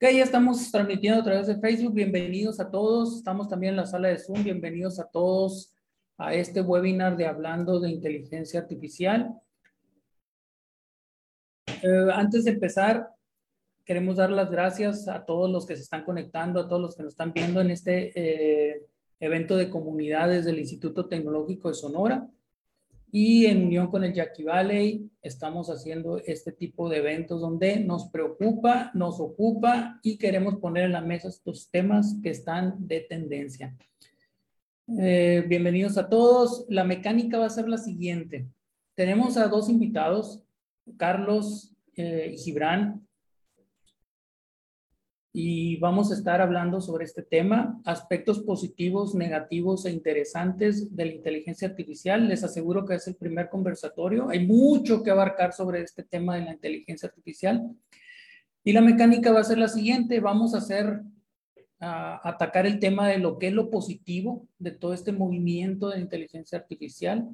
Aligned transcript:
Ok, 0.00 0.12
ya 0.12 0.22
estamos 0.22 0.70
transmitiendo 0.70 1.20
a 1.20 1.24
través 1.24 1.48
de 1.48 1.58
Facebook. 1.58 1.92
Bienvenidos 1.92 2.60
a 2.60 2.70
todos. 2.70 3.16
Estamos 3.16 3.48
también 3.48 3.72
en 3.72 3.78
la 3.78 3.84
sala 3.84 4.06
de 4.06 4.18
Zoom. 4.18 4.44
Bienvenidos 4.44 5.00
a 5.00 5.08
todos 5.10 5.74
a 6.16 6.34
este 6.34 6.60
webinar 6.60 7.16
de 7.16 7.26
Hablando 7.26 7.80
de 7.80 7.90
Inteligencia 7.90 8.60
Artificial. 8.60 9.34
Eh, 11.66 12.08
antes 12.12 12.44
de 12.44 12.52
empezar, 12.52 13.08
queremos 13.84 14.18
dar 14.18 14.30
las 14.30 14.52
gracias 14.52 15.08
a 15.08 15.24
todos 15.24 15.50
los 15.50 15.66
que 15.66 15.74
se 15.74 15.82
están 15.82 16.04
conectando, 16.04 16.60
a 16.60 16.68
todos 16.68 16.80
los 16.80 16.94
que 16.94 17.02
nos 17.02 17.14
están 17.14 17.32
viendo 17.32 17.60
en 17.60 17.72
este 17.72 18.12
eh, 18.14 18.86
evento 19.18 19.56
de 19.56 19.68
comunidades 19.68 20.44
del 20.44 20.60
Instituto 20.60 21.08
Tecnológico 21.08 21.70
de 21.70 21.74
Sonora. 21.74 22.24
Y 23.10 23.46
en 23.46 23.64
unión 23.64 23.86
con 23.86 24.04
el 24.04 24.12
Jackie 24.12 24.44
Valley 24.44 25.10
estamos 25.22 25.70
haciendo 25.70 26.18
este 26.18 26.52
tipo 26.52 26.90
de 26.90 26.98
eventos 26.98 27.40
donde 27.40 27.80
nos 27.80 28.10
preocupa, 28.10 28.90
nos 28.92 29.18
ocupa 29.18 29.98
y 30.02 30.18
queremos 30.18 30.56
poner 30.56 30.84
en 30.84 30.92
la 30.92 31.00
mesa 31.00 31.28
estos 31.28 31.70
temas 31.70 32.16
que 32.22 32.30
están 32.30 32.86
de 32.86 33.00
tendencia. 33.00 33.74
Eh, 34.98 35.42
bienvenidos 35.48 35.96
a 35.96 36.08
todos. 36.10 36.66
La 36.68 36.84
mecánica 36.84 37.38
va 37.38 37.46
a 37.46 37.50
ser 37.50 37.66
la 37.68 37.78
siguiente. 37.78 38.46
Tenemos 38.94 39.38
a 39.38 39.48
dos 39.48 39.70
invitados, 39.70 40.42
Carlos 40.98 41.74
eh, 41.96 42.32
y 42.34 42.38
Gibran 42.38 43.07
y 45.40 45.76
vamos 45.76 46.10
a 46.10 46.14
estar 46.14 46.40
hablando 46.40 46.80
sobre 46.80 47.04
este 47.04 47.22
tema, 47.22 47.80
aspectos 47.84 48.40
positivos, 48.40 49.14
negativos 49.14 49.86
e 49.86 49.92
interesantes 49.92 50.96
de 50.96 51.04
la 51.04 51.12
inteligencia 51.12 51.68
artificial. 51.68 52.26
Les 52.26 52.42
aseguro 52.42 52.84
que 52.84 52.96
es 52.96 53.06
el 53.06 53.14
primer 53.14 53.48
conversatorio. 53.48 54.30
Hay 54.30 54.44
mucho 54.44 55.00
que 55.00 55.12
abarcar 55.12 55.52
sobre 55.52 55.82
este 55.82 56.02
tema 56.02 56.34
de 56.34 56.44
la 56.44 56.54
inteligencia 56.54 57.08
artificial. 57.08 57.70
Y 58.64 58.72
la 58.72 58.80
mecánica 58.80 59.30
va 59.30 59.38
a 59.38 59.44
ser 59.44 59.58
la 59.58 59.68
siguiente. 59.68 60.18
Vamos 60.18 60.56
a 60.56 60.58
hacer, 60.58 61.02
a 61.78 62.28
atacar 62.28 62.66
el 62.66 62.80
tema 62.80 63.06
de 63.06 63.18
lo 63.18 63.38
que 63.38 63.46
es 63.46 63.52
lo 63.52 63.70
positivo 63.70 64.48
de 64.58 64.72
todo 64.72 64.92
este 64.92 65.12
movimiento 65.12 65.88
de 65.90 66.00
inteligencia 66.00 66.58
artificial. 66.58 67.28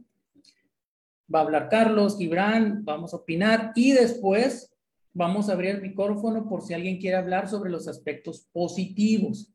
Va 1.35 1.39
a 1.39 1.43
hablar 1.45 1.71
Carlos, 1.71 2.19
Gibran, 2.19 2.85
vamos 2.85 3.15
a 3.15 3.17
opinar 3.17 3.73
y 3.75 3.93
después 3.93 4.74
Vamos 5.17 5.49
a 5.49 5.53
abrir 5.53 5.77
el 5.77 5.81
micrófono 5.81 6.49
por 6.49 6.63
si 6.63 6.75
alguien 6.75 6.99
quiere 6.99 7.17
hablar 7.17 7.49
sobre 7.49 7.71
los 7.71 7.87
aspectos 7.87 8.49
positivos. 8.53 9.49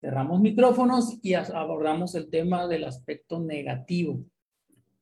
Cerramos 0.00 0.40
micrófonos 0.40 1.20
y 1.22 1.34
abordamos 1.34 2.16
el 2.16 2.28
tema 2.28 2.66
del 2.66 2.82
aspecto 2.82 3.38
negativo. 3.38 4.24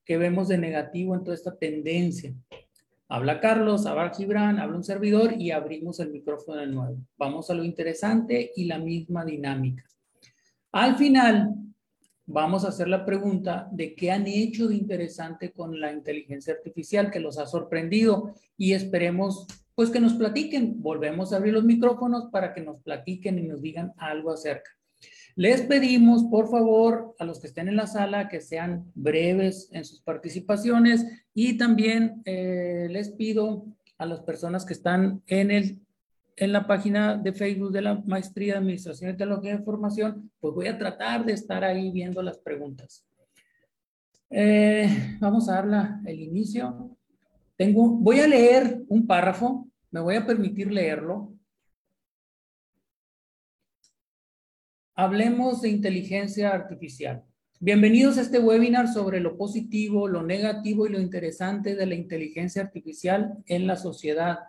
¿Qué 0.04 0.18
vemos 0.18 0.48
de 0.48 0.58
negativo 0.58 1.14
en 1.14 1.24
toda 1.24 1.34
esta 1.34 1.56
tendencia? 1.56 2.34
Habla 3.08 3.40
Carlos, 3.40 3.86
habla 3.86 4.12
Gibran, 4.14 4.58
habla 4.58 4.76
un 4.76 4.84
servidor 4.84 5.32
y 5.40 5.50
abrimos 5.50 5.98
el 5.98 6.10
micrófono 6.10 6.60
de 6.60 6.66
nuevo. 6.66 6.98
Vamos 7.16 7.48
a 7.48 7.54
lo 7.54 7.64
interesante 7.64 8.52
y 8.54 8.66
la 8.66 8.78
misma 8.78 9.24
dinámica. 9.24 9.84
Al 10.72 10.96
final, 10.96 11.54
vamos 12.26 12.64
a 12.64 12.68
hacer 12.68 12.88
la 12.88 13.04
pregunta 13.04 13.68
de 13.72 13.94
qué 13.94 14.10
han 14.10 14.26
hecho 14.26 14.68
de 14.68 14.76
interesante 14.76 15.52
con 15.52 15.80
la 15.80 15.92
inteligencia 15.92 16.54
artificial 16.54 17.10
que 17.10 17.20
los 17.20 17.38
ha 17.38 17.46
sorprendido 17.46 18.34
y 18.56 18.72
esperemos 18.72 19.46
pues 19.74 19.90
que 19.90 20.00
nos 20.00 20.14
platiquen. 20.14 20.80
Volvemos 20.80 21.32
a 21.32 21.36
abrir 21.36 21.52
los 21.52 21.64
micrófonos 21.64 22.26
para 22.30 22.54
que 22.54 22.60
nos 22.60 22.80
platiquen 22.80 23.38
y 23.38 23.42
nos 23.42 23.60
digan 23.60 23.92
algo 23.96 24.32
acerca. 24.32 24.70
Les 25.36 25.62
pedimos, 25.62 26.24
por 26.24 26.48
favor, 26.48 27.16
a 27.18 27.24
los 27.24 27.40
que 27.40 27.48
estén 27.48 27.68
en 27.68 27.76
la 27.76 27.88
sala 27.88 28.28
que 28.28 28.40
sean 28.40 28.90
breves 28.94 29.68
en 29.72 29.84
sus 29.84 30.00
participaciones 30.00 31.04
y 31.34 31.58
también 31.58 32.22
eh, 32.24 32.86
les 32.88 33.10
pido 33.10 33.66
a 33.98 34.06
las 34.06 34.20
personas 34.20 34.64
que 34.64 34.74
están 34.74 35.22
en 35.26 35.50
el 35.50 35.80
en 36.36 36.52
la 36.52 36.66
página 36.66 37.16
de 37.16 37.32
Facebook 37.32 37.72
de 37.72 37.82
la 37.82 38.02
Maestría 38.06 38.54
de 38.54 38.58
Administración 38.58 39.10
y 39.10 39.16
Tecnología 39.16 39.52
de 39.52 39.58
Información, 39.58 40.30
pues 40.40 40.54
voy 40.54 40.66
a 40.66 40.76
tratar 40.76 41.24
de 41.24 41.32
estar 41.32 41.62
ahí 41.62 41.90
viendo 41.92 42.22
las 42.22 42.38
preguntas. 42.38 43.06
Eh, 44.30 45.16
vamos 45.20 45.48
a 45.48 45.62
dar 45.62 46.00
el 46.06 46.20
inicio. 46.20 46.96
Tengo, 47.56 47.88
voy 47.88 48.20
a 48.20 48.26
leer 48.26 48.82
un 48.88 49.06
párrafo, 49.06 49.68
me 49.90 50.00
voy 50.00 50.16
a 50.16 50.26
permitir 50.26 50.72
leerlo. 50.72 51.32
Hablemos 54.96 55.62
de 55.62 55.68
inteligencia 55.68 56.50
artificial. 56.50 57.24
Bienvenidos 57.60 58.18
a 58.18 58.22
este 58.22 58.40
webinar 58.40 58.88
sobre 58.88 59.20
lo 59.20 59.36
positivo, 59.36 60.08
lo 60.08 60.22
negativo 60.22 60.86
y 60.86 60.90
lo 60.90 61.00
interesante 61.00 61.76
de 61.76 61.86
la 61.86 61.94
inteligencia 61.94 62.62
artificial 62.62 63.38
en 63.46 63.66
la 63.66 63.76
sociedad 63.76 64.40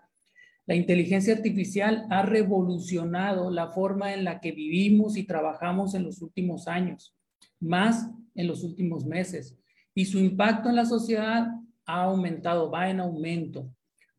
la 0.67 0.75
inteligencia 0.75 1.35
artificial 1.35 2.07
ha 2.09 2.23
revolucionado 2.23 3.51
la 3.51 3.71
forma 3.71 4.13
en 4.13 4.23
la 4.23 4.39
que 4.39 4.51
vivimos 4.51 5.15
y 5.15 5.23
trabajamos 5.23 5.93
en 5.93 6.03
los 6.03 6.21
últimos 6.21 6.67
años, 6.67 7.15
más 7.59 8.09
en 8.33 8.47
los 8.47 8.63
últimos 8.63 9.05
meses, 9.05 9.55
y 9.93 10.05
su 10.05 10.19
impacto 10.19 10.69
en 10.69 10.75
la 10.75 10.85
sociedad 10.85 11.47
ha 11.85 12.03
aumentado, 12.03 12.71
va 12.71 12.89
en 12.89 12.99
aumento. 12.99 13.69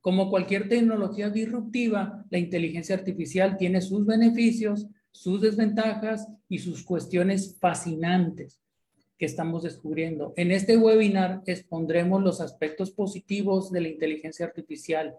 Como 0.00 0.30
cualquier 0.30 0.68
tecnología 0.68 1.30
disruptiva, 1.30 2.24
la 2.30 2.38
inteligencia 2.38 2.94
artificial 2.94 3.56
tiene 3.56 3.80
sus 3.80 4.06
beneficios, 4.06 4.86
sus 5.10 5.40
desventajas 5.40 6.28
y 6.48 6.58
sus 6.58 6.84
cuestiones 6.84 7.56
fascinantes 7.58 8.60
que 9.18 9.26
estamos 9.26 9.64
descubriendo. 9.64 10.32
En 10.36 10.52
este 10.52 10.76
webinar 10.76 11.42
expondremos 11.46 12.22
los 12.22 12.40
aspectos 12.40 12.92
positivos 12.92 13.72
de 13.72 13.80
la 13.80 13.88
inteligencia 13.88 14.46
artificial 14.46 15.16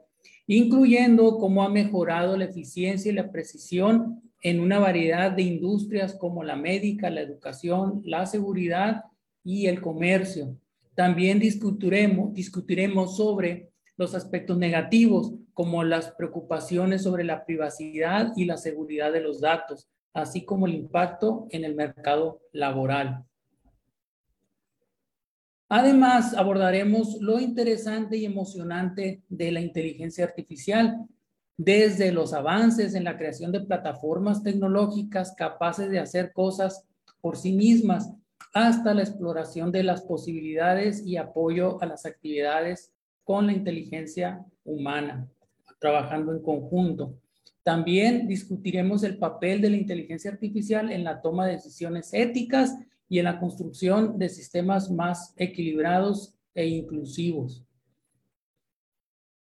incluyendo 0.47 1.37
cómo 1.37 1.63
ha 1.63 1.69
mejorado 1.69 2.37
la 2.37 2.45
eficiencia 2.45 3.11
y 3.11 3.15
la 3.15 3.31
precisión 3.31 4.21
en 4.41 4.59
una 4.59 4.79
variedad 4.79 5.31
de 5.31 5.43
industrias 5.43 6.15
como 6.15 6.43
la 6.43 6.55
médica, 6.55 7.09
la 7.09 7.21
educación, 7.21 8.01
la 8.05 8.25
seguridad 8.25 9.03
y 9.43 9.67
el 9.67 9.81
comercio. 9.81 10.57
También 10.95 11.39
discutiremos, 11.39 12.33
discutiremos 12.33 13.17
sobre 13.17 13.69
los 13.97 14.15
aspectos 14.15 14.57
negativos, 14.57 15.33
como 15.53 15.83
las 15.83 16.11
preocupaciones 16.11 17.03
sobre 17.03 17.23
la 17.23 17.45
privacidad 17.45 18.31
y 18.35 18.45
la 18.45 18.57
seguridad 18.57 19.11
de 19.11 19.21
los 19.21 19.41
datos, 19.41 19.87
así 20.13 20.45
como 20.45 20.67
el 20.67 20.75
impacto 20.75 21.47
en 21.49 21.65
el 21.65 21.75
mercado 21.75 22.41
laboral. 22.51 23.26
Además, 25.69 26.33
abordaremos 26.33 27.17
lo 27.19 27.39
interesante 27.39 28.15
y 28.17 28.25
emocionante 28.25 29.21
de 29.27 29.51
la 29.51 29.59
inteligencia 29.59 30.23
artificial, 30.23 31.05
desde 31.57 32.11
los 32.11 32.33
avances 32.33 32.93
en 32.93 33.03
la 33.03 33.17
creación 33.17 33.51
de 33.51 33.61
plataformas 33.61 34.43
tecnológicas 34.43 35.33
capaces 35.35 35.89
de 35.89 35.99
hacer 35.99 36.31
cosas 36.31 36.85
por 37.19 37.35
sí 37.35 37.51
mismas, 37.51 38.13
hasta 38.53 38.93
la 38.93 39.01
exploración 39.01 39.71
de 39.71 39.83
las 39.83 40.01
posibilidades 40.01 41.05
y 41.05 41.17
apoyo 41.17 41.81
a 41.81 41.85
las 41.85 42.05
actividades 42.05 42.93
con 43.23 43.47
la 43.47 43.53
inteligencia 43.53 44.45
humana, 44.63 45.27
trabajando 45.79 46.31
en 46.31 46.41
conjunto. 46.41 47.17
También 47.63 48.27
discutiremos 48.27 49.03
el 49.03 49.17
papel 49.17 49.59
de 49.59 49.69
la 49.71 49.75
inteligencia 49.75 50.31
artificial 50.31 50.91
en 50.91 51.03
la 51.03 51.21
toma 51.21 51.45
de 51.45 51.53
decisiones 51.53 52.13
éticas 52.13 52.77
y 53.09 53.19
en 53.19 53.25
la 53.25 53.39
construcción 53.39 54.17
de 54.17 54.29
sistemas 54.29 54.89
más 54.91 55.33
equilibrados 55.37 56.35
e 56.53 56.67
inclusivos. 56.67 57.63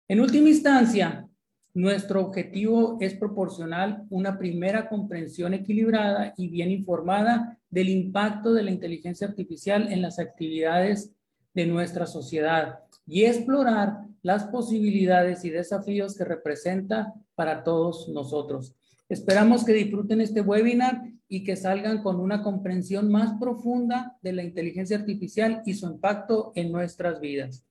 En 0.08 0.20
última 0.20 0.48
instancia, 0.48 1.28
nuestro 1.72 2.20
objetivo 2.20 2.98
es 3.00 3.14
proporcionar 3.14 4.02
una 4.10 4.38
primera 4.38 4.88
comprensión 4.88 5.54
equilibrada 5.54 6.34
y 6.36 6.48
bien 6.48 6.70
informada 6.70 7.58
del 7.70 7.88
impacto 7.88 8.52
de 8.52 8.64
la 8.64 8.72
inteligencia 8.72 9.28
artificial 9.28 9.92
en 9.92 10.02
las 10.02 10.18
actividades 10.18 11.12
de 11.54 11.66
nuestra 11.66 12.06
sociedad 12.06 12.80
y 13.06 13.24
explorar 13.24 14.00
las 14.22 14.44
posibilidades 14.44 15.44
y 15.44 15.50
desafíos 15.50 16.16
que 16.16 16.24
representa 16.24 17.14
para 17.34 17.62
todos 17.62 18.08
nosotros. 18.08 18.74
Esperamos 19.08 19.64
que 19.64 19.72
disfruten 19.72 20.20
este 20.20 20.40
webinar 20.40 21.02
y 21.32 21.44
que 21.44 21.54
salgan 21.54 22.02
con 22.02 22.18
una 22.18 22.42
comprensión 22.42 23.10
más 23.10 23.38
profunda 23.38 24.18
de 24.20 24.32
la 24.32 24.42
inteligencia 24.42 24.98
artificial 24.98 25.62
y 25.64 25.74
su 25.74 25.86
impacto 25.86 26.52
en 26.56 26.72
nuestras 26.72 27.20
vidas. 27.20 27.64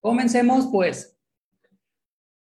Comencemos 0.00 0.68
pues. 0.70 1.18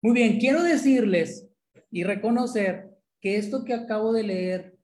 Muy 0.03 0.13
bien, 0.13 0.39
quiero 0.39 0.63
decirles 0.63 1.49
y 1.91 2.05
reconocer 2.05 2.91
que 3.21 3.39
esto 3.39 3.65
que 3.65 3.73
acabo 3.73 4.13
de 4.13 4.23
leer 4.23 4.79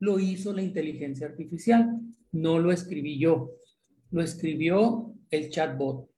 lo 0.00 0.18
hizo 0.18 0.52
la 0.52 0.62
inteligencia 0.62 1.28
artificial, 1.28 2.00
no 2.32 2.58
lo 2.58 2.72
escribí 2.72 3.18
yo, 3.18 3.52
lo 4.10 4.22
escribió 4.22 5.14
el 5.30 5.50
chatbot 5.50 6.10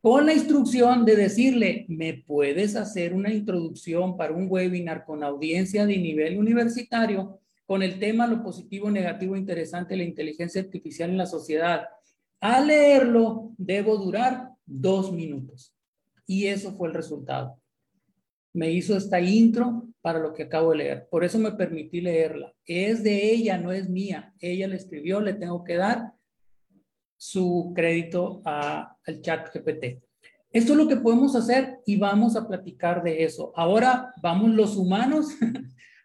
con 0.00 0.24
la 0.24 0.32
instrucción 0.32 1.04
de 1.04 1.14
decirle, 1.14 1.84
¿me 1.88 2.14
puedes 2.14 2.74
hacer 2.74 3.12
una 3.12 3.32
introducción 3.32 4.16
para 4.16 4.32
un 4.32 4.46
webinar 4.48 5.04
con 5.04 5.22
audiencia 5.22 5.84
de 5.84 5.98
nivel 5.98 6.38
universitario 6.38 7.39
con 7.70 7.84
el 7.84 8.00
tema 8.00 8.26
lo 8.26 8.42
positivo, 8.42 8.90
negativo, 8.90 9.36
interesante 9.36 9.96
la 9.96 10.02
inteligencia 10.02 10.60
artificial 10.60 11.08
en 11.10 11.18
la 11.18 11.26
sociedad? 11.26 11.86
Al 12.40 12.66
leerlo, 12.66 13.52
debo 13.56 13.96
durar 13.96 14.48
dos 14.66 15.12
minutos. 15.12 15.72
Y 16.26 16.48
eso 16.48 16.72
fue 16.72 16.88
el 16.88 16.94
resultado. 16.94 17.60
Me 18.52 18.72
hizo 18.72 18.96
esta 18.96 19.20
intro 19.20 19.86
para 20.00 20.18
lo 20.18 20.34
que 20.34 20.42
acabo 20.42 20.72
de 20.72 20.78
leer. 20.78 21.08
Por 21.08 21.22
eso 21.22 21.38
me 21.38 21.52
permití 21.52 22.00
leerla. 22.00 22.52
Es 22.64 23.04
de 23.04 23.30
ella, 23.30 23.56
no 23.56 23.70
es 23.70 23.88
mía. 23.88 24.34
Ella 24.40 24.66
la 24.66 24.74
escribió, 24.74 25.20
le 25.20 25.34
tengo 25.34 25.62
que 25.62 25.76
dar 25.76 26.12
su 27.16 27.70
crédito 27.72 28.42
a, 28.46 28.96
al 29.06 29.20
chat 29.20 29.48
GPT. 29.54 30.02
Esto 30.50 30.72
es 30.72 30.76
lo 30.76 30.88
que 30.88 30.96
podemos 30.96 31.36
hacer 31.36 31.78
y 31.86 31.96
vamos 31.98 32.34
a 32.34 32.48
platicar 32.48 33.04
de 33.04 33.22
eso. 33.22 33.52
Ahora 33.54 34.12
vamos 34.20 34.50
los 34.50 34.76
humanos 34.76 35.28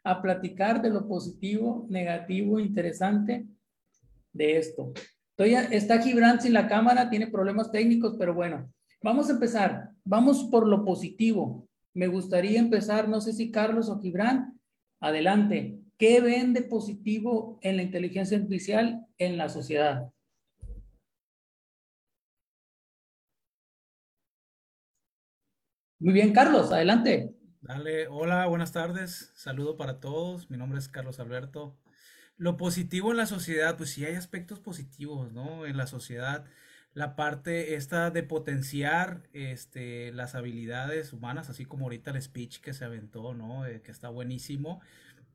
a 0.06 0.22
platicar 0.22 0.82
de 0.84 0.92
lo 0.92 1.08
positivo, 1.08 1.88
negativo, 1.90 2.60
interesante 2.60 3.48
de 4.32 4.58
esto. 4.58 4.94
está 5.38 6.02
Gibran 6.02 6.40
sin 6.40 6.54
la 6.54 6.68
cámara, 6.68 7.10
tiene 7.10 7.28
problemas 7.28 7.72
técnicos, 7.72 8.16
pero 8.18 8.36
bueno, 8.36 8.72
vamos 9.02 9.30
a 9.30 9.34
empezar. 9.34 9.90
Vamos 10.04 10.44
por 10.52 10.68
lo 10.68 10.86
positivo. 10.86 11.68
Me 11.96 12.08
gustaría 12.08 12.60
empezar, 12.60 13.10
no 13.10 13.20
sé 13.20 13.34
si 13.34 13.52
Carlos 13.52 13.90
o 13.90 14.00
Gibran, 14.00 14.60
adelante. 15.00 15.80
¿Qué 15.98 16.22
ven 16.22 16.54
de 16.54 16.62
positivo 16.62 17.58
en 17.62 17.78
la 17.78 17.84
inteligencia 17.84 18.38
artificial 18.38 19.08
en 19.18 19.38
la 19.38 19.50
sociedad? 19.50 20.12
Muy 25.98 26.14
bien, 26.14 26.32
Carlos, 26.32 26.72
adelante. 26.72 27.34
Dale, 27.68 28.08
hola, 28.10 28.46
buenas 28.46 28.72
tardes. 28.74 29.32
Saludo 29.34 29.76
para 29.76 30.00
todos. 30.00 30.52
Mi 30.52 30.58
nombre 30.58 30.78
es 30.78 30.88
Carlos 30.88 31.20
Alberto. 31.20 31.76
Lo 32.38 32.58
positivo 32.58 33.10
en 33.10 33.18
la 33.18 33.26
sociedad, 33.26 33.76
pues 33.76 33.90
sí 33.90 34.06
hay 34.06 34.14
aspectos 34.14 34.60
positivos, 34.60 35.32
¿no? 35.34 35.66
En 35.66 35.76
la 35.76 35.88
sociedad, 35.88 36.46
la 36.94 37.16
parte 37.16 37.74
esta 37.74 38.12
de 38.12 38.22
potenciar 38.22 39.24
este, 39.34 40.12
las 40.12 40.36
habilidades 40.36 41.12
humanas, 41.12 41.50
así 41.50 41.66
como 41.66 41.86
ahorita 41.86 42.12
el 42.12 42.22
speech 42.22 42.60
que 42.60 42.74
se 42.74 42.86
aventó, 42.86 43.34
¿no? 43.34 43.66
Eh, 43.66 43.82
que 43.82 43.92
está 43.92 44.10
buenísimo. 44.10 44.80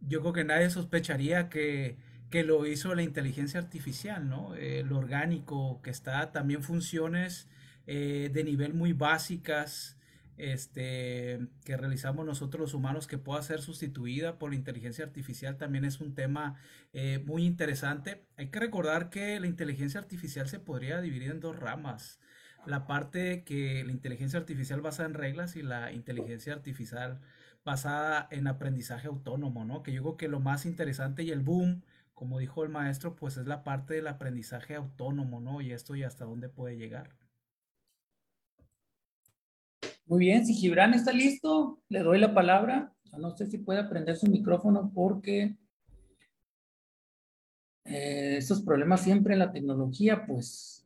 Yo 0.01 0.21
creo 0.21 0.33
que 0.33 0.45
nadie 0.45 0.71
sospecharía 0.71 1.49
que, 1.49 1.99
que 2.31 2.45
lo 2.45 2.65
hizo 2.65 2.95
la 2.95 3.03
inteligencia 3.03 3.59
artificial, 3.59 4.29
¿no? 4.29 4.55
Eh, 4.55 4.87
orgánico, 4.89 5.83
que 5.83 5.91
está 5.91 6.31
también 6.31 6.63
funciones 6.63 7.49
eh, 7.89 8.31
de 8.33 8.45
nivel 8.45 8.73
muy 8.73 8.93
básicas 8.93 9.97
este, 10.41 11.39
que 11.65 11.77
realizamos 11.77 12.25
nosotros 12.27 12.61
los 12.61 12.75
humanos 12.75 13.07
que 13.07 13.19
pueda 13.19 13.43
ser 13.43 13.61
sustituida 13.61 14.39
por 14.39 14.51
la 14.51 14.57
inteligencia 14.57 15.05
artificial 15.05 15.57
también 15.59 15.85
es 15.85 16.01
un 16.01 16.15
tema 16.15 16.57
eh, 16.93 17.23
muy 17.27 17.45
interesante. 17.45 18.27
Hay 18.37 18.49
que 18.51 18.61
recordar 18.61 19.11
que 19.11 19.39
la 19.41 19.47
inteligencia 19.47 20.01
artificial 20.01 20.49
se 20.49 20.59
podría 20.61 21.01
dividir 21.01 21.31
en 21.31 21.41
dos 21.41 21.57
ramas. 21.59 22.21
La 22.67 22.87
parte 22.87 23.45
que 23.45 23.85
la 23.85 23.93
inteligencia 23.93 24.39
artificial 24.39 24.81
basada 24.81 25.09
en 25.09 25.15
reglas 25.15 25.57
y 25.57 25.63
la 25.63 25.93
inteligencia 25.93 26.53
artificial 26.53 27.21
basada 27.65 28.29
en 28.31 28.47
aprendizaje 28.47 29.09
autónomo, 29.09 29.65
¿no? 29.65 29.83
Que 29.83 29.93
yo 29.93 30.03
creo 30.03 30.17
que 30.17 30.29
lo 30.29 30.41
más 30.41 30.67
interesante 30.67 31.23
y 31.23 31.31
el 31.31 31.41
boom, 31.41 31.85
como 32.15 32.39
dijo 32.39 32.65
el 32.65 32.71
maestro, 32.71 33.17
pues 33.17 33.37
es 33.37 33.47
la 33.47 33.65
parte 33.65 33.95
del 33.95 34.09
aprendizaje 34.09 34.75
autónomo, 34.75 35.41
¿no? 35.41 35.61
Y 35.61 35.73
esto 35.73 35.95
y 35.97 36.03
hasta 36.05 36.25
dónde 36.25 36.49
puede 36.49 36.77
llegar. 36.77 37.20
Muy 40.11 40.19
bien, 40.19 40.45
si 40.45 40.55
Gibran 40.55 40.93
está 40.93 41.13
listo, 41.13 41.79
le 41.89 42.01
doy 42.01 42.19
la 42.19 42.35
palabra. 42.35 42.93
No 43.17 43.37
sé 43.37 43.47
si 43.47 43.59
puede 43.59 43.85
prender 43.85 44.17
su 44.17 44.27
micrófono 44.27 44.91
porque 44.93 45.57
eh, 47.85 48.35
estos 48.37 48.61
problemas 48.61 49.03
siempre 49.03 49.35
en 49.35 49.39
la 49.39 49.53
tecnología, 49.53 50.27
pues 50.27 50.85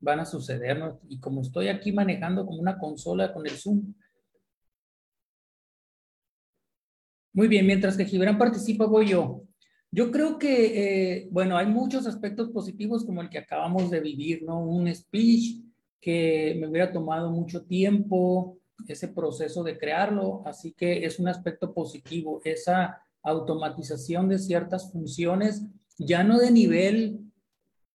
van 0.00 0.18
a 0.18 0.24
suceder, 0.24 0.80
¿no? 0.80 0.98
Y 1.08 1.20
como 1.20 1.42
estoy 1.42 1.68
aquí 1.68 1.92
manejando 1.92 2.44
como 2.44 2.58
una 2.58 2.76
consola 2.76 3.32
con 3.32 3.46
el 3.46 3.52
Zoom. 3.52 3.94
Muy 7.32 7.46
bien, 7.46 7.68
mientras 7.68 7.96
que 7.96 8.04
Gibran 8.04 8.36
participa, 8.36 8.84
voy 8.86 9.10
yo. 9.10 9.44
Yo 9.92 10.10
creo 10.10 10.40
que, 10.40 11.18
eh, 11.20 11.28
bueno, 11.30 11.56
hay 11.56 11.66
muchos 11.66 12.04
aspectos 12.08 12.50
positivos 12.50 13.04
como 13.04 13.22
el 13.22 13.30
que 13.30 13.38
acabamos 13.38 13.92
de 13.92 14.00
vivir, 14.00 14.42
¿no? 14.42 14.58
Un 14.58 14.92
speech, 14.92 15.67
que 16.00 16.56
me 16.60 16.68
hubiera 16.68 16.92
tomado 16.92 17.30
mucho 17.30 17.64
tiempo 17.64 18.58
ese 18.86 19.08
proceso 19.08 19.62
de 19.64 19.76
crearlo, 19.76 20.42
así 20.46 20.72
que 20.72 21.04
es 21.04 21.18
un 21.18 21.28
aspecto 21.28 21.74
positivo, 21.74 22.40
esa 22.44 23.02
automatización 23.22 24.28
de 24.28 24.38
ciertas 24.38 24.92
funciones, 24.92 25.64
ya 25.98 26.22
no 26.22 26.38
de 26.38 26.50
nivel 26.50 27.20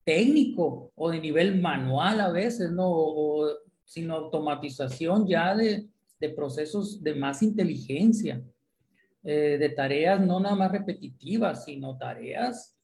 técnico 0.03 0.91
o 0.95 1.09
de 1.09 1.21
nivel 1.21 1.61
manual 1.61 2.19
a 2.19 2.31
veces, 2.31 2.71
¿no? 2.71 3.45
sino 3.85 4.15
automatización 4.15 5.27
ya 5.27 5.55
de, 5.55 5.87
de, 6.19 6.29
procesos 6.29 7.01
de 7.01 7.15
más 7.15 7.41
inteligencia, 7.41 8.43
eh, 9.23 9.57
de 9.57 9.69
tareas 9.69 10.19
no 10.19 10.39
nada 10.39 10.55
más 10.55 10.71
repetitivas, 10.71 11.63
sino 11.63 11.97
tareas 11.97 12.77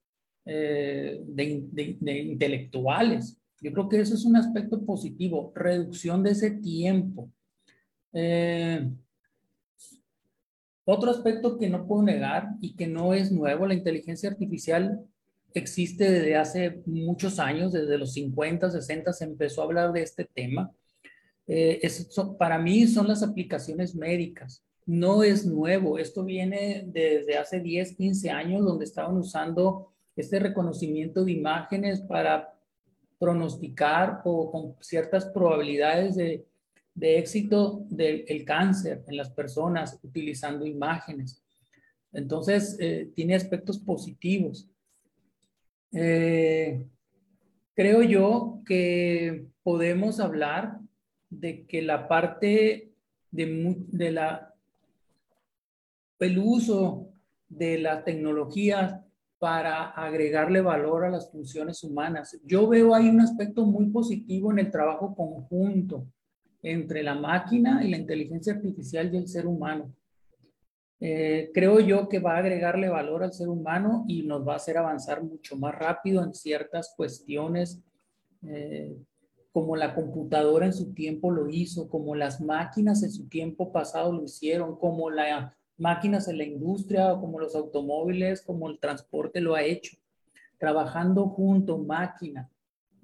eh, 0.45 1.19
de 1.25 2.21
intelectuales. 2.21 3.38
Yo 3.61 3.73
creo 3.73 3.89
que 3.89 3.99
eso 3.99 4.13
es 4.13 4.25
un 4.25 4.35
aspecto 4.35 4.83
positivo, 4.85 5.51
reducción 5.55 6.23
de 6.23 6.31
ese 6.31 6.51
tiempo. 6.51 7.29
Eh, 8.13 8.89
otro 10.85 11.11
aspecto 11.11 11.57
que 11.57 11.69
no 11.69 11.85
puedo 11.85 12.01
negar 12.03 12.49
y 12.61 12.75
que 12.75 12.87
no 12.87 13.13
es 13.13 13.31
nuevo, 13.31 13.67
la 13.67 13.75
inteligencia 13.75 14.29
artificial 14.29 14.99
existe 15.53 16.09
desde 16.09 16.35
hace 16.35 16.81
muchos 16.85 17.39
años, 17.39 17.73
desde 17.73 17.97
los 17.97 18.13
50, 18.13 18.71
60 18.71 19.13
se 19.13 19.25
empezó 19.25 19.61
a 19.61 19.65
hablar 19.65 19.91
de 19.91 20.01
este 20.01 20.25
tema. 20.25 20.71
Eh, 21.47 21.81
para 22.37 22.59
mí 22.59 22.87
son 22.87 23.07
las 23.07 23.23
aplicaciones 23.23 23.95
médicas. 23.95 24.63
No 24.85 25.23
es 25.23 25.45
nuevo, 25.45 25.99
esto 25.99 26.23
viene 26.23 26.83
desde 26.87 27.37
hace 27.37 27.59
10, 27.59 27.95
15 27.95 28.29
años 28.31 28.65
donde 28.65 28.85
estaban 28.85 29.15
usando 29.17 29.91
este 30.15 30.39
reconocimiento 30.39 31.23
de 31.23 31.33
imágenes 31.33 32.01
para 32.01 32.58
pronosticar 33.19 34.21
o 34.23 34.49
con 34.51 34.75
ciertas 34.81 35.25
probabilidades 35.25 36.15
de, 36.15 36.45
éxito 37.01 37.85
del 37.89 38.43
cáncer 38.45 39.03
en 39.07 39.15
las 39.15 39.29
personas 39.29 39.99
utilizando 40.03 40.65
imágenes. 40.65 41.41
Entonces, 42.11 42.75
eh, 42.79 43.09
tiene 43.15 43.35
aspectos 43.35 43.79
positivos. 43.79 44.67
Eh, 45.91 46.85
creo 47.73 48.01
yo 48.03 48.61
que 48.65 49.45
podemos 49.63 50.19
hablar 50.19 50.79
de 51.29 51.65
que 51.65 51.81
la 51.81 52.07
parte 52.07 52.91
de, 53.31 53.75
de 53.87 54.11
la, 54.11 54.53
el 56.19 56.37
uso 56.39 57.13
de 57.47 57.77
la 57.77 58.03
tecnología 58.03 59.05
para 59.39 59.91
agregarle 59.91 60.59
valor 60.61 61.05
a 61.05 61.09
las 61.09 61.31
funciones 61.31 61.83
humanas. 61.83 62.37
Yo 62.43 62.67
veo 62.67 62.93
ahí 62.93 63.09
un 63.09 63.21
aspecto 63.21 63.65
muy 63.65 63.85
positivo 63.85 64.51
en 64.51 64.59
el 64.59 64.69
trabajo 64.69 65.15
conjunto 65.15 66.05
entre 66.61 67.01
la 67.03 67.15
máquina 67.15 67.83
y 67.83 67.89
la 67.89 67.97
inteligencia 67.97 68.53
artificial 68.53 69.13
y 69.13 69.17
el 69.17 69.29
ser 69.29 69.47
humano. 69.47 69.93
Eh, 70.99 71.51
creo 71.53 71.79
yo 71.79 72.09
que 72.09 72.19
va 72.19 72.35
a 72.35 72.39
agregarle 72.39 72.89
valor 72.89 73.23
al 73.23 73.31
ser 73.31 73.47
humano 73.47 74.03
y 74.09 74.23
nos 74.23 74.45
va 74.45 74.53
a 74.53 74.57
hacer 74.57 74.77
avanzar 74.77 75.23
mucho 75.23 75.55
más 75.55 75.73
rápido 75.73 76.21
en 76.21 76.33
ciertas 76.33 76.93
cuestiones, 76.97 77.81
eh, 78.45 78.97
como 79.53 79.77
la 79.77 79.95
computadora 79.95 80.65
en 80.65 80.73
su 80.73 80.93
tiempo 80.93 81.31
lo 81.31 81.47
hizo, 81.49 81.87
como 81.87 82.15
las 82.15 82.41
máquinas 82.41 83.01
en 83.03 83.11
su 83.11 83.29
tiempo 83.29 83.71
pasado 83.71 84.11
lo 84.11 84.23
hicieron, 84.23 84.77
como 84.77 85.09
la 85.09 85.55
máquinas 85.79 86.27
en 86.27 86.37
la 86.37 86.43
industria, 86.43 87.15
como 87.19 87.39
los 87.39 87.55
automóviles, 87.55 88.41
como 88.41 88.69
el 88.69 88.79
transporte 88.79 89.41
lo 89.41 89.55
ha 89.55 89.63
hecho. 89.63 89.97
Trabajando 90.57 91.27
junto, 91.27 91.77
máquina 91.77 92.49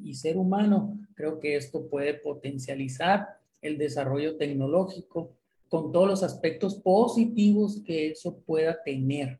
y 0.03 0.13
ser 0.13 0.37
humano, 0.37 0.99
creo 1.15 1.39
que 1.39 1.55
esto 1.55 1.87
puede 1.87 2.13
potencializar 2.15 3.39
el 3.61 3.77
desarrollo 3.77 4.35
tecnológico 4.37 5.31
con 5.69 5.91
todos 5.91 6.07
los 6.07 6.23
aspectos 6.23 6.75
positivos 6.75 7.81
que 7.85 8.11
eso 8.11 8.37
pueda 8.39 8.81
tener. 8.83 9.39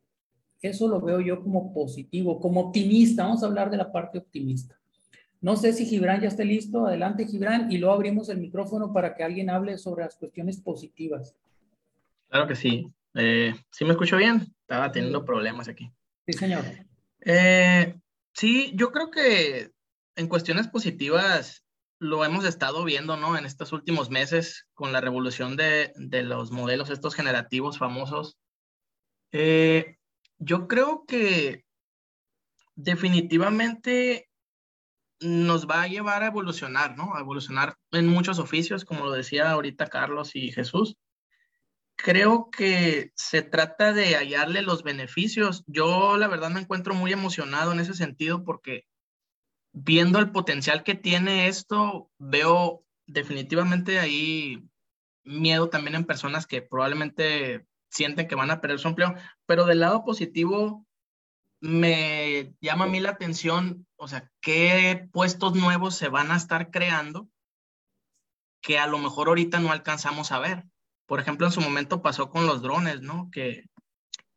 Eso 0.62 0.88
lo 0.88 1.00
veo 1.00 1.20
yo 1.20 1.44
como 1.44 1.74
positivo, 1.74 2.40
como 2.40 2.62
optimista. 2.62 3.24
Vamos 3.24 3.44
a 3.44 3.48
hablar 3.48 3.70
de 3.70 3.78
la 3.78 3.92
parte 3.92 4.18
optimista. 4.18 4.80
No 5.42 5.56
sé 5.56 5.74
si 5.74 5.86
Gibran 5.86 6.22
ya 6.22 6.30
esté 6.30 6.44
listo. 6.44 6.88
Adelante, 6.88 7.28
Gibran, 7.28 7.72
y 7.72 7.78
luego 7.78 7.94
abrimos 7.94 8.30
el 8.30 8.40
micrófono 8.40 8.92
para 8.92 9.14
que 9.14 9.24
alguien 9.24 9.50
hable 9.50 9.78
sobre 9.78 10.06
las 10.06 10.16
cuestiones 10.16 10.58
positivas. 10.58 11.36
Claro 12.30 12.48
que 12.48 12.56
sí. 12.56 12.92
Eh, 13.16 13.56
¿Sí 13.72 13.86
me 13.86 13.92
escucho 13.92 14.18
bien? 14.18 14.54
Estaba 14.62 14.92
teniendo 14.92 15.24
problemas 15.26 15.68
aquí. 15.68 15.92
Sí, 16.28 16.34
señor. 16.34 16.66
Eh, 17.22 17.96
sí, 18.34 18.72
yo 18.76 18.92
creo 18.92 19.10
que 19.10 19.72
en 20.16 20.28
cuestiones 20.28 20.68
positivas 20.68 21.66
lo 22.00 22.26
hemos 22.26 22.46
estado 22.46 22.84
viendo, 22.84 23.16
¿no? 23.18 23.38
En 23.38 23.46
estos 23.46 23.72
últimos 23.72 24.10
meses 24.10 24.68
con 24.74 24.92
la 24.92 25.02
revolución 25.02 25.56
de, 25.56 25.94
los 26.24 26.52
modelos 26.52 26.90
estos 26.90 27.16
generativos 27.16 27.78
famosos. 27.78 28.38
Eh, 29.32 29.98
yo 30.38 30.68
creo 30.68 31.06
que 31.08 31.66
definitivamente 32.76 34.30
nos 35.22 35.68
va 35.68 35.84
a 35.84 35.88
llevar 35.88 36.24
a 36.24 36.28
evolucionar, 36.28 36.98
¿no? 36.98 37.16
A 37.16 37.22
evolucionar 37.22 37.78
en 37.92 38.08
muchos 38.08 38.40
oficios, 38.40 38.84
como 38.84 39.06
lo 39.06 39.12
decía 39.12 39.52
ahorita 39.52 39.88
Carlos 39.88 40.36
y 40.36 40.52
Jesús. 40.52 40.98
Creo 41.96 42.50
que 42.50 43.12
se 43.16 43.42
trata 43.42 43.94
de 43.94 44.16
hallarle 44.16 44.62
los 44.62 44.84
beneficios. 44.84 45.64
Yo 45.68 46.18
la 46.18 46.28
verdad 46.28 46.50
me 46.52 46.62
encuentro 46.62 46.94
muy 46.94 47.12
emocionado 47.14 47.72
en 47.72 47.80
ese 47.80 47.94
sentido 47.94 48.44
porque 48.44 48.88
viendo 49.74 50.20
el 50.20 50.32
potencial 50.32 50.84
que 50.84 50.96
tiene 50.96 51.48
esto, 51.48 52.10
veo 52.18 52.86
definitivamente 53.08 54.00
ahí 54.00 54.68
miedo 55.24 55.70
también 55.70 55.96
en 55.96 56.06
personas 56.06 56.48
que 56.48 56.62
probablemente 56.62 57.68
sienten 57.90 58.28
que 58.28 58.36
van 58.36 58.52
a 58.52 58.62
perder 58.62 58.80
su 58.80 58.88
empleo, 58.88 59.16
pero 59.46 59.66
del 59.66 59.80
lado 59.80 60.04
positivo 60.06 60.86
me 61.60 62.54
llama 62.62 62.86
a 62.86 62.88
mí 62.88 63.00
la 63.00 63.12
atención, 63.12 63.88
o 63.96 64.08
sea, 64.08 64.32
qué 64.42 65.10
puestos 65.12 65.56
nuevos 65.56 65.96
se 65.96 66.10
van 66.10 66.32
a 66.32 66.38
estar 66.38 66.70
creando 66.70 67.30
que 68.62 68.78
a 68.78 68.88
lo 68.88 68.98
mejor 68.98 69.28
ahorita 69.28 69.60
no 69.60 69.72
alcanzamos 69.72 70.32
a 70.32 70.40
ver. 70.40 70.66
Por 71.06 71.20
ejemplo, 71.20 71.48
en 71.48 71.54
su 71.54 71.62
momento 71.62 72.02
pasó 72.02 72.30
con 72.30 72.46
los 72.46 72.62
drones, 72.62 73.02
¿no? 73.02 73.30
Que, 73.32 73.64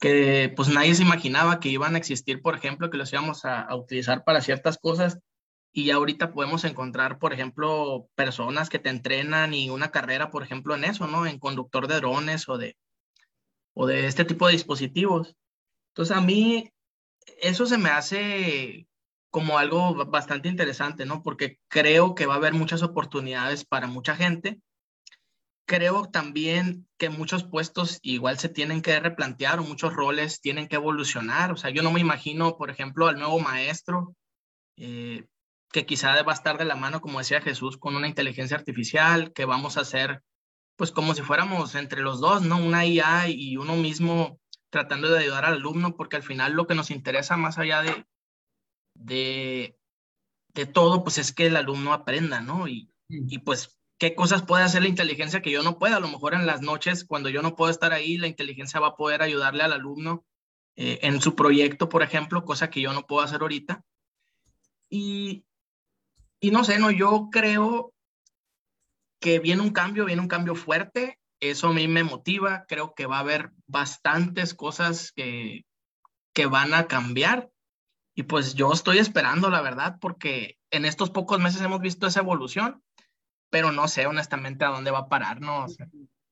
que 0.01 0.53
pues 0.57 0.69
nadie 0.69 0.95
se 0.95 1.03
imaginaba 1.03 1.61
que 1.61 1.69
iban 1.69 1.95
a 1.95 1.99
existir, 1.99 2.43
por 2.43 2.55
ejemplo, 2.55 2.91
que 2.91 2.99
los 2.99 3.13
íbamos 3.13 3.45
a, 3.45 3.63
a 3.63 3.75
utilizar 3.77 4.25
para 4.25 4.41
ciertas 4.41 4.79
cosas 4.79 5.19
y 5.73 5.87
ya 5.87 5.97
ahorita 5.97 6.33
podemos 6.33 6.65
encontrar, 6.65 7.19
por 7.19 7.33
ejemplo, 7.33 8.09
personas 8.15 8.69
que 8.69 8.79
te 8.79 8.91
entrenan 8.91 9.55
y 9.55 9.71
una 9.71 9.91
carrera, 9.91 10.31
por 10.31 10.43
ejemplo, 10.43 10.75
en 10.75 10.85
eso, 10.85 11.07
¿no? 11.07 11.27
En 11.27 11.39
conductor 11.39 11.89
de 11.89 11.97
drones 11.97 12.49
o 12.49 12.59
de, 12.59 12.77
o 13.75 13.87
de 13.87 14.07
este 14.07 14.25
tipo 14.25 14.47
de 14.47 14.55
dispositivos. 14.55 15.37
Entonces, 15.93 16.17
a 16.17 16.21
mí 16.21 16.71
eso 17.41 17.67
se 17.67 17.79
me 17.79 17.91
hace 17.91 18.89
como 19.31 19.59
algo 19.59 20.07
bastante 20.07 20.49
interesante, 20.49 21.05
¿no? 21.05 21.23
Porque 21.23 21.59
creo 21.69 22.15
que 22.15 22.27
va 22.27 22.35
a 22.35 22.39
haber 22.39 22.55
muchas 22.55 22.83
oportunidades 22.83 23.65
para 23.65 23.87
mucha 23.87 24.17
gente. 24.17 24.61
Creo 25.69 26.07
también 26.07 26.89
que 26.97 27.11
muchos 27.11 27.45
puestos 27.45 27.99
igual 28.01 28.39
se 28.39 28.49
tienen 28.49 28.81
que 28.81 28.99
replantear 29.01 29.59
o 29.59 29.65
muchos 29.65 29.93
roles 29.93 30.41
tienen 30.41 30.67
que 30.67 30.77
evolucionar. 30.77 31.53
O 31.53 31.59
sea, 31.59 31.69
yo 31.69 31.83
no 31.83 31.93
me 31.93 32.01
imagino, 32.01 32.57
por 32.57 32.71
ejemplo, 32.71 33.07
al 33.07 33.19
nuevo 33.19 33.39
maestro 33.39 34.17
eh, 34.79 35.27
que 35.71 35.85
quizá 35.85 36.23
va 36.23 36.33
a 36.33 36.35
estar 36.35 36.57
de 36.57 36.65
la 36.65 36.75
mano, 36.75 37.03
como 37.03 37.19
decía 37.19 37.43
Jesús, 37.43 37.77
con 37.77 37.97
una 37.97 38.09
inteligencia 38.09 38.57
artificial, 38.57 39.35
que 39.35 39.45
vamos 39.45 39.77
a 39.77 39.83
hacer, 39.83 40.23
pues 40.75 40.91
como 40.91 41.13
si 41.13 41.21
fuéramos 41.21 41.75
entre 41.75 42.01
los 42.01 42.19
dos, 42.19 42.41
¿no? 42.41 42.57
Una 42.57 42.87
IA 42.87 43.29
y 43.29 43.59
uno 43.59 43.77
mismo 43.77 44.41
tratando 44.71 45.11
de 45.11 45.19
ayudar 45.19 45.45
al 45.45 45.57
alumno, 45.57 45.97
porque 45.97 46.17
al 46.17 46.23
final 46.23 46.55
lo 46.55 46.67
que 46.67 46.77
nos 46.77 46.91
interesa 46.91 47.37
más 47.37 47.59
allá 47.59 47.83
de, 47.83 48.07
de, 48.95 49.79
de 50.55 50.65
todo, 50.65 51.05
pues 51.05 51.19
es 51.19 51.35
que 51.35 51.49
el 51.49 51.57
alumno 51.57 51.93
aprenda, 51.93 52.41
¿no? 52.41 52.69
Y, 52.69 52.91
y 53.09 53.41
pues, 53.41 53.77
¿qué 53.99 54.14
cosas 54.14 54.43
puede 54.43 54.64
hacer 54.64 54.83
la 54.83 54.88
inteligencia 54.88 55.43
que 55.43 55.50
yo 55.50 55.62
no 55.62 55.78
pueda? 55.78 55.97
A 55.97 56.00
lo 56.00 56.09
mejor 56.09 56.35
en 56.35 56.47
las 56.47 56.62
noches, 56.62 57.05
cuando 57.05 57.28
yo 57.28 57.43
no 57.43 57.57
puedo 57.57 57.71
estar 57.71 57.93
ahí, 57.93 58.17
la 58.17 58.28
inteligencia 58.28 58.81
va 58.81 58.88
a 58.88 58.97
poder 58.97 59.23
ayudarle 59.23 59.64
al 59.64 59.73
alumno 59.73 60.25
eh, 60.76 61.00
en 61.02 61.21
su 61.21 61.35
proyecto, 61.35 61.88
por 61.88 62.02
ejemplo, 62.02 62.45
cosa 62.45 62.71
que 62.71 62.81
yo 62.81 62.93
no 62.93 63.07
puedo 63.07 63.23
hacer 63.23 63.40
ahorita. 63.40 63.85
Y, 64.88 65.45
no 66.40 66.64
sé, 66.64 66.78
no, 66.78 66.90
yo 66.90 67.28
creo 67.31 67.93
que 69.21 69.40
viene 69.40 69.62
un 69.62 69.71
cambio, 69.71 70.05
viene 70.05 70.23
un 70.23 70.28
cambio 70.28 70.55
fuerte. 70.55 71.19
Eso 71.40 71.69
a 71.69 71.73
mí 71.73 71.88
me 71.88 72.05
motiva. 72.05 72.64
Creo 72.69 72.95
que 72.95 73.07
va 73.07 73.17
a 73.17 73.21
haber 73.21 73.50
bastantes 73.67 74.55
cosas 74.55 75.12
que, 75.12 75.67
que 76.33 76.47
van 76.47 76.73
a 76.75 76.87
cambiar. 76.87 77.50
Y 78.14 78.25
pues 78.25 78.55
yo 78.55 78.73
estoy 78.73 78.99
esperando, 78.99 79.50
la 79.50 79.61
verdad, 79.61 79.99
porque 80.00 80.59
en 80.71 80.85
estos 80.85 81.11
pocos 81.11 81.40
meses 81.40 81.61
hemos 81.61 81.81
visto 81.81 82.07
esa 82.07 82.21
evolución, 82.21 82.83
pero 83.50 83.73
no 83.73 83.88
sé 83.88 84.07
honestamente 84.07 84.64
a 84.64 84.69
dónde 84.69 84.90
va 84.90 85.00
a 85.00 85.09
parar, 85.09 85.40
¿no? 85.40 85.67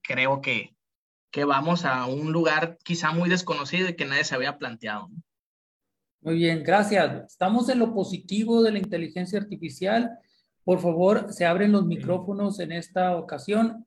creo 0.02 0.40
que, 0.40 0.74
que 1.30 1.44
vamos 1.44 1.84
a 1.84 2.06
un 2.06 2.32
lugar 2.32 2.78
quizá 2.84 3.12
muy 3.12 3.28
desconocido 3.28 3.88
y 3.88 3.96
que 3.96 4.04
nadie 4.04 4.24
se 4.24 4.34
había 4.34 4.58
planteado. 4.58 5.10
Muy 6.20 6.36
bien, 6.36 6.62
gracias. 6.62 7.24
Estamos 7.24 7.68
en 7.68 7.78
lo 7.78 7.94
positivo 7.94 8.62
de 8.62 8.72
la 8.72 8.78
inteligencia 8.78 9.38
artificial. 9.38 10.18
Por 10.64 10.80
favor, 10.80 11.32
se 11.32 11.46
abren 11.46 11.72
los 11.72 11.86
micrófonos 11.86 12.58
en 12.58 12.72
esta 12.72 13.16
ocasión. 13.16 13.86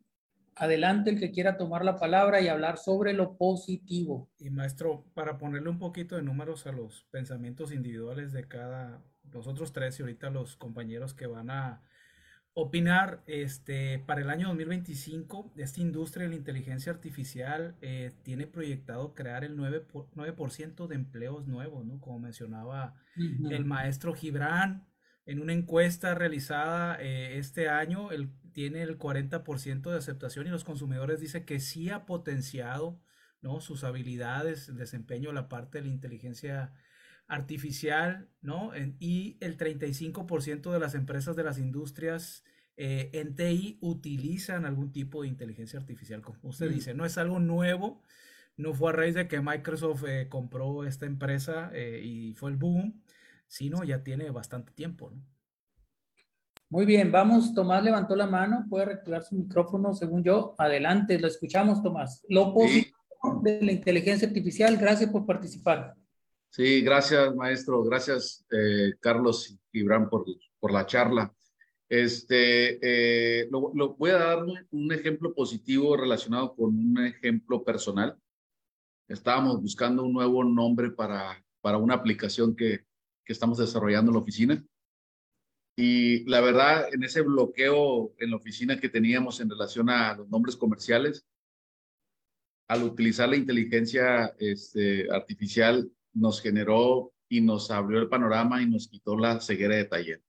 Adelante 0.56 1.10
el 1.10 1.20
que 1.20 1.32
quiera 1.32 1.58
tomar 1.58 1.84
la 1.84 1.98
palabra 1.98 2.42
y 2.42 2.48
hablar 2.48 2.78
sobre 2.78 3.14
lo 3.14 3.38
positivo. 3.38 4.30
Y 4.38 4.50
maestro, 4.50 5.06
para 5.14 5.38
ponerle 5.38 5.70
un 5.70 5.80
poquito 5.80 6.16
de 6.16 6.22
números 6.22 6.66
a 6.68 6.72
los 6.72 7.06
pensamientos 7.12 7.74
individuales 7.74 8.32
de 8.32 8.48
cada, 8.48 9.02
nosotros 9.34 9.74
tres 9.74 10.00
y 10.00 10.04
ahorita 10.04 10.30
los 10.30 10.56
compañeros 10.56 11.14
que 11.14 11.28
van 11.28 11.50
a 11.50 11.82
opinar, 12.62 13.24
este, 13.28 14.00
para 14.00 14.22
el 14.22 14.30
año 14.30 14.48
2025, 14.48 15.54
esta 15.58 15.82
industria 15.82 16.24
de 16.24 16.30
la 16.30 16.36
inteligencia 16.36 16.92
artificial 16.92 17.76
eh, 17.82 18.12
tiene 18.24 18.48
proyectado 18.48 19.14
crear 19.14 19.44
el 19.44 19.58
9%, 19.58 19.86
por, 19.86 20.08
9 20.16 20.36
de 20.90 20.96
empleos 20.96 21.48
nuevos, 21.48 21.86
¿no? 21.86 22.00
Como 22.00 22.20
mencionaba 22.20 22.96
el 23.16 23.66
maestro 23.66 24.14
Gibran, 24.14 24.88
en 25.26 25.42
una 25.42 25.54
encuesta 25.54 26.16
realizada 26.16 26.98
eh, 27.02 27.38
este 27.38 27.70
año, 27.70 28.12
él 28.12 28.32
tiene 28.52 28.82
el 28.82 28.98
40% 28.98 29.92
de 29.92 29.98
aceptación 29.98 30.48
y 30.48 30.50
los 30.50 30.64
consumidores 30.64 31.20
dicen 31.20 31.46
que 31.46 31.60
sí 31.60 31.90
ha 31.90 32.06
potenciado, 32.06 33.02
¿no? 33.42 33.62
Sus 33.62 33.84
habilidades, 33.84 34.70
el 34.70 34.78
desempeño, 34.78 35.32
la 35.32 35.50
parte 35.50 35.78
de 35.78 35.86
la 35.86 35.94
inteligencia 35.94 36.74
artificial, 37.30 38.28
¿no? 38.42 38.72
y 39.00 39.38
el 39.40 39.56
35% 39.56 40.74
de 40.74 40.80
las 40.80 40.96
empresas 40.96 41.36
de 41.36 41.44
las 41.44 41.60
industrias 41.60 42.44
eh, 42.82 43.10
en 43.12 43.36
TI 43.36 43.78
utilizan 43.82 44.66
algún 44.66 44.94
tipo 44.94 45.22
de 45.22 45.28
inteligencia 45.28 45.78
artificial, 45.78 46.22
como 46.22 46.38
usted 46.44 46.70
dice, 46.70 46.94
no 46.94 47.04
es 47.04 47.18
algo 47.18 47.38
nuevo, 47.42 48.02
no 48.56 48.74
fue 48.74 48.92
a 48.92 48.94
raíz 48.94 49.16
de 49.16 49.28
que 49.28 49.42
Microsoft 49.42 50.06
eh, 50.08 50.30
compró 50.30 50.86
esta 50.86 51.06
empresa 51.06 51.72
eh, 51.74 52.00
y 52.02 52.34
fue 52.36 52.52
el 52.52 52.56
boom, 52.56 53.04
sino 53.48 53.84
ya 53.84 54.02
tiene 54.02 54.32
bastante 54.32 54.72
tiempo, 54.72 55.12
¿no? 55.12 55.22
Muy 56.70 56.86
bien, 56.86 57.12
vamos, 57.12 57.54
Tomás 57.54 57.84
levantó 57.84 58.16
la 58.16 58.28
mano, 58.28 58.66
puede 58.70 58.86
reactivar 58.86 59.24
su 59.24 59.36
micrófono, 59.36 59.94
según 59.94 60.24
yo. 60.24 60.56
Adelante, 60.58 61.20
lo 61.20 61.28
escuchamos, 61.28 61.84
Tomás. 61.84 62.24
Lo 62.30 62.54
positivo 62.54 63.42
de 63.42 63.62
la 63.62 63.74
inteligencia 63.74 64.26
artificial, 64.26 64.78
gracias 64.78 65.10
por 65.10 65.26
participar. 65.26 65.96
Sí, 66.50 66.80
gracias, 66.80 67.36
maestro. 67.36 67.84
Gracias, 67.84 68.46
eh, 68.52 68.94
Carlos 69.02 69.60
y 69.74 69.84
Bran, 69.84 70.10
por, 70.10 70.24
por 70.60 70.72
la 70.72 70.86
charla. 70.86 71.34
Este, 71.90 72.78
eh, 72.84 73.48
lo, 73.50 73.72
lo, 73.74 73.96
voy 73.96 74.12
a 74.12 74.18
dar 74.18 74.44
un, 74.44 74.56
un, 74.70 74.94
ejemplo 74.94 75.34
positivo 75.34 75.98
relacionado 75.98 76.56
con 76.56 76.76
un 76.76 77.04
ejemplo 77.04 77.64
personal. 77.64 78.16
Estábamos 79.08 79.60
buscando 79.60 80.04
un 80.04 80.14
nuevo 80.14 80.44
nombre 80.44 80.92
para, 80.92 81.44
para 81.62 81.80
una 81.80 81.96
aplicación 81.96 82.56
que, 82.56 82.86
que 83.26 83.34
estamos 83.34 83.58
desarrollando 83.58 84.12
en 84.12 84.16
la 84.16 84.22
oficina. 84.22 84.64
Y 85.76 86.26
la 86.30 86.42
verdad, 86.42 86.94
en 86.94 87.04
ese 87.04 87.22
bloqueo 87.22 88.14
en 88.20 88.30
la 88.32 88.38
oficina 88.38 88.80
que 88.80 88.90
teníamos 88.90 89.40
en 89.40 89.50
relación 89.50 89.90
a 89.90 90.14
los 90.16 90.30
nombres 90.30 90.56
comerciales, 90.56 91.26
al 92.68 92.84
utilizar 92.84 93.30
la 93.30 93.38
inteligencia 93.38 94.36
este, 94.38 95.12
artificial, 95.12 95.92
nos 96.14 96.40
generó 96.40 97.14
y 97.28 97.42
nos 97.42 97.72
abrió 97.72 98.00
el 98.00 98.10
panorama 98.10 98.62
y 98.62 98.70
nos 98.70 98.88
quitó 98.88 99.18
la 99.18 99.40
ceguera 99.42 99.76
de 99.76 99.86
taller 99.86 100.22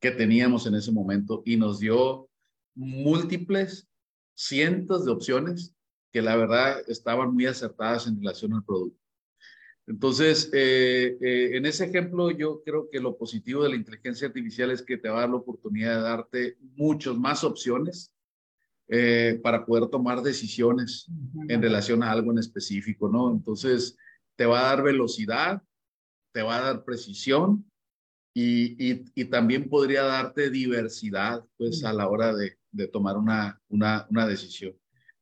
que 0.00 0.10
teníamos 0.10 0.66
en 0.66 0.74
ese 0.74 0.90
momento 0.90 1.42
y 1.44 1.56
nos 1.56 1.78
dio 1.78 2.28
múltiples, 2.74 3.88
cientos 4.34 5.04
de 5.04 5.12
opciones 5.12 5.74
que 6.12 6.22
la 6.22 6.36
verdad 6.36 6.82
estaban 6.88 7.32
muy 7.34 7.46
acertadas 7.46 8.06
en 8.06 8.16
relación 8.16 8.54
al 8.54 8.64
producto. 8.64 8.98
Entonces, 9.86 10.50
eh, 10.52 11.18
eh, 11.20 11.56
en 11.56 11.66
ese 11.66 11.84
ejemplo, 11.84 12.30
yo 12.30 12.62
creo 12.64 12.88
que 12.90 13.00
lo 13.00 13.16
positivo 13.16 13.62
de 13.62 13.70
la 13.70 13.76
inteligencia 13.76 14.28
artificial 14.28 14.70
es 14.70 14.82
que 14.82 14.96
te 14.96 15.08
va 15.08 15.18
a 15.18 15.20
dar 15.22 15.30
la 15.30 15.36
oportunidad 15.36 15.96
de 15.96 16.02
darte 16.02 16.56
muchas 16.60 17.16
más 17.16 17.44
opciones 17.44 18.12
eh, 18.88 19.38
para 19.42 19.64
poder 19.64 19.88
tomar 19.88 20.22
decisiones 20.22 21.06
en 21.48 21.62
relación 21.62 22.02
a 22.02 22.10
algo 22.10 22.32
en 22.32 22.38
específico, 22.38 23.08
¿no? 23.08 23.30
Entonces, 23.30 23.96
te 24.36 24.46
va 24.46 24.60
a 24.60 24.74
dar 24.74 24.82
velocidad, 24.82 25.62
te 26.32 26.42
va 26.42 26.56
a 26.56 26.60
dar 26.60 26.84
precisión 26.84 27.69
y, 28.32 28.92
y, 28.92 29.04
y 29.14 29.24
también 29.26 29.68
podría 29.68 30.02
darte 30.02 30.50
diversidad, 30.50 31.44
pues, 31.56 31.84
a 31.84 31.92
la 31.92 32.08
hora 32.08 32.34
de, 32.34 32.56
de 32.72 32.88
tomar 32.88 33.16
una, 33.16 33.60
una, 33.68 34.06
una, 34.10 34.26
decisión. 34.26 34.74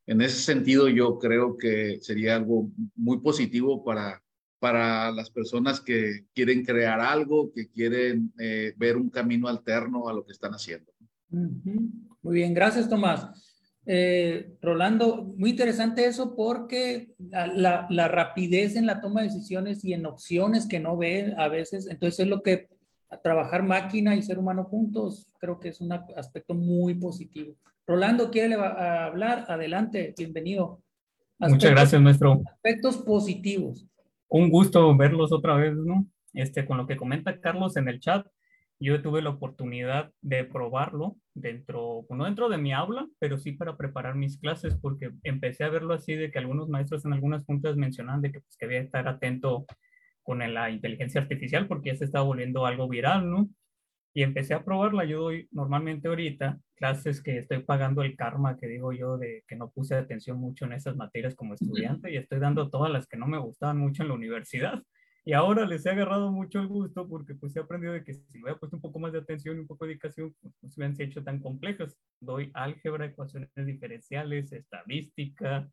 En 0.07 0.21
ese 0.21 0.41
sentido, 0.41 0.89
yo 0.89 1.19
creo 1.19 1.57
que 1.57 1.99
sería 2.01 2.37
algo 2.37 2.71
muy 2.95 3.21
positivo 3.21 3.85
para, 3.85 4.23
para 4.59 5.11
las 5.13 5.31
personas 5.31 5.81
que 5.81 6.27
quieren 6.35 6.65
crear 6.65 7.01
algo, 7.01 7.53
que 7.53 7.69
quieren 7.69 8.33
eh, 8.39 8.75
ver 8.77 8.97
un 8.97 9.11
camino 9.11 9.49
alterno 9.49 10.09
a 10.09 10.13
lo 10.13 10.25
que 10.25 10.33
están 10.33 10.53
haciendo. 10.53 10.93
Muy 11.31 12.35
bien, 12.35 12.55
gracias 12.55 12.89
Tomás. 12.89 13.45
Eh, 13.91 14.55
Rolando, 14.61 15.33
muy 15.37 15.51
interesante 15.51 16.05
eso 16.05 16.37
porque 16.37 17.15
la, 17.19 17.87
la, 17.89 18.09
rapidez 18.09 18.77
en 18.77 18.85
la 18.85 19.01
toma 19.01 19.23
de 19.23 19.29
decisiones 19.29 19.83
y 19.83 19.95
en 19.95 20.05
opciones 20.05 20.67
que 20.67 20.79
no 20.79 20.99
ve 20.99 21.35
a 21.39 21.49
veces, 21.49 21.87
entonces 21.87 22.21
es 22.21 22.27
lo 22.27 22.43
que 22.43 22.69
trabajar 23.23 23.63
máquina 23.63 24.15
y 24.15 24.23
ser 24.23 24.39
humano 24.39 24.65
juntos, 24.65 25.33
creo 25.39 25.59
que 25.59 25.69
es 25.69 25.81
un 25.81 25.93
aspecto 25.93 26.55
muy 26.55 26.95
positivo. 26.95 27.55
Rolando 27.87 28.31
quiere 28.31 28.55
hablar, 28.55 29.47
adelante, 29.49 30.15
bienvenido. 30.17 30.83
Muchas 31.39 31.71
gracias, 31.71 32.03
maestro. 32.03 32.43
Aspectos 32.47 32.99
positivos. 32.99 33.87
Un 34.29 34.51
gusto 34.51 34.95
verlos 34.97 35.33
otra 35.33 35.55
vez, 35.55 35.75
¿no? 35.75 36.07
Este, 36.35 36.67
con 36.67 36.77
lo 36.77 36.87
que 36.87 36.97
comenta 36.97 37.41
Carlos 37.41 37.77
en 37.77 37.89
el 37.89 38.01
chat, 38.01 38.27
yo 38.81 39.01
tuve 39.03 39.23
la 39.23 39.31
oportunidad 39.31 40.13
de 40.21 40.45
probarlo 40.45 41.17
dentro, 41.35 42.07
no 42.11 42.27
dentro 42.27 42.49
de 42.49 42.59
mi 42.59 42.73
aula, 42.73 43.09
pero 43.19 43.39
sí 43.39 43.53
para 43.53 43.77
preparar 43.77 44.15
mis 44.15 44.39
clases, 44.39 44.77
porque 44.77 45.11
empecé 45.23 45.65
a 45.65 45.71
verlo 45.71 45.95
así 45.95 46.15
de 46.15 46.31
que 46.31 46.39
algunos 46.39 46.69
maestros 46.69 47.05
en 47.05 47.13
algunas 47.13 47.45
juntas 47.45 47.77
mencionaban 47.77 48.21
de 48.21 48.33
que, 48.33 48.41
pues, 48.41 48.57
que 48.57 48.67
había 48.67 48.81
que 48.81 48.87
estar 48.87 49.09
atento 49.09 49.67
con 50.29 50.41
la 50.41 50.69
inteligencia 50.69 51.23
artificial 51.23 51.67
porque 51.67 51.89
ya 51.89 51.97
se 51.97 52.05
está 52.05 52.21
volviendo 52.21 52.67
algo 52.67 52.87
viral, 52.87 53.31
¿no? 53.31 53.49
Y 54.13 54.23
empecé 54.23 54.53
a 54.53 54.63
probarla. 54.63 55.07
Yo 55.07 55.21
doy 55.21 55.49
normalmente 55.53 56.07
ahorita 56.07 56.61
clases 56.77 57.23
que 57.23 57.39
estoy 57.39 57.61
pagando 57.61 58.03
el 58.03 58.15
karma, 58.15 58.59
que 58.59 58.67
digo 58.67 58.93
yo, 58.93 59.17
de 59.17 59.43
que 59.49 59.57
no 59.57 59.71
puse 59.71 59.95
atención 59.95 60.39
mucho 60.39 60.67
en 60.67 60.75
esas 60.75 60.97
materias 60.97 61.35
como 61.35 61.55
estudiante 61.55 62.13
y 62.13 62.19
estoy 62.19 62.41
dando 62.41 62.69
todas 62.69 62.93
las 62.93 63.07
que 63.07 63.17
no 63.17 63.27
me 63.27 63.39
gustaban 63.39 63.79
mucho 63.79 64.03
en 64.03 64.09
la 64.09 64.17
universidad. 64.17 64.83
Y 65.25 65.33
ahora 65.33 65.65
les 65.65 65.87
he 65.87 65.91
agarrado 65.93 66.31
mucho 66.31 66.61
el 66.61 66.69
gusto 66.69 67.09
porque 67.09 67.35
pues 67.35 67.57
he 67.57 67.61
aprendido 67.61 67.95
de 67.95 68.05
que 68.05 68.13
si 68.13 68.37
me 68.37 68.43
hubiera 68.43 68.59
puesto 68.59 68.77
un 68.77 68.83
poco 68.83 68.99
más 68.99 69.15
de 69.15 69.21
atención 69.21 69.57
y 69.57 69.61
un 69.61 69.67
poco 69.67 69.87
de 69.87 69.93
dedicación, 69.93 70.35
pues 70.43 70.53
no 70.61 70.69
se 70.69 70.79
hubieran 70.79 71.01
hecho 71.01 71.25
tan 71.25 71.41
complejas. 71.41 71.97
Doy 72.21 72.51
álgebra, 72.53 73.07
ecuaciones 73.07 73.49
diferenciales, 73.57 74.53
estadística, 74.53 75.67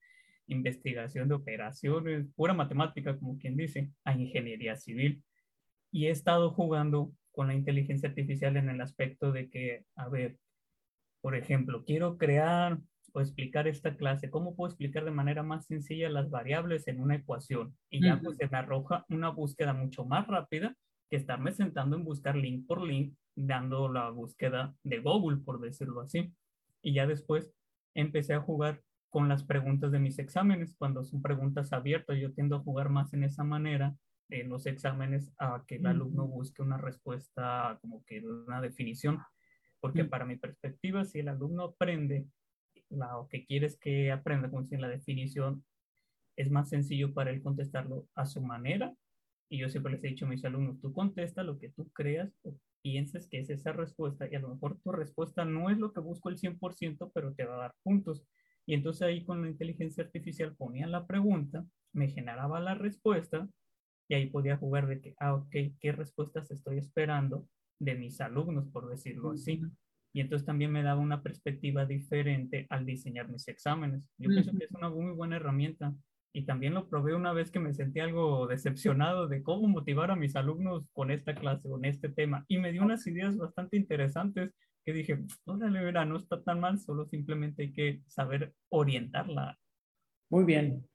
investigación 0.48 1.28
de 1.28 1.36
operaciones, 1.36 2.28
pura 2.36 2.54
matemática, 2.54 3.18
como 3.18 3.38
quien 3.38 3.58
dice, 3.58 3.92
a 4.04 4.14
ingeniería 4.14 4.75
civil. 4.75 5.24
Y 5.92 6.08
he 6.08 6.12
estado 6.12 6.52
jugando 6.52 7.12
con 7.32 7.48
la 7.48 7.54
inteligencia 7.54 8.10
artificial 8.10 8.58
en 8.58 8.70
el 8.70 8.82
aspecto 8.82 9.32
de 9.32 9.50
que, 9.50 9.86
a 9.96 10.08
ver, 10.10 10.38
por 11.22 11.36
ejemplo, 11.36 11.84
quiero 11.86 12.18
crear 12.18 12.80
o 13.14 13.22
explicar 13.22 13.68
esta 13.68 13.96
clase, 13.96 14.30
¿cómo 14.30 14.56
puedo 14.56 14.70
explicar 14.70 15.06
de 15.06 15.12
manera 15.12 15.42
más 15.42 15.66
sencilla 15.66 16.10
las 16.10 16.30
variables 16.30 16.88
en 16.88 17.00
una 17.00 17.16
ecuación? 17.16 17.75
Y 17.90 18.04
ya 18.04 18.20
pues 18.22 18.38
se 18.38 18.48
me 18.48 18.58
arroja 18.58 19.06
una 19.10 19.30
búsqueda 19.30 19.74
mucho 19.74 20.06
más 20.06 20.28
rápida 20.28 20.75
que 21.10 21.16
estarme 21.16 21.52
sentando 21.52 21.96
en 21.96 22.04
buscar 22.04 22.36
link 22.36 22.68
por 22.68 22.84
link, 22.84 23.16
dando 23.36 23.92
la 23.92 24.10
búsqueda 24.10 24.75
de 24.84 25.00
Google, 25.00 25.38
por 25.38 25.62
decirlo 25.62 26.02
así. 26.02 26.34
Y 26.82 26.94
ya 26.94 27.08
después 27.08 27.54
empecé 27.94 28.34
a 28.34 28.42
jugar 28.42 28.82
con 29.15 29.29
las 29.29 29.45
preguntas 29.45 29.93
de 29.93 30.00
mis 30.00 30.19
exámenes, 30.19 30.75
cuando 30.77 31.05
son 31.05 31.22
preguntas 31.22 31.72
abiertas, 31.72 32.17
yo 32.19 32.34
tiendo 32.34 32.57
a 32.57 32.60
jugar 32.60 32.89
más 32.89 33.13
en 33.13 33.24
esa 33.24 33.45
manera 33.45 33.95
en 34.27 34.50
los 34.50 34.65
exámenes 34.65 35.31
a 35.39 35.63
que 35.65 35.75
el 35.75 35.86
alumno 35.86 36.27
busque 36.27 36.62
una 36.62 36.77
respuesta 36.77 37.77
como 37.79 38.03
que 38.03 38.19
una 38.19 38.60
definición, 38.60 39.22
porque 39.79 40.03
para 40.03 40.25
mi 40.25 40.36
perspectiva, 40.36 41.05
si 41.05 41.19
el 41.19 41.29
alumno 41.29 41.63
aprende 41.63 42.25
lo 42.89 43.29
que 43.29 43.45
quieres 43.45 43.77
que 43.77 44.12
aprenda, 44.12 44.50
como 44.50 44.65
si 44.65 44.75
la 44.75 44.89
definición, 44.89 45.63
es 46.36 46.51
más 46.51 46.67
sencillo 46.67 47.13
para 47.13 47.31
él 47.31 47.41
contestarlo 47.41 48.10
a 48.15 48.25
su 48.25 48.41
manera. 48.41 48.93
Y 49.48 49.60
yo 49.60 49.69
siempre 49.69 49.93
les 49.93 50.03
he 50.03 50.10
dicho 50.10 50.25
a 50.25 50.29
mis 50.29 50.43
alumnos, 50.43 50.81
tú 50.81 50.91
contesta 50.91 51.41
lo 51.41 51.57
que 51.57 51.69
tú 51.69 51.89
creas 51.93 52.38
o 52.43 52.53
pienses 52.81 53.29
que 53.29 53.39
es 53.39 53.50
esa 53.50 53.72
respuesta 53.72 54.27
y 54.29 54.36
a 54.36 54.39
lo 54.39 54.50
mejor 54.50 54.77
tu 54.81 54.91
respuesta 54.91 55.45
no 55.45 55.69
es 55.69 55.77
lo 55.77 55.93
que 55.93 56.01
busco 56.01 56.27
el 56.27 56.38
100%, 56.38 57.12
pero 57.13 57.34
te 57.34 57.45
va 57.45 57.55
a 57.55 57.60
dar 57.60 57.75
puntos. 57.81 58.22
Y 58.65 58.74
entonces 58.74 59.03
ahí 59.03 59.24
con 59.24 59.41
la 59.41 59.50
inteligencia 59.50 60.03
artificial 60.03 60.55
ponía 60.55 60.88
la 60.88 61.05
pregunta, 61.05 61.65
me 61.93 62.10
generaba 62.10 62.60
la 62.60 62.75
respuesta 62.75 63.48
y 64.07 64.15
ahí 64.15 64.27
podía 64.27 64.57
jugar 64.57 64.88
de 64.88 65.01
que, 65.01 65.15
ah, 65.19 65.36
ok, 65.36 65.55
¿qué 65.79 65.91
respuestas 65.91 66.51
estoy 66.51 66.77
esperando 66.77 67.48
de 67.79 67.95
mis 67.95 68.22
alumnos, 68.22 68.67
por 68.69 68.89
decirlo 68.89 69.32
así? 69.32 69.62
y 70.15 70.21
entonces 70.21 70.45
también 70.45 70.71
me 70.71 70.82
daba 70.82 71.01
una 71.01 71.21
perspectiva 71.21 71.86
diferente 71.86 72.67
al 72.69 72.86
diseñar 72.86 73.28
mis 73.28 73.49
exámenes. 73.49 74.01
Yo 74.17 74.30
pienso 74.30 74.54
que 74.54 74.63
es 74.63 74.71
una 74.71 74.89
muy 74.89 75.12
buena 75.12 75.36
herramienta 75.36 75.93
y 76.34 76.45
también 76.45 76.73
lo 76.73 76.88
probé 76.88 77.13
una 77.13 77.34
vez 77.34 77.51
que 77.51 77.60
me 77.60 77.73
sentí 77.73 77.99
algo 77.99 78.47
decepcionado 78.47 79.28
de 79.28 79.43
cómo 79.43 79.67
motivar 79.67 80.12
a 80.12 80.15
mis 80.15 80.38
alumnos 80.38 80.88
con 80.93 81.12
esta 81.12 81.36
clase, 81.36 81.67
con 81.67 81.84
este 81.84 82.08
tema 82.08 82.45
y 82.47 82.60
me 82.60 82.71
dio 82.71 82.84
unas 82.84 83.06
ideas 83.08 83.36
bastante 83.36 83.75
interesantes 83.75 84.54
que 84.86 84.93
dije, 84.93 85.19
órale, 85.45 85.84
verá, 85.84 86.06
no 86.06 86.17
está 86.17 86.41
tan 86.41 86.60
mal, 86.60 86.80
solo 86.80 87.06
simplemente 87.08 87.63
hay 87.63 87.74
que 87.74 88.02
saber 88.08 88.54
orientarla. 88.69 89.58
Muy 90.30 90.43
bien, 90.43 90.86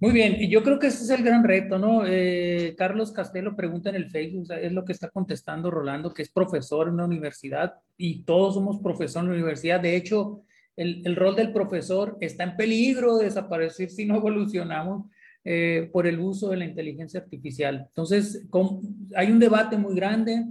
muy 0.00 0.12
bien, 0.12 0.36
y 0.40 0.48
yo 0.48 0.62
creo 0.62 0.78
que 0.78 0.88
ese 0.88 1.04
es 1.04 1.10
el 1.10 1.24
gran 1.24 1.44
reto, 1.44 1.78
¿no? 1.78 2.04
Eh, 2.06 2.74
Carlos 2.78 3.12
Castelo 3.12 3.56
pregunta 3.56 3.90
en 3.90 3.96
el 3.96 4.10
Facebook, 4.10 4.52
es 4.52 4.72
lo 4.72 4.84
que 4.84 4.92
está 4.92 5.10
contestando 5.10 5.70
Rolando, 5.70 6.14
que 6.14 6.22
es 6.22 6.30
profesor 6.30 6.88
en 6.88 6.94
una 6.94 7.04
universidad 7.04 7.74
y 7.96 8.22
todos 8.22 8.54
somos 8.54 8.80
profesores 8.80 9.26
en 9.26 9.28
la 9.28 9.34
universidad. 9.34 9.80
De 9.80 9.96
hecho, 9.96 10.42
el, 10.76 11.02
el 11.04 11.16
rol 11.16 11.36
del 11.36 11.52
profesor 11.52 12.16
está 12.20 12.44
en 12.44 12.56
peligro 12.56 13.18
de 13.18 13.24
desaparecer 13.24 13.90
si 13.90 14.06
no 14.06 14.16
evolucionamos 14.16 15.06
eh, 15.42 15.88
por 15.90 16.06
el 16.06 16.20
uso 16.20 16.50
de 16.50 16.58
la 16.58 16.66
inteligencia 16.66 17.20
artificial. 17.20 17.86
Entonces, 17.88 18.46
hay 19.16 19.30
un 19.30 19.38
debate 19.38 19.78
muy 19.78 19.94
grande. 19.94 20.44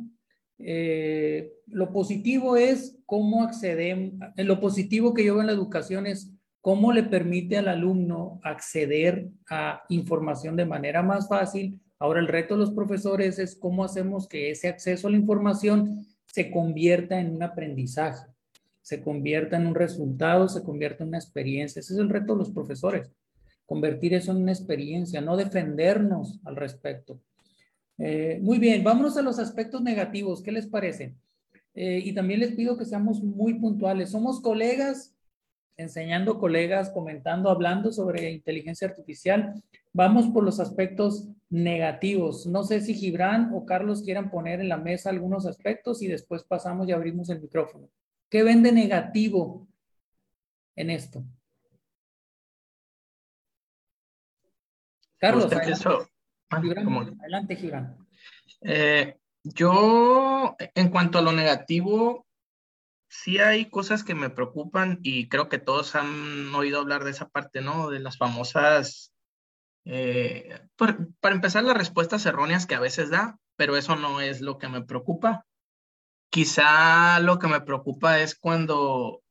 Eh, 0.60 1.54
lo 1.68 1.92
positivo 1.92 2.58
es 2.58 2.98
cómo 3.06 3.44
accedemos, 3.44 4.14
lo 4.36 4.60
positivo 4.60 5.14
que 5.14 5.24
yo 5.24 5.34
veo 5.34 5.42
en 5.42 5.48
la 5.48 5.54
educación 5.54 6.06
es 6.06 6.32
cómo 6.62 6.92
le 6.92 7.04
permite 7.04 7.58
al 7.58 7.70
alumno 7.70 8.40
acceder 8.44 9.30
a 9.50 9.84
información 9.90 10.56
de 10.56 10.66
manera 10.66 11.02
más 11.02 11.30
fácil. 11.30 11.80
Ahora 11.98 12.20
el 12.20 12.28
reto 12.28 12.56
de 12.56 12.62
los 12.62 12.72
profesores 12.72 13.40
es 13.40 13.56
cómo 13.56 13.84
hacemos 13.84 14.28
que 14.28 14.52
ese 14.52 14.68
acceso 14.68 15.08
a 15.08 15.12
la 15.12 15.18
información 15.18 16.06
se 16.26 16.52
convierta 16.52 17.20
en 17.20 17.36
un 17.36 17.44
aprendizaje, 17.44 18.28
se 18.82 19.02
convierta 19.02 19.58
en 19.58 19.68
un 19.68 19.76
resultado, 19.76 20.48
se 20.50 20.64
convierta 20.64 21.04
en 21.04 21.10
una 21.10 21.18
experiencia. 21.18 21.80
Ese 21.80 21.94
es 21.94 22.00
el 22.00 22.10
reto 22.10 22.34
de 22.34 22.40
los 22.40 22.52
profesores, 22.52 23.12
convertir 23.66 24.14
eso 24.14 24.32
en 24.32 24.44
una 24.44 24.52
experiencia, 24.52 25.22
no 25.22 25.38
defendernos 25.38 26.40
al 26.44 26.56
respecto. 26.56 27.20
Eh, 28.00 28.40
muy 28.42 28.60
bien, 28.60 28.84
vámonos 28.84 29.18
a 29.18 29.22
los 29.22 29.40
aspectos 29.40 29.82
negativos. 29.82 30.42
¿Qué 30.42 30.52
les 30.52 30.68
parece? 30.68 31.16
Eh, 31.74 32.02
y 32.04 32.14
también 32.14 32.40
les 32.40 32.54
pido 32.54 32.78
que 32.78 32.86
seamos 32.86 33.22
muy 33.22 33.56
puntuales. 33.56 34.12
Somos 34.12 34.42
colegas 34.42 35.16
enseñando 35.80 36.40
colegas, 36.40 36.90
comentando, 36.90 37.50
hablando 37.50 37.92
sobre 37.92 38.32
inteligencia 38.32 38.88
artificial. 38.88 39.64
Vamos 39.94 40.28
por 40.28 40.44
los 40.44 40.60
aspectos 40.60 41.30
negativos. 41.50 42.46
No 42.46 42.64
sé 42.64 42.82
si 42.82 42.94
Gibran 42.94 43.52
o 43.54 43.66
Carlos 43.66 44.04
quieran 44.04 44.30
poner 44.30 44.60
en 44.60 44.70
la 44.70 44.78
mesa 44.78 45.10
algunos 45.10 45.46
aspectos 45.46 46.02
y 46.02 46.08
después 46.08 46.44
pasamos 46.44 46.88
y 46.88 46.92
abrimos 46.92 47.30
el 47.30 47.42
micrófono. 47.42 47.90
¿Qué 48.30 48.44
ven 48.44 48.62
de 48.62 48.74
negativo 48.74 49.68
en 50.76 50.90
esto? 50.90 51.24
Carlos, 55.18 55.50
adelante, 56.50 57.56
Gibran. 57.56 57.98
Eh, 58.62 59.18
yo, 59.44 60.56
en 60.76 60.90
cuanto 60.90 61.18
a 61.18 61.22
lo 61.22 61.32
negativo, 61.32 62.26
sí 63.10 63.40
hay 63.40 63.66
cosas 63.70 64.04
que 64.04 64.16
me 64.16 64.30
preocupan 64.30 65.00
y 65.02 65.30
creo 65.30 65.50
que 65.50 65.58
todos 65.58 65.96
han 65.96 66.54
oído 66.54 66.80
hablar 66.80 67.04
de 67.04 67.12
esa 67.12 67.30
parte, 67.30 67.62
¿no? 67.62 67.90
De 67.90 68.00
las 68.00 68.18
famosas, 68.18 69.14
eh, 69.86 70.60
para 70.76 71.36
empezar, 71.36 71.64
las 71.64 71.78
respuestas 71.78 72.26
erróneas 72.26 72.66
que 72.66 72.76
a 72.76 72.80
veces 72.80 73.10
da, 73.10 73.40
pero 73.56 73.76
eso 73.76 73.96
no 73.96 74.22
es 74.22 74.42
lo 74.42 74.58
que 74.58 74.68
me 74.68 74.84
preocupa. 74.84 75.46
Quizá 76.30 77.20
lo 77.20 77.40
que 77.40 77.48
me 77.48 77.62
preocupa 77.62 78.20
es 78.20 78.36
cuando 78.36 79.24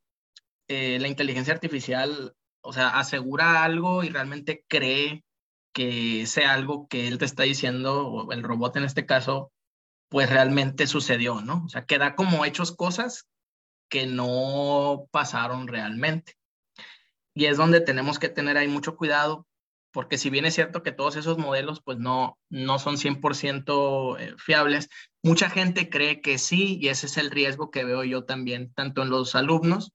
eh, 0.66 0.98
la 1.00 1.08
inteligencia 1.08 1.54
artificial, 1.54 2.34
o 2.60 2.72
sea, 2.72 2.98
asegura 2.98 3.62
algo 3.62 4.02
y 4.02 4.08
realmente 4.08 4.64
cree 4.66 5.24
que 5.72 6.26
sea 6.26 6.54
algo 6.54 6.88
que 6.88 7.08
él 7.08 7.18
te 7.18 7.24
está 7.24 7.44
diciendo, 7.44 8.06
o 8.08 8.32
el 8.32 8.42
robot 8.42 8.76
en 8.76 8.84
este 8.84 9.06
caso, 9.06 9.52
pues 10.08 10.30
realmente 10.30 10.86
sucedió, 10.86 11.40
¿no? 11.40 11.64
O 11.64 11.68
sea, 11.68 11.84
que 11.84 11.98
da 11.98 12.14
como 12.14 12.44
hechos 12.44 12.74
cosas 12.74 13.28
que 13.88 14.06
no 14.06 15.06
pasaron 15.10 15.68
realmente. 15.68 16.34
Y 17.34 17.46
es 17.46 17.56
donde 17.56 17.80
tenemos 17.80 18.18
que 18.18 18.28
tener 18.28 18.56
ahí 18.56 18.68
mucho 18.68 18.96
cuidado, 18.96 19.46
porque 19.92 20.18
si 20.18 20.30
bien 20.30 20.44
es 20.44 20.54
cierto 20.54 20.82
que 20.82 20.92
todos 20.92 21.16
esos 21.16 21.38
modelos 21.38 21.80
pues 21.82 21.98
no, 21.98 22.38
no 22.50 22.78
son 22.78 22.96
100% 22.96 24.16
eh, 24.18 24.34
fiables, 24.38 24.88
mucha 25.22 25.48
gente 25.50 25.88
cree 25.88 26.20
que 26.20 26.38
sí, 26.38 26.78
y 26.80 26.88
ese 26.88 27.06
es 27.06 27.16
el 27.16 27.30
riesgo 27.30 27.70
que 27.70 27.84
veo 27.84 28.04
yo 28.04 28.24
también, 28.24 28.72
tanto 28.74 29.02
en 29.02 29.10
los 29.10 29.34
alumnos 29.34 29.92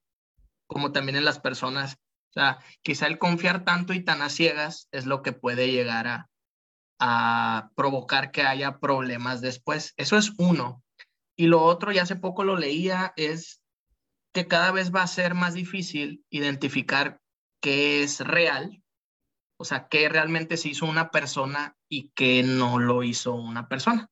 como 0.66 0.92
también 0.92 1.16
en 1.16 1.24
las 1.24 1.38
personas. 1.38 1.96
Sea, 2.34 2.58
quizá 2.82 3.06
el 3.06 3.18
confiar 3.18 3.64
tanto 3.64 3.92
y 3.92 4.04
tan 4.04 4.20
a 4.20 4.28
ciegas 4.28 4.88
es 4.90 5.06
lo 5.06 5.22
que 5.22 5.32
puede 5.32 5.70
llegar 5.70 6.08
a, 6.08 6.30
a 6.98 7.70
provocar 7.76 8.32
que 8.32 8.42
haya 8.42 8.80
problemas 8.80 9.40
después. 9.40 9.94
Eso 9.96 10.16
es 10.16 10.32
uno. 10.38 10.82
Y 11.36 11.46
lo 11.46 11.62
otro, 11.62 11.92
ya 11.92 12.02
hace 12.02 12.16
poco 12.16 12.42
lo 12.42 12.56
leía, 12.56 13.12
es 13.16 13.62
que 14.32 14.48
cada 14.48 14.72
vez 14.72 14.92
va 14.92 15.02
a 15.02 15.06
ser 15.06 15.34
más 15.34 15.54
difícil 15.54 16.24
identificar 16.28 17.20
qué 17.62 18.02
es 18.02 18.18
real, 18.18 18.82
o 19.56 19.64
sea, 19.64 19.86
qué 19.88 20.08
realmente 20.08 20.56
se 20.56 20.70
hizo 20.70 20.86
una 20.86 21.10
persona 21.10 21.76
y 21.88 22.10
qué 22.16 22.42
no 22.42 22.80
lo 22.80 23.04
hizo 23.04 23.32
una 23.32 23.68
persona. 23.68 24.10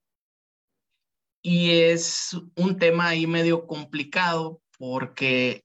Y 1.42 1.72
es 1.72 2.36
un 2.54 2.78
tema 2.78 3.08
ahí 3.08 3.26
medio 3.26 3.66
complicado 3.66 4.62
porque 4.78 5.64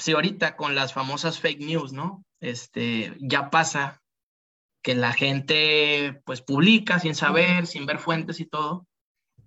si 0.00 0.12
ahorita 0.12 0.56
con 0.56 0.74
las 0.74 0.92
famosas 0.92 1.38
fake 1.40 1.60
news, 1.60 1.92
¿no? 1.92 2.24
este, 2.40 3.14
ya 3.20 3.50
pasa 3.50 4.02
que 4.82 4.94
la 4.94 5.12
gente 5.12 6.20
pues 6.24 6.40
publica 6.40 6.98
sin 6.98 7.14
saber, 7.14 7.66
sin 7.66 7.86
ver 7.86 7.98
fuentes 7.98 8.40
y 8.40 8.46
todo. 8.46 8.86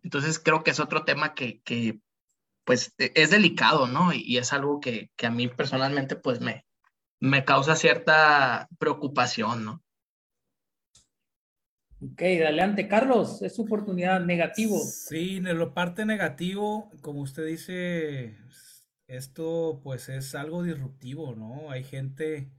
Entonces 0.03 0.39
creo 0.39 0.63
que 0.63 0.71
es 0.71 0.79
otro 0.79 1.05
tema 1.05 1.33
que, 1.33 1.61
que 1.61 1.99
pues 2.65 2.93
e, 2.99 3.11
es 3.15 3.31
delicado, 3.31 3.87
¿no? 3.87 4.13
Y, 4.13 4.37
es 4.37 4.53
algo 4.53 4.79
que, 4.79 5.09
que, 5.15 5.25
a 5.25 5.31
mí 5.31 5.47
personalmente 5.47 6.15
pues 6.15 6.39
me, 6.39 6.65
me 7.19 7.45
causa 7.45 7.75
cierta 7.75 8.67
preocupación, 8.77 9.65
¿no? 9.65 9.81
Ok, 11.99 12.21
adelante, 12.21 12.87
Carlos, 12.89 13.41
es 13.41 13.55
su 13.55 13.63
oportunidad 13.63 14.19
negativo. 14.19 14.77
Sí, 14.77 15.37
en 15.37 15.57
lo 15.57 15.73
parte 15.73 16.05
negativo, 16.05 16.91
como 17.01 17.21
usted 17.21 17.45
dice, 17.45 18.37
esto 19.07 19.81
pues 19.83 20.09
es 20.09 20.35
algo 20.35 20.63
disruptivo, 20.63 21.35
¿no? 21.35 21.71
Hay 21.71 21.83
gente, 21.83 22.51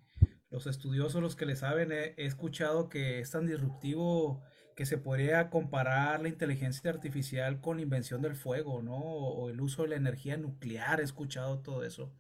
los 0.51 0.67
estudiosos, 0.67 1.23
los 1.23 1.37
que 1.37 1.47
le 1.47 1.57
saben, 1.57 1.93
he, 1.93 2.15
escuchado 2.17 2.89
que 2.89 3.21
es 3.21 3.31
tan 3.31 3.47
disruptivo 3.47 4.43
que 4.77 4.87
se 4.87 4.99
podría 4.99 5.51
comparar 5.51 6.21
la 6.21 6.29
inteligencia 6.29 6.91
artificial 6.91 7.61
con 7.61 7.77
la 7.77 7.83
invención 7.83 8.23
del 8.23 8.35
fuego, 8.35 8.83
¿no? 8.83 8.97
O, 8.97 9.49
el 9.49 9.61
uso 9.61 9.83
de 9.83 9.89
la 9.89 9.97
energía 9.97 10.37
nuclear, 10.37 11.01
he 11.01 11.05
escuchado 11.05 11.61
todo 11.61 11.85
eso. 11.85 12.13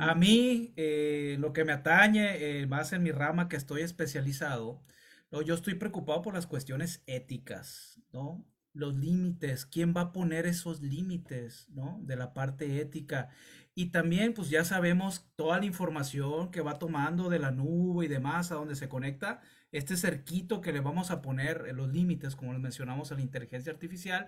A 0.00 0.14
mí, 0.14 0.72
eh, 0.76 1.36
lo 1.38 1.52
que 1.52 1.64
me 1.64 1.72
atañe, 1.72 2.60
eh, 2.60 2.66
más 2.66 2.92
en 2.92 3.02
mi 3.02 3.12
rama 3.12 3.48
que 3.48 3.56
estoy 3.56 3.82
especializado, 3.82 4.82
¿no? 5.30 5.42
yo 5.42 5.54
estoy 5.54 5.74
preocupado 5.74 6.22
por 6.22 6.34
las 6.34 6.46
cuestiones 6.46 7.02
éticas, 7.06 8.00
¿no? 8.12 8.44
Los 8.76 8.94
límites, 8.94 9.64
¿quién 9.64 9.94
va 9.96 10.02
a 10.02 10.12
poner 10.12 10.46
esos 10.46 10.82
límites, 10.82 11.66
¿no? 11.70 11.98
De 12.02 12.14
la 12.14 12.34
parte 12.34 12.80
ética. 12.80 13.30
Y 13.74 13.86
también, 13.86 14.34
pues 14.34 14.50
ya 14.50 14.64
sabemos 14.64 15.26
toda 15.34 15.58
la 15.58 15.66
información 15.66 16.50
que 16.50 16.60
va 16.60 16.78
tomando 16.78 17.30
de 17.30 17.38
la 17.38 17.50
nube 17.50 18.04
y 18.04 18.08
demás, 18.08 18.52
a 18.52 18.56
donde 18.56 18.76
se 18.76 18.88
conecta, 18.88 19.40
este 19.72 19.96
cerquito 19.96 20.60
que 20.60 20.72
le 20.72 20.80
vamos 20.80 21.10
a 21.10 21.22
poner 21.22 21.64
en 21.68 21.76
los 21.76 21.88
límites, 21.88 22.36
como 22.36 22.52
les 22.52 22.60
mencionamos, 22.60 23.12
a 23.12 23.14
la 23.14 23.22
inteligencia 23.22 23.72
artificial, 23.72 24.26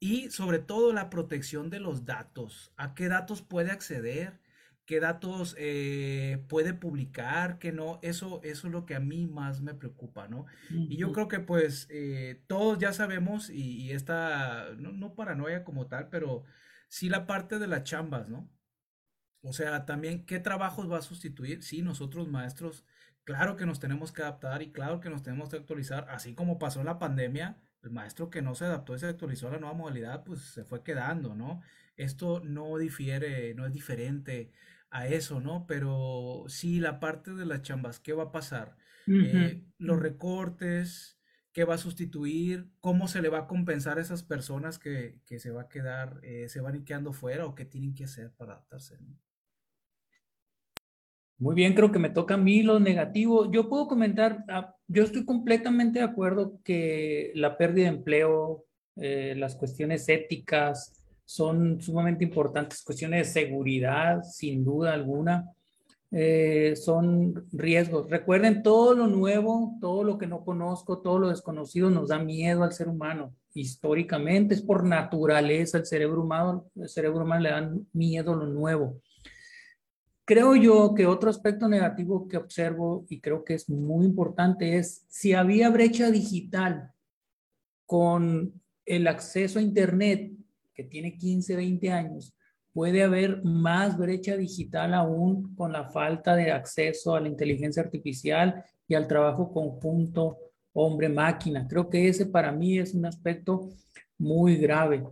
y 0.00 0.30
sobre 0.30 0.58
todo 0.58 0.92
la 0.92 1.10
protección 1.10 1.70
de 1.70 1.80
los 1.80 2.04
datos. 2.04 2.72
¿A 2.76 2.94
qué 2.94 3.08
datos 3.08 3.42
puede 3.42 3.70
acceder? 3.70 4.40
¿Qué 4.92 5.00
datos 5.00 5.56
eh, 5.58 6.44
puede 6.50 6.74
publicar? 6.74 7.58
¿Qué 7.58 7.72
no? 7.72 7.98
Eso, 8.02 8.42
eso 8.42 8.66
es 8.66 8.72
lo 8.74 8.84
que 8.84 8.94
a 8.94 9.00
mí 9.00 9.26
más 9.26 9.62
me 9.62 9.72
preocupa, 9.72 10.28
¿no? 10.28 10.44
Y 10.68 10.98
yo 10.98 11.12
creo 11.12 11.28
que 11.28 11.40
pues 11.40 11.86
eh, 11.88 12.42
todos 12.46 12.78
ya 12.78 12.92
sabemos, 12.92 13.48
y, 13.48 13.90
esta, 13.92 14.68
no, 14.76 14.92
no 14.92 15.14
paranoia 15.14 15.64
como 15.64 15.86
tal, 15.86 16.10
pero 16.10 16.44
sí 16.88 17.08
la 17.08 17.26
parte 17.26 17.58
de 17.58 17.68
las 17.68 17.84
chambas, 17.84 18.28
¿no? 18.28 18.50
O 19.40 19.54
sea, 19.54 19.86
también, 19.86 20.26
¿qué 20.26 20.40
trabajos 20.40 20.92
va 20.92 20.98
a 20.98 21.00
sustituir? 21.02 21.62
Sí, 21.62 21.80
nosotros 21.80 22.28
maestros, 22.28 22.84
claro 23.24 23.56
que 23.56 23.64
nos 23.64 23.80
tenemos 23.80 24.12
que 24.12 24.20
adaptar 24.20 24.60
y 24.60 24.72
claro 24.72 25.00
que 25.00 25.08
nos 25.08 25.22
tenemos 25.22 25.48
que 25.48 25.56
actualizar, 25.56 26.06
así 26.10 26.34
como 26.34 26.58
pasó 26.58 26.80
en 26.80 26.86
la 26.86 26.98
pandemia, 26.98 27.62
el 27.82 27.92
maestro 27.92 28.28
que 28.28 28.42
no 28.42 28.54
se 28.54 28.66
adaptó 28.66 28.94
y 28.94 28.98
se 28.98 29.06
actualizó 29.06 29.48
a 29.48 29.52
la 29.52 29.58
nueva 29.58 29.74
modalidad, 29.74 30.22
pues 30.22 30.42
se 30.42 30.64
fue 30.64 30.82
quedando, 30.82 31.34
¿no? 31.34 31.62
Esto 31.96 32.40
no 32.44 32.76
difiere, 32.76 33.54
no 33.54 33.64
es 33.64 33.72
diferente 33.72 34.52
a 34.92 35.08
eso, 35.08 35.40
¿no? 35.40 35.66
Pero 35.66 36.44
sí, 36.48 36.78
la 36.78 37.00
parte 37.00 37.32
de 37.32 37.46
las 37.46 37.62
chambas, 37.62 37.98
¿qué 37.98 38.12
va 38.12 38.24
a 38.24 38.32
pasar? 38.32 38.76
Eh, 39.08 39.64
los 39.78 39.98
recortes, 39.98 41.18
¿qué 41.52 41.64
va 41.64 41.74
a 41.74 41.78
sustituir? 41.78 42.68
¿Cómo 42.80 43.08
se 43.08 43.22
le 43.22 43.30
va 43.30 43.38
a 43.38 43.46
compensar 43.46 43.98
a 43.98 44.02
esas 44.02 44.22
personas 44.22 44.78
que, 44.78 45.20
se 45.26 45.50
va 45.50 45.62
a 45.62 45.68
quedar, 45.68 46.20
eh, 46.22 46.48
se 46.48 46.60
van 46.60 46.84
quedando 46.84 47.12
fuera 47.12 47.46
o 47.46 47.54
qué 47.54 47.64
tienen 47.64 47.94
que 47.94 48.04
hacer 48.04 48.32
para 48.36 48.52
adaptarse? 48.52 48.98
¿no? 49.00 49.18
Muy 51.38 51.54
bien, 51.54 51.74
creo 51.74 51.90
que 51.90 51.98
me 51.98 52.10
toca 52.10 52.34
a 52.34 52.36
mí 52.36 52.62
lo 52.62 52.78
negativo. 52.78 53.50
Yo 53.50 53.68
puedo 53.70 53.88
comentar, 53.88 54.44
ah, 54.48 54.76
yo 54.86 55.02
estoy 55.02 55.24
completamente 55.24 56.00
de 56.00 56.04
acuerdo 56.04 56.60
que 56.62 57.32
la 57.34 57.56
pérdida 57.56 57.90
de 57.90 57.96
empleo, 57.96 58.66
eh, 58.96 59.34
las 59.36 59.56
cuestiones 59.56 60.08
éticas 60.08 61.01
son 61.24 61.80
sumamente 61.80 62.24
importantes, 62.24 62.82
cuestiones 62.82 63.26
de 63.26 63.40
seguridad, 63.40 64.22
sin 64.22 64.64
duda 64.64 64.92
alguna, 64.92 65.48
eh, 66.14 66.74
son 66.76 67.46
riesgos. 67.52 68.10
Recuerden, 68.10 68.62
todo 68.62 68.94
lo 68.94 69.06
nuevo, 69.06 69.78
todo 69.80 70.04
lo 70.04 70.18
que 70.18 70.26
no 70.26 70.44
conozco, 70.44 70.98
todo 70.98 71.18
lo 71.18 71.30
desconocido 71.30 71.88
nos 71.88 72.08
da 72.08 72.18
miedo 72.18 72.64
al 72.64 72.72
ser 72.72 72.88
humano. 72.88 73.34
Históricamente 73.54 74.54
es 74.54 74.60
por 74.60 74.84
naturaleza 74.84 75.78
el 75.78 75.86
cerebro 75.86 76.22
humano, 76.22 76.66
el 76.76 76.88
cerebro 76.90 77.24
humano 77.24 77.42
le 77.42 77.50
da 77.50 77.74
miedo 77.94 78.34
a 78.34 78.36
lo 78.36 78.46
nuevo. 78.46 79.00
Creo 80.26 80.54
yo 80.54 80.94
que 80.94 81.06
otro 81.06 81.30
aspecto 81.30 81.66
negativo 81.66 82.28
que 82.28 82.36
observo 82.36 83.06
y 83.08 83.20
creo 83.20 83.42
que 83.42 83.54
es 83.54 83.68
muy 83.70 84.04
importante 84.04 84.76
es 84.76 85.04
si 85.08 85.32
había 85.32 85.70
brecha 85.70 86.10
digital 86.10 86.92
con 87.86 88.52
el 88.84 89.06
acceso 89.06 89.58
a 89.58 89.62
Internet, 89.62 90.32
que 90.74 90.84
tiene 90.84 91.16
15, 91.16 91.56
20 91.56 91.90
años, 91.90 92.34
puede 92.72 93.02
haber 93.02 93.44
más 93.44 93.98
brecha 93.98 94.36
digital 94.36 94.94
aún 94.94 95.54
con 95.54 95.72
la 95.72 95.90
falta 95.90 96.34
de 96.34 96.50
acceso 96.50 97.14
a 97.14 97.20
la 97.20 97.28
inteligencia 97.28 97.82
artificial 97.82 98.64
y 98.88 98.94
al 98.94 99.06
trabajo 99.06 99.52
conjunto 99.52 100.38
hombre-máquina. 100.72 101.66
Creo 101.68 101.90
que 101.90 102.08
ese 102.08 102.26
para 102.26 102.52
mí 102.52 102.78
es 102.78 102.94
un 102.94 103.04
aspecto 103.04 103.70
muy 104.18 104.56
grave. 104.56 105.04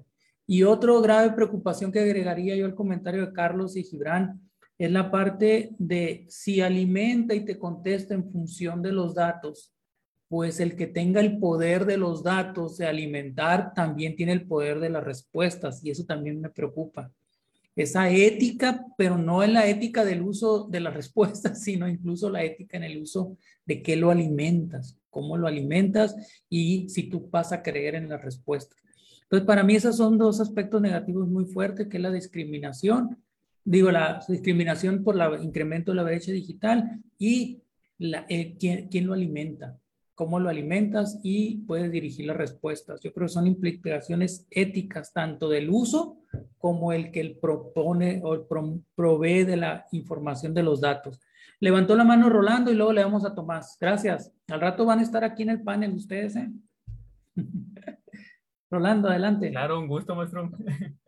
Y 0.47 0.63
otra 0.63 0.93
grave 1.01 1.33
preocupación 1.33 1.93
que 1.93 2.01
agregaría 2.01 2.57
yo 2.57 2.67
al 2.67 2.75
comentario 2.75 3.27
de 3.27 3.33
Carlos 3.33 3.77
y 3.77 3.85
Gibran 3.85 4.41
es 4.79 4.91
la 4.91 5.11
parte 5.11 5.75
de 5.79 6.25
si 6.29 6.61
alimenta 6.61 7.35
y 7.35 7.45
te 7.45 7.59
contesta 7.59 8.15
en 8.15 8.31
función 8.33 8.81
de 8.81 8.93
los 8.93 9.15
datos, 9.15 9.75
pues 10.31 10.61
el 10.61 10.77
que 10.77 10.87
tenga 10.87 11.21
el 11.21 11.39
poder 11.39 11.85
de 11.85 11.99
los 11.99 12.23
datos 12.23 12.79
de 12.79 12.87
alimentar 12.87 13.75
también 13.75 14.15
tiene 14.15 14.31
el 14.31 14.47
poder 14.47 14.81
de 14.81 14.89
las 14.89 15.05
respuestas 15.05 15.85
y 15.85 15.91
eso 15.91 16.05
también 16.05 16.41
me 16.41 16.49
preocupa. 16.49 17.13
Esa 17.77 18.09
ética, 18.09 18.87
pero 18.97 19.19
no 19.19 19.43
en 19.43 19.55
la 19.55 19.67
ética 19.67 20.05
del 20.05 20.23
uso 20.23 20.69
de 20.69 20.81
las 20.81 20.95
respuestas, 21.01 21.63
sino 21.63 21.87
incluso 21.87 22.31
la 22.31 22.43
ética 22.45 22.77
en 22.77 22.85
el 22.85 23.03
uso 23.03 23.37
de 23.67 23.83
qué 23.83 23.97
lo 23.97 24.11
alimentas, 24.11 24.97
cómo 25.11 25.37
lo 25.37 25.49
alimentas 25.49 26.15
y 26.49 26.89
si 26.89 27.11
tú 27.11 27.29
vas 27.29 27.53
a 27.53 27.63
creer 27.63 27.97
en 27.97 28.09
las 28.09 28.23
respuestas. 28.23 28.79
Entonces, 29.25 29.47
para 29.47 29.65
mí 29.65 29.75
esos 29.75 29.97
son 29.99 30.17
dos 30.17 30.41
aspectos 30.41 30.81
negativos 30.81 31.29
muy 31.29 31.45
fuertes, 31.45 31.89
que 31.89 31.97
es 31.99 32.03
la 32.03 32.11
discriminación 32.11 33.19
digo, 33.65 33.91
la 33.91 34.25
discriminación 34.27 35.05
por 35.05 35.21
el 35.21 35.43
incremento 35.43 35.93
de 35.93 35.97
la 35.97 36.03
brecha 36.03 36.33
digital 36.33 37.01
y 37.19 37.63
la, 37.99 38.27
eh, 38.29 38.57
¿quién, 38.59 39.07
lo 39.07 39.13
alimenta, 39.13 39.79
cómo 40.21 40.39
lo 40.39 40.51
alimentas 40.51 41.19
y 41.23 41.63
puedes 41.63 41.91
dirigir 41.91 42.27
las 42.27 42.37
respuestas. 42.37 43.01
Yo 43.01 43.11
creo 43.15 43.27
que 43.27 43.33
son 43.33 43.47
implicaciones 43.47 44.47
éticas 44.51 45.15
tanto 45.15 45.49
del 45.49 45.71
uso 45.71 46.19
como 46.59 46.93
el 46.93 47.11
que 47.11 47.23
él 47.23 47.39
propone 47.41 48.21
o 48.23 48.47
provee 48.95 49.45
de 49.45 49.57
la 49.57 49.87
información 49.93 50.53
de 50.53 50.63
los 50.63 50.83
datos. 50.83 51.23
Levantó 51.59 51.97
la 51.97 52.05
mano 52.05 52.29
Rolando 52.29 52.71
y 52.71 52.75
luego 52.75 52.93
le 52.93 53.01
damos 53.01 53.25
a 53.25 53.35
Tomás. 53.35 53.79
Gracias. 53.81 54.31
Al 54.49 54.61
rato 54.61 54.85
van 54.85 54.99
a 54.99 55.05
estar 55.05 55.25
aquí 55.25 55.43
en 55.43 55.49
el 55.49 55.63
panel 55.63 55.95
ustedes, 55.95 56.37
¿eh? 56.37 56.51
Rolando, 58.71 59.09
adelante. 59.09 59.49
Claro, 59.49 59.81
un 59.81 59.89
gusto, 59.89 60.15
maestro. 60.15 60.51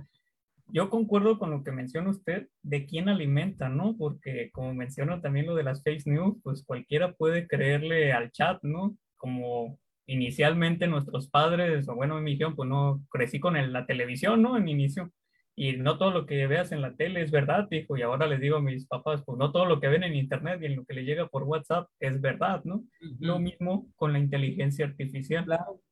yo 0.69 0.89
concuerdo 0.89 1.39
con 1.39 1.51
lo 1.51 1.63
que 1.63 1.71
menciona 1.71 2.09
usted 2.09 2.49
de 2.63 2.87
quién 2.87 3.11
alimenta, 3.11 3.69
¿no? 3.69 3.95
Porque 3.99 4.51
como 4.55 4.73
menciona 4.73 5.21
también 5.21 5.45
lo 5.45 5.55
de 5.55 5.65
las 5.65 5.83
fake 5.83 6.07
news, 6.07 6.39
pues 6.43 6.65
cualquiera 6.65 7.13
puede 7.13 7.47
creerle 7.47 8.15
al 8.15 8.33
chat, 8.33 8.59
¿no? 8.63 8.97
Como 9.23 9.79
inicialmente 10.07 10.89
nuestros 10.89 11.29
padres, 11.29 11.89
o 11.89 11.95
bueno, 11.95 12.19
en 12.19 12.25
mi 12.25 12.37
pues 12.37 12.69
no 12.69 13.05
crecí 13.09 13.39
con 13.39 13.55
la 13.73 13.87
televisión, 13.87 14.43
¿no? 14.43 14.57
En 14.57 14.69
inicio. 14.69 15.13
Y 15.55 15.77
no 15.77 15.99
todo 15.99 16.11
lo 16.11 16.25
que 16.25 16.47
veas 16.47 16.73
en 16.73 16.81
la 16.81 16.97
tele 16.97 17.21
es 17.21 17.31
verdad, 17.31 17.69
hijo. 17.71 17.97
Y 17.97 18.03
ahora 18.03 18.27
les 18.27 18.41
digo 18.41 18.57
a 18.57 18.63
mis 18.63 18.87
papás, 18.87 19.23
pues 19.25 19.39
no 19.39 19.53
todo 19.53 19.67
lo 19.67 19.81
que 19.81 19.89
ven 19.89 20.03
en 20.03 20.15
internet 20.15 20.61
y 20.61 20.67
en 20.67 20.77
lo 20.77 20.85
que 20.85 20.95
les 20.95 21.05
llega 21.05 21.29
por 21.29 21.43
WhatsApp 21.45 21.89
es 22.01 22.21
verdad, 22.21 22.63
¿no? 22.65 22.85
Lo 23.21 23.39
mismo 23.39 23.87
con 23.97 24.13
la 24.13 24.19
inteligencia 24.19 24.87
artificial. 24.87 25.47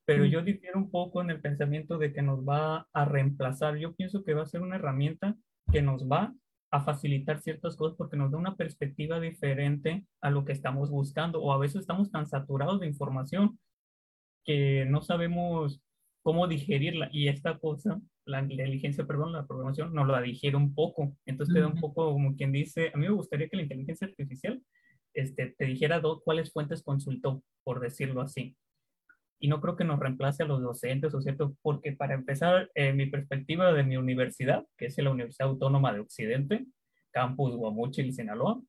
Pero 0.07 0.25
yo 0.25 0.43
difiero 0.43 0.79
un 0.79 0.91
poco 0.91 1.21
en 1.21 1.31
el 1.31 1.41
pensamiento 1.41 1.99
de 1.99 2.13
que 2.13 2.23
nos 2.23 2.41
va 2.41 2.89
a 2.93 3.05
reemplazar. 3.05 3.77
Yo 3.77 3.95
pienso 3.95 4.25
que 4.25 4.35
va 4.35 4.43
a 4.43 4.47
ser 4.47 4.63
una 4.63 4.77
herramienta 4.77 5.37
que 5.71 5.83
nos 5.83 6.09
va 6.09 6.35
a 6.71 6.83
facilitar 6.83 7.41
ciertas 7.41 7.77
cosas 7.77 7.97
porque 7.97 8.17
nos 8.17 8.31
da 8.31 8.39
una 8.39 8.57
perspectiva 8.57 9.19
diferente 9.21 10.05
a 10.21 10.31
lo 10.31 10.45
que 10.45 10.53
estamos 10.53 10.91
buscando. 10.91 11.43
O 11.43 11.53
a 11.53 11.59
veces 11.59 11.81
estamos 11.83 12.11
tan 12.11 12.27
saturados 12.27 12.81
de 12.81 12.87
información 12.87 13.59
que 14.45 14.87
no 14.87 15.03
sabemos 15.03 15.83
cómo 16.23 16.47
digerirla. 16.47 17.09
Y 17.13 17.29
esta 17.29 17.59
cosa, 17.59 18.01
la 18.25 18.43
inteligencia, 18.43 19.07
perdón, 19.07 19.33
la 19.33 19.47
programación, 19.47 19.93
nos 19.93 20.07
la 20.07 20.21
digiere 20.21 20.57
un 20.57 20.75
poco. 20.75 21.17
Entonces 21.27 21.55
te 21.55 21.61
da 21.61 21.67
un 21.67 21.81
poco 21.81 22.13
como 22.13 22.37
quien 22.37 22.53
dice, 22.53 22.91
a 22.95 22.97
mí 22.97 23.07
me 23.07 23.15
gustaría 23.15 23.49
que 23.49 23.57
la 23.57 23.63
inteligencia 23.63 24.07
artificial 24.07 24.63
este, 25.15 25.55
te 25.59 25.65
dijera 25.65 26.01
cuáles 26.25 26.53
fuentes 26.53 26.83
consultó, 26.83 27.43
por 27.65 27.81
decirlo 27.81 28.21
así. 28.21 28.57
Y 29.41 29.49
no 29.49 29.61
creo 29.61 29.75
que 29.75 29.85
nos 29.85 29.99
reemplace 29.99 30.43
a 30.43 30.47
los 30.47 30.63
docentes, 30.63 31.15
¿o 31.15 31.21
cierto? 31.21 31.57
Porque 31.63 31.93
para 31.93 32.15
empezar, 32.15 32.71
eh, 32.75 32.93
mi 32.93 33.07
perspectiva 33.07 33.73
de 33.73 33.83
mi 33.83 33.97
universidad, 33.97 34.65
que 34.77 34.87
es 34.87 34.99
la 34.99 35.11
Universidad 35.11 35.49
Autónoma 35.49 35.93
de 35.93 36.01
Occidente, 36.01 36.67
Campus 37.11 37.57
Guamuchil, 37.57 38.13
Sinaloa, 38.13 38.61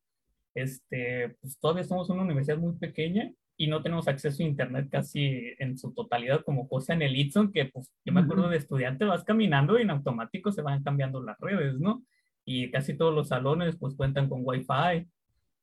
este, 0.55 1.35
pues 1.41 1.59
todavía 1.59 1.83
somos 1.83 2.09
una 2.09 2.23
universidad 2.23 2.57
muy 2.57 2.73
pequeña 2.77 3.31
y 3.57 3.67
no 3.67 3.83
tenemos 3.83 4.07
acceso 4.07 4.41
a 4.41 4.45
internet 4.45 4.87
casi 4.89 5.53
en 5.59 5.77
su 5.77 5.93
totalidad 5.93 6.43
como 6.43 6.67
cosa 6.67 6.93
en 6.93 7.03
el 7.03 7.15
Itson, 7.15 7.51
que 7.51 7.65
pues 7.65 7.93
yo 8.03 8.13
me 8.13 8.21
acuerdo 8.21 8.49
de 8.49 8.57
estudiante, 8.57 9.05
vas 9.05 9.23
caminando 9.23 9.77
y 9.77 9.83
en 9.83 9.91
automático 9.91 10.51
se 10.51 10.61
van 10.61 10.83
cambiando 10.83 11.21
las 11.21 11.37
redes, 11.39 11.79
¿no? 11.79 12.03
Y 12.43 12.71
casi 12.71 12.95
todos 12.95 13.13
los 13.13 13.27
salones 13.27 13.75
pues 13.77 13.93
cuentan 13.95 14.27
con 14.29 14.41
Wi-Fi, 14.43 15.07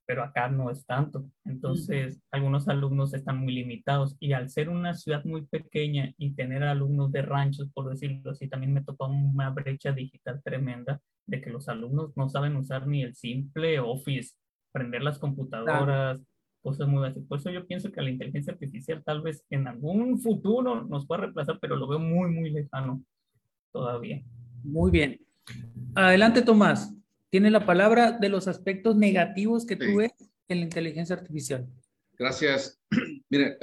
pero 0.08 0.22
acá 0.22 0.48
no 0.48 0.70
es 0.70 0.86
tanto. 0.86 1.26
Entonces, 1.44 2.18
algunos 2.30 2.66
alumnos 2.66 3.12
están 3.12 3.40
muy 3.40 3.52
limitados 3.52 4.16
y 4.18 4.32
al 4.32 4.48
ser 4.48 4.70
una 4.70 4.94
ciudad 4.94 5.22
muy 5.26 5.42
pequeña 5.42 6.14
y 6.16 6.30
tener 6.30 6.62
alumnos 6.62 7.12
de 7.12 7.20
ranchos, 7.20 7.68
por 7.74 7.90
decirlo 7.90 8.30
así, 8.30 8.48
también 8.48 8.72
me 8.72 8.82
tocó 8.82 9.06
una 9.06 9.50
brecha 9.50 9.92
digital 9.92 10.40
tremenda 10.42 10.98
de 11.26 11.42
que 11.42 11.50
los 11.50 11.68
alumnos 11.68 12.16
no 12.16 12.26
saben 12.30 12.56
usar 12.56 12.86
ni 12.86 13.02
el 13.02 13.14
simple 13.14 13.80
Office, 13.80 14.34
prender 14.72 15.02
las 15.02 15.18
computadoras, 15.18 16.24
cosas 16.62 16.88
muy 16.88 17.02
básicas. 17.02 17.28
Por 17.28 17.40
eso 17.40 17.50
yo 17.50 17.66
pienso 17.66 17.92
que 17.92 18.00
la 18.00 18.08
inteligencia 18.08 18.54
artificial 18.54 19.02
tal 19.04 19.20
vez 19.20 19.44
en 19.50 19.68
algún 19.68 20.18
futuro 20.18 20.86
nos 20.86 21.06
pueda 21.06 21.20
reemplazar, 21.20 21.58
pero 21.60 21.76
lo 21.76 21.86
veo 21.86 21.98
muy, 21.98 22.30
muy 22.30 22.48
lejano 22.48 23.02
todavía. 23.70 24.22
Muy 24.64 24.90
bien. 24.90 25.20
Adelante, 25.94 26.40
Tomás. 26.40 26.94
Tiene 27.30 27.50
la 27.50 27.66
palabra 27.66 28.12
de 28.12 28.28
los 28.28 28.48
aspectos 28.48 28.96
negativos 28.96 29.66
que 29.66 29.76
tú 29.76 29.96
ves 29.96 30.12
en 30.48 30.58
la 30.58 30.64
inteligencia 30.64 31.14
artificial. 31.14 31.68
Gracias. 32.18 32.80
Mire, 33.30 33.58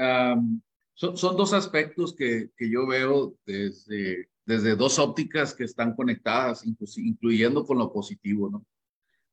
son, 0.93 1.17
son, 1.17 1.36
dos 1.36 1.54
aspectos 1.54 2.15
que, 2.15 2.51
que, 2.56 2.69
yo 2.69 2.88
veo 2.88 3.36
desde, 3.45 4.30
desde 4.45 4.75
dos 4.75 4.99
ópticas 4.99 5.54
que 5.54 5.63
están 5.63 5.95
conectadas, 5.95 6.63
incluyendo 6.65 7.65
con 7.65 7.80
lo 7.80 7.91
positivo, 7.91 8.49
¿no? 8.49 8.65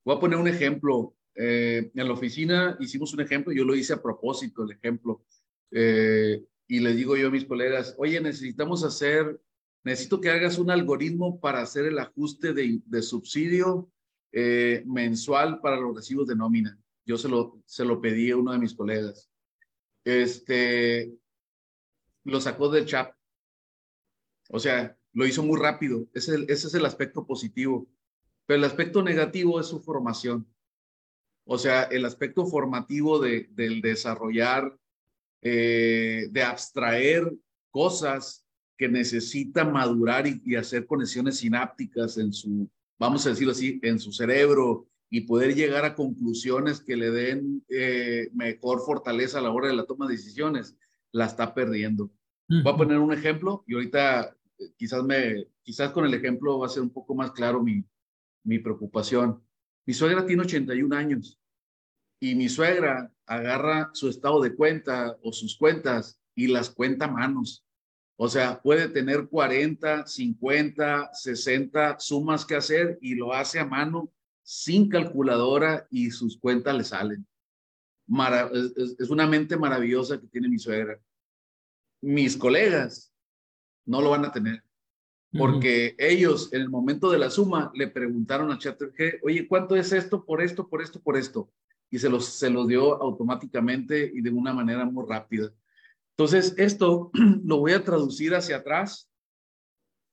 Voy 0.04 0.16
a 0.16 0.20
poner 0.20 0.38
un 0.38 0.48
ejemplo. 0.48 1.14
Eh, 1.34 1.90
en 1.94 2.06
la 2.06 2.12
oficina 2.12 2.76
hicimos 2.80 3.14
un 3.14 3.20
ejemplo, 3.20 3.52
yo 3.52 3.64
lo 3.64 3.74
hice 3.74 3.94
a 3.94 4.02
propósito, 4.02 4.64
el 4.64 4.72
ejemplo, 4.72 5.24
eh, 5.70 6.44
y 6.66 6.80
le 6.80 6.94
digo 6.94 7.16
yo 7.16 7.28
a 7.28 7.30
mis 7.30 7.46
colegas, 7.46 7.94
oye, 7.98 8.20
necesitamos 8.20 8.84
hacer, 8.84 9.40
necesito 9.84 10.20
que 10.20 10.30
hagas 10.30 10.58
un 10.58 10.70
algoritmo 10.70 11.40
para 11.40 11.62
hacer 11.62 11.86
el 11.86 11.98
ajuste 11.98 12.52
de, 12.52 12.80
de 12.84 13.02
subsidio 13.02 13.91
eh, 14.32 14.82
mensual 14.86 15.60
para 15.60 15.76
los 15.76 15.94
recibos 15.94 16.26
de 16.26 16.36
nómina. 16.36 16.78
Yo 17.04 17.16
se 17.16 17.28
lo, 17.28 17.62
se 17.66 17.84
lo 17.84 18.00
pedí 18.00 18.30
a 18.30 18.36
uno 18.36 18.52
de 18.52 18.58
mis 18.58 18.74
colegas. 18.74 19.30
Este, 20.04 21.12
lo 22.24 22.40
sacó 22.40 22.68
del 22.68 22.86
chat. 22.86 23.14
O 24.50 24.58
sea, 24.58 24.96
lo 25.12 25.26
hizo 25.26 25.42
muy 25.42 25.60
rápido. 25.60 26.06
Ese, 26.14 26.44
ese 26.48 26.66
es 26.68 26.74
el 26.74 26.86
aspecto 26.86 27.26
positivo. 27.26 27.88
Pero 28.46 28.58
el 28.58 28.64
aspecto 28.64 29.02
negativo 29.02 29.60
es 29.60 29.66
su 29.66 29.80
formación. 29.80 30.46
O 31.44 31.58
sea, 31.58 31.84
el 31.84 32.04
aspecto 32.04 32.46
formativo 32.46 33.18
de, 33.18 33.48
del 33.50 33.80
desarrollar, 33.80 34.76
eh, 35.40 36.28
de 36.30 36.42
abstraer 36.42 37.32
cosas 37.70 38.46
que 38.76 38.88
necesita 38.88 39.64
madurar 39.64 40.26
y, 40.26 40.56
hacer 40.56 40.86
conexiones 40.86 41.38
sinápticas 41.38 42.16
en 42.18 42.32
su, 42.32 42.70
vamos 43.02 43.26
a 43.26 43.30
decirlo 43.30 43.50
así, 43.50 43.80
en 43.82 43.98
su 43.98 44.12
cerebro 44.12 44.86
y 45.10 45.22
poder 45.22 45.56
llegar 45.56 45.84
a 45.84 45.96
conclusiones 45.96 46.80
que 46.80 46.96
le 46.96 47.10
den 47.10 47.64
eh, 47.68 48.30
mejor 48.32 48.80
fortaleza 48.86 49.38
a 49.38 49.42
la 49.42 49.50
hora 49.50 49.66
de 49.66 49.74
la 49.74 49.86
toma 49.86 50.06
de 50.06 50.12
decisiones, 50.12 50.76
la 51.10 51.26
está 51.26 51.52
perdiendo. 51.52 52.12
Voy 52.48 52.72
a 52.72 52.76
poner 52.76 52.98
un 52.98 53.12
ejemplo 53.12 53.64
y 53.66 53.74
ahorita 53.74 54.36
eh, 54.56 54.72
quizás 54.76 55.02
me, 55.02 55.48
quizás 55.64 55.90
con 55.90 56.04
el 56.04 56.14
ejemplo 56.14 56.60
va 56.60 56.66
a 56.66 56.70
ser 56.70 56.84
un 56.84 56.90
poco 56.90 57.16
más 57.16 57.32
claro 57.32 57.60
mi, 57.60 57.84
mi 58.44 58.60
preocupación. 58.60 59.42
Mi 59.84 59.94
suegra 59.94 60.24
tiene 60.24 60.42
81 60.42 60.94
años 60.94 61.40
y 62.20 62.36
mi 62.36 62.48
suegra 62.48 63.12
agarra 63.26 63.90
su 63.94 64.08
estado 64.08 64.40
de 64.40 64.54
cuenta 64.54 65.18
o 65.24 65.32
sus 65.32 65.56
cuentas 65.56 66.20
y 66.36 66.46
las 66.46 66.70
cuenta 66.70 67.06
a 67.06 67.10
manos. 67.10 67.64
O 68.24 68.28
sea, 68.28 68.62
puede 68.62 68.88
tener 68.88 69.26
40, 69.26 70.06
50, 70.06 71.10
60 71.12 71.98
sumas 71.98 72.46
que 72.46 72.54
hacer 72.54 72.96
y 73.00 73.16
lo 73.16 73.34
hace 73.34 73.58
a 73.58 73.64
mano 73.64 74.12
sin 74.44 74.88
calculadora 74.88 75.88
y 75.90 76.12
sus 76.12 76.38
cuentas 76.38 76.76
le 76.76 76.84
salen. 76.84 77.26
es, 79.00 79.10
una 79.10 79.26
mente 79.26 79.56
maravillosa 79.56 80.20
que 80.20 80.28
tiene 80.28 80.48
mi 80.48 80.60
suegra. 80.60 81.00
Mis 82.00 82.36
colegas 82.36 83.12
no 83.86 84.00
lo 84.00 84.10
van 84.10 84.24
a 84.26 84.30
tener 84.30 84.62
porque 85.36 85.96
ellos 85.98 86.52
en 86.52 86.60
el 86.60 86.70
momento 86.70 87.10
de 87.10 87.18
la 87.18 87.28
suma 87.28 87.72
le 87.74 87.88
preguntaron 87.88 88.52
a 88.52 88.58
ChatGPT, 88.58 89.24
oye, 89.24 89.48
¿cuánto 89.48 89.74
es 89.74 89.90
esto 89.90 90.24
por 90.24 90.40
esto, 90.40 90.68
por 90.68 90.80
esto, 90.80 91.02
por 91.02 91.16
esto? 91.16 91.50
Y 91.90 91.98
se 91.98 92.08
los, 92.08 92.26
se 92.26 92.50
los 92.50 92.68
dio 92.68 93.02
automáticamente 93.02 94.12
y 94.14 94.20
de 94.20 94.30
una 94.30 94.54
manera 94.54 94.84
muy 94.84 95.04
rápida. 95.08 95.52
Entonces, 96.22 96.54
esto 96.56 97.10
lo 97.44 97.58
voy 97.58 97.72
a 97.72 97.82
traducir 97.82 98.32
hacia 98.32 98.58
atrás. 98.58 99.10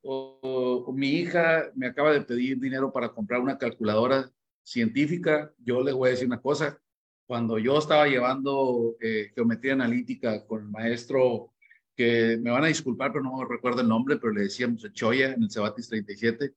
O, 0.02 0.92
mi 0.92 1.10
hija 1.10 1.72
me 1.76 1.86
acaba 1.86 2.12
de 2.12 2.22
pedir 2.22 2.60
dinero 2.60 2.92
para 2.92 3.10
comprar 3.10 3.40
una 3.42 3.60
calculadora 3.60 4.28
científica. 4.64 5.54
Yo 5.60 5.84
le 5.84 5.94
voy 5.94 6.08
a 6.08 6.12
decir 6.14 6.26
una 6.26 6.42
cosa. 6.42 6.82
Cuando 7.28 7.60
yo 7.60 7.78
estaba 7.78 8.08
llevando 8.08 8.96
eh, 9.00 9.30
geometría 9.36 9.74
analítica 9.74 10.48
con 10.48 10.64
el 10.64 10.70
maestro 10.70 11.54
que 11.96 12.40
me 12.42 12.50
van 12.50 12.64
a 12.64 12.70
disculpar, 12.70 13.12
pero 13.12 13.24
no 13.24 13.46
recuerdo 13.46 13.82
el 13.82 13.88
nombre, 13.88 14.18
pero 14.18 14.34
le 14.34 14.42
decíamos 14.42 14.92
Choya 14.94 15.34
en 15.34 15.44
el 15.44 15.52
Cebatis 15.52 15.90
37, 15.90 16.56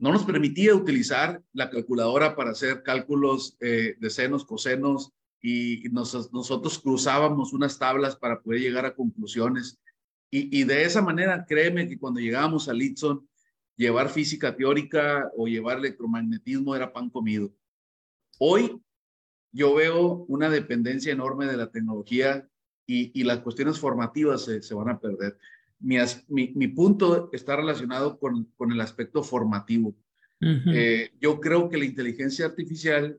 no 0.00 0.10
nos 0.10 0.24
permitía 0.24 0.74
utilizar 0.74 1.40
la 1.52 1.70
calculadora 1.70 2.34
para 2.34 2.50
hacer 2.50 2.82
cálculos 2.82 3.56
eh, 3.60 3.94
de 4.00 4.10
senos, 4.10 4.44
cosenos, 4.44 5.12
y 5.46 5.82
nosotros 5.90 6.78
cruzábamos 6.78 7.52
unas 7.52 7.78
tablas 7.78 8.16
para 8.16 8.40
poder 8.40 8.62
llegar 8.62 8.86
a 8.86 8.94
conclusiones. 8.94 9.78
Y, 10.30 10.58
y 10.58 10.64
de 10.64 10.84
esa 10.84 11.02
manera, 11.02 11.44
créeme 11.46 11.86
que 11.86 11.98
cuando 11.98 12.18
llegábamos 12.18 12.66
a 12.66 12.72
Litson, 12.72 13.28
llevar 13.76 14.08
física 14.08 14.56
teórica 14.56 15.30
o 15.36 15.46
llevar 15.46 15.76
electromagnetismo 15.76 16.74
era 16.74 16.90
pan 16.90 17.10
comido. 17.10 17.52
Hoy 18.38 18.80
yo 19.52 19.74
veo 19.74 20.24
una 20.28 20.48
dependencia 20.48 21.12
enorme 21.12 21.44
de 21.44 21.58
la 21.58 21.70
tecnología 21.70 22.48
y, 22.86 23.22
las 23.22 23.40
cuestiones 23.40 23.78
formativas 23.78 24.44
se, 24.44 24.74
van 24.74 24.88
a 24.88 24.98
perder. 24.98 25.36
Mi, 25.78 25.98
mi, 26.28 26.68
punto 26.68 27.28
está 27.34 27.56
relacionado 27.56 28.18
con, 28.18 28.44
con 28.56 28.72
el 28.72 28.80
aspecto 28.80 29.22
formativo. 29.22 29.94
Eh, 30.40 31.10
yo 31.20 31.38
creo 31.38 31.68
que 31.68 31.76
la 31.76 31.84
inteligencia 31.84 32.46
artificial 32.46 33.18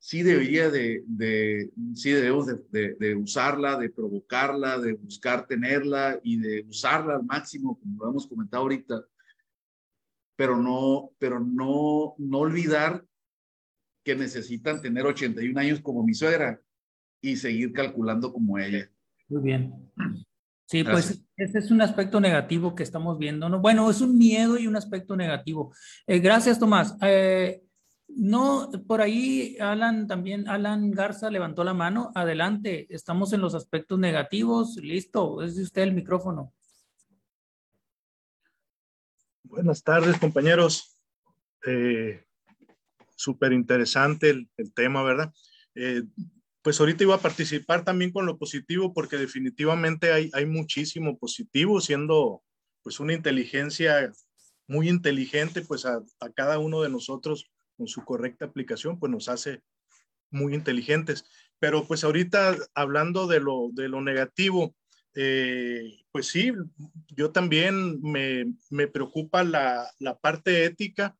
sí 0.00 0.22
debería 0.22 0.70
de, 0.70 1.04
de 1.06 1.70
sí 1.94 2.10
debemos 2.10 2.46
de, 2.46 2.94
de, 2.98 3.14
usarla, 3.14 3.76
de 3.76 3.90
provocarla, 3.90 4.78
de 4.78 4.94
buscar 4.94 5.46
tenerla 5.46 6.18
y 6.24 6.38
de 6.38 6.64
usarla 6.66 7.16
al 7.16 7.24
máximo, 7.24 7.78
como 7.78 8.02
lo 8.02 8.10
hemos 8.10 8.26
comentado 8.26 8.62
ahorita, 8.62 9.04
pero 10.36 10.56
no, 10.56 11.10
pero 11.18 11.38
no, 11.38 12.14
no 12.16 12.38
olvidar 12.38 13.04
que 14.02 14.16
necesitan 14.16 14.80
tener 14.80 15.04
81 15.04 15.60
años 15.60 15.80
como 15.80 16.02
mi 16.02 16.14
suegra 16.14 16.58
y 17.20 17.36
seguir 17.36 17.74
calculando 17.74 18.32
como 18.32 18.58
ella. 18.58 18.90
Muy 19.28 19.42
bien. 19.42 19.92
Sí, 20.64 20.82
pues 20.82 21.22
ese 21.36 21.58
es 21.58 21.70
un 21.70 21.82
aspecto 21.82 22.20
negativo 22.20 22.74
que 22.74 22.84
estamos 22.84 23.18
viendo. 23.18 23.50
¿no? 23.50 23.60
Bueno, 23.60 23.90
es 23.90 24.00
un 24.00 24.16
miedo 24.16 24.56
y 24.56 24.66
un 24.66 24.76
aspecto 24.76 25.14
negativo. 25.14 25.74
Eh, 26.06 26.20
gracias, 26.20 26.58
Tomás. 26.58 26.96
Eh, 27.02 27.60
no, 28.16 28.70
por 28.86 29.00
ahí 29.00 29.56
Alan 29.60 30.06
también, 30.06 30.48
Alan 30.48 30.90
Garza 30.90 31.30
levantó 31.30 31.64
la 31.64 31.74
mano. 31.74 32.12
Adelante, 32.14 32.86
estamos 32.90 33.32
en 33.32 33.40
los 33.40 33.54
aspectos 33.54 33.98
negativos. 33.98 34.76
Listo, 34.76 35.42
es 35.42 35.56
de 35.56 35.62
usted 35.62 35.82
el 35.82 35.92
micrófono. 35.92 36.52
Buenas 39.42 39.82
tardes, 39.82 40.18
compañeros. 40.18 40.96
Eh, 41.66 42.24
Súper 43.16 43.52
interesante 43.52 44.30
el, 44.30 44.72
tema, 44.74 45.02
¿verdad? 45.02 45.30
Eh, 45.74 46.04
pues 46.62 46.80
ahorita 46.80 47.04
iba 47.04 47.16
a 47.16 47.20
participar 47.20 47.84
también 47.84 48.12
con 48.12 48.24
lo 48.24 48.38
positivo 48.38 48.94
porque 48.94 49.18
definitivamente 49.18 50.12
hay, 50.12 50.30
hay 50.32 50.46
muchísimo 50.46 51.18
positivo 51.18 51.82
siendo 51.82 52.42
pues 52.82 52.98
una 52.98 53.12
inteligencia 53.12 54.10
muy 54.66 54.88
inteligente, 54.88 55.62
pues 55.62 55.84
a, 55.84 56.00
cada 56.34 56.58
uno 56.58 56.80
de 56.80 56.88
nosotros 56.88 57.50
con 57.80 57.88
su 57.88 58.04
correcta 58.04 58.44
aplicación, 58.44 58.98
pues 58.98 59.10
nos 59.10 59.30
hace 59.30 59.62
muy 60.30 60.54
inteligentes. 60.54 61.24
Pero 61.58 61.86
pues 61.86 62.04
ahorita 62.04 62.54
hablando 62.74 63.26
de 63.26 63.40
lo, 63.40 63.70
de 63.72 63.88
lo 63.88 64.02
negativo, 64.02 64.74
eh, 65.14 66.04
pues 66.12 66.26
sí, 66.26 66.52
yo 67.08 67.30
también 67.30 68.02
me, 68.02 68.52
me 68.68 68.86
preocupa 68.86 69.44
la, 69.44 69.90
la 69.98 70.18
parte 70.18 70.66
ética 70.66 71.16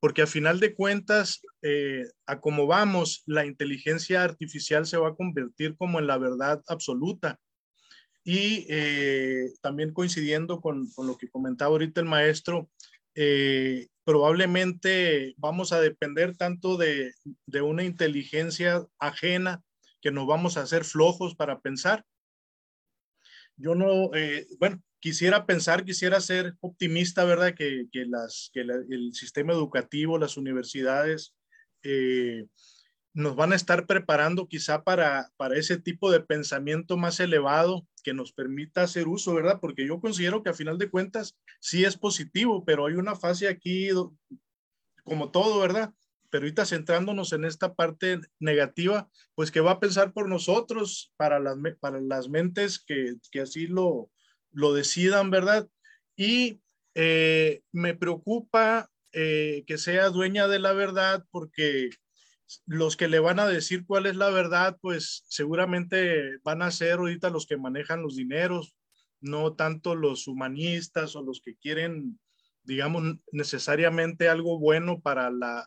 porque 0.00 0.22
a 0.22 0.26
final 0.26 0.58
de 0.58 0.74
cuentas, 0.74 1.40
eh, 1.62 2.02
a 2.26 2.40
como 2.40 2.66
vamos, 2.66 3.22
la 3.26 3.46
inteligencia 3.46 4.24
artificial 4.24 4.84
se 4.84 4.96
va 4.96 5.10
a 5.10 5.14
convertir 5.14 5.76
como 5.76 6.00
en 6.00 6.08
la 6.08 6.18
verdad 6.18 6.60
absoluta. 6.66 7.38
Y 8.24 8.66
eh, 8.68 9.52
también 9.60 9.92
coincidiendo 9.92 10.60
con, 10.60 10.90
con, 10.94 11.06
lo 11.06 11.16
que 11.16 11.28
comentaba 11.28 11.70
ahorita 11.70 12.00
el 12.00 12.08
maestro, 12.08 12.68
eh, 13.14 13.88
probablemente 14.04 15.34
vamos 15.36 15.72
a 15.72 15.80
depender 15.80 16.36
tanto 16.36 16.76
de, 16.76 17.12
de, 17.46 17.62
una 17.62 17.84
inteligencia 17.84 18.84
ajena 18.98 19.62
que 20.00 20.10
nos 20.10 20.26
vamos 20.26 20.56
a 20.56 20.62
hacer 20.62 20.84
flojos 20.84 21.34
para 21.34 21.60
pensar. 21.60 22.04
Yo 23.56 23.74
no, 23.74 24.12
eh, 24.14 24.46
bueno, 24.58 24.82
quisiera 24.98 25.46
pensar, 25.46 25.84
quisiera 25.84 26.20
ser 26.20 26.54
optimista, 26.60 27.24
¿verdad? 27.24 27.54
Que, 27.54 27.86
que 27.92 28.06
las, 28.06 28.50
que 28.52 28.60
el 28.60 29.14
sistema 29.14 29.52
educativo, 29.52 30.18
las 30.18 30.36
universidades, 30.36 31.34
eh, 31.82 32.46
nos 33.14 33.36
van 33.36 33.52
a 33.52 33.56
estar 33.56 33.86
preparando 33.86 34.48
quizá 34.48 34.82
para, 34.82 35.30
para 35.36 35.56
ese 35.56 35.76
tipo 35.76 36.10
de 36.10 36.20
pensamiento 36.20 36.96
más 36.96 37.20
elevado 37.20 37.86
que 38.02 38.14
nos 38.14 38.32
permita 38.32 38.82
hacer 38.82 39.08
uso, 39.08 39.34
¿verdad? 39.34 39.58
Porque 39.60 39.86
yo 39.86 40.00
considero 40.00 40.42
que 40.42 40.50
a 40.50 40.54
final 40.54 40.78
de 40.78 40.90
cuentas 40.90 41.38
sí 41.60 41.84
es 41.84 41.96
positivo, 41.96 42.64
pero 42.64 42.86
hay 42.86 42.94
una 42.94 43.16
fase 43.16 43.48
aquí, 43.48 43.88
como 45.04 45.30
todo, 45.30 45.60
¿verdad? 45.60 45.92
Pero 46.30 46.44
ahorita 46.44 46.64
centrándonos 46.64 47.32
en 47.32 47.44
esta 47.44 47.74
parte 47.74 48.20
negativa, 48.38 49.10
pues 49.34 49.50
que 49.50 49.60
va 49.60 49.72
a 49.72 49.80
pensar 49.80 50.12
por 50.12 50.28
nosotros, 50.28 51.12
para 51.16 51.38
las, 51.38 51.56
para 51.80 52.00
las 52.00 52.28
mentes 52.28 52.78
que, 52.78 53.14
que 53.30 53.40
así 53.40 53.66
lo, 53.66 54.10
lo 54.50 54.72
decidan, 54.72 55.30
¿verdad? 55.30 55.68
Y 56.16 56.60
eh, 56.94 57.62
me 57.72 57.94
preocupa 57.94 58.90
eh, 59.12 59.64
que 59.66 59.78
sea 59.78 60.08
dueña 60.08 60.48
de 60.48 60.58
la 60.58 60.72
verdad 60.72 61.24
porque 61.30 61.90
los 62.66 62.96
que 62.96 63.08
le 63.08 63.18
van 63.18 63.38
a 63.38 63.46
decir 63.46 63.84
cuál 63.86 64.06
es 64.06 64.16
la 64.16 64.30
verdad, 64.30 64.76
pues 64.80 65.24
seguramente 65.28 66.38
van 66.44 66.62
a 66.62 66.70
ser 66.70 66.98
ahorita 66.98 67.30
los 67.30 67.46
que 67.46 67.56
manejan 67.56 68.02
los 68.02 68.16
dineros, 68.16 68.76
no 69.20 69.54
tanto 69.54 69.94
los 69.94 70.26
humanistas 70.28 71.14
o 71.16 71.22
los 71.22 71.40
que 71.40 71.56
quieren, 71.56 72.18
digamos, 72.64 73.16
necesariamente 73.30 74.28
algo 74.28 74.58
bueno 74.58 75.00
para 75.00 75.30
la, 75.30 75.66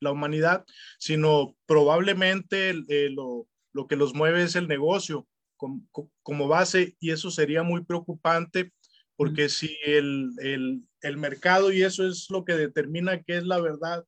la 0.00 0.12
humanidad, 0.12 0.64
sino 0.98 1.56
probablemente 1.66 2.70
eh, 2.88 3.10
lo, 3.10 3.48
lo, 3.72 3.86
que 3.86 3.96
los 3.96 4.14
mueve 4.14 4.42
es 4.42 4.56
el 4.56 4.68
negocio 4.68 5.26
como, 5.56 5.82
como, 6.22 6.48
base 6.48 6.96
y 7.00 7.10
eso 7.10 7.30
sería 7.30 7.62
muy 7.62 7.84
preocupante 7.84 8.72
porque 9.16 9.48
si 9.48 9.76
el, 9.84 10.30
el, 10.38 10.82
el 11.00 11.16
mercado 11.16 11.72
y 11.72 11.82
eso 11.82 12.06
es 12.06 12.26
lo 12.30 12.44
que 12.44 12.54
determina 12.54 13.22
qué 13.22 13.38
es 13.38 13.44
la 13.44 13.60
verdad, 13.60 14.04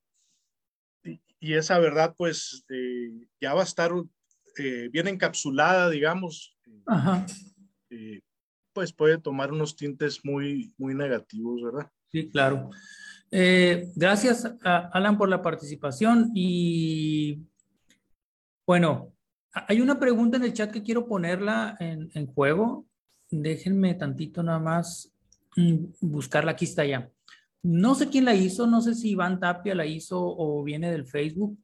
y 1.41 1.55
esa 1.55 1.79
verdad 1.79 2.15
pues 2.17 2.65
eh, 2.69 3.27
ya 3.41 3.55
va 3.55 3.61
a 3.61 3.65
estar 3.65 3.93
eh, 4.59 4.89
bien 4.91 5.09
encapsulada, 5.09 5.89
digamos, 5.91 6.57
eh, 7.91 8.21
pues 8.73 8.93
puede 8.93 9.19
tomar 9.19 9.53
unos 9.53 9.77
tintes 9.77 10.25
muy, 10.25 10.75
muy 10.79 10.95
negativos, 10.95 11.63
¿verdad? 11.63 11.91
Sí, 12.11 12.29
claro. 12.29 12.71
gracias, 13.31 14.51
Alan, 14.63 15.19
por 15.19 15.29
la 15.29 15.43
participación. 15.43 16.31
Y 16.35 17.47
bueno, 18.67 19.13
hay 19.53 19.81
una 19.81 19.99
pregunta 19.99 20.37
en 20.37 20.45
el 20.45 20.53
chat 20.53 20.71
que 20.71 20.83
quiero 20.83 21.07
ponerla 21.07 21.77
en, 21.79 22.11
en 22.15 22.27
juego. 22.27 22.87
Déjenme 23.31 23.95
tantito 23.95 24.43
nada 24.43 24.59
más 24.59 25.13
mm, 25.57 25.85
buscarla. 26.01 26.53
Aquí 26.53 26.65
está 26.65 26.85
ya. 26.85 27.11
No 27.71 27.95
sé 27.95 28.09
quién 28.09 28.25
la 28.25 28.35
hizo, 28.35 28.67
no 28.67 28.81
sé 28.81 28.95
si 28.95 29.11
Iván 29.11 29.41
Tapia 29.41 29.75
la 29.75 29.85
hizo 29.85 30.19
o 30.19 30.65
viene 30.65 30.91
del 30.91 31.05
Facebook. 31.05 31.59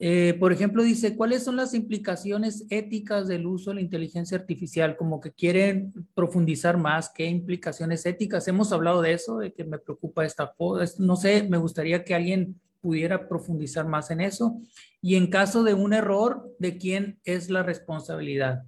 Eh, 0.00 0.36
por 0.40 0.52
ejemplo, 0.52 0.82
dice, 0.82 1.16
¿cuáles 1.16 1.44
son 1.44 1.54
las 1.54 1.74
implicaciones 1.74 2.66
éticas 2.70 3.28
del 3.28 3.46
uso 3.46 3.70
de 3.70 3.76
la 3.76 3.80
inteligencia 3.80 4.36
artificial? 4.36 4.96
Como 4.96 5.20
que 5.20 5.30
quieren 5.30 5.92
profundizar 6.12 6.76
más, 6.76 7.08
¿qué 7.08 7.26
implicaciones 7.26 8.04
éticas? 8.04 8.48
Hemos 8.48 8.72
hablado 8.72 9.00
de 9.00 9.12
eso, 9.12 9.38
de 9.38 9.52
que 9.52 9.62
me 9.62 9.78
preocupa 9.78 10.24
esta 10.24 10.52
No 10.98 11.14
sé, 11.14 11.44
me 11.48 11.58
gustaría 11.58 12.02
que 12.02 12.16
alguien 12.16 12.60
pudiera 12.80 13.28
profundizar 13.28 13.86
más 13.86 14.10
en 14.10 14.22
eso. 14.22 14.60
Y 15.00 15.14
en 15.14 15.28
caso 15.28 15.62
de 15.62 15.74
un 15.74 15.92
error, 15.92 16.52
¿de 16.58 16.78
quién 16.78 17.20
es 17.22 17.48
la 17.48 17.62
responsabilidad? 17.62 18.64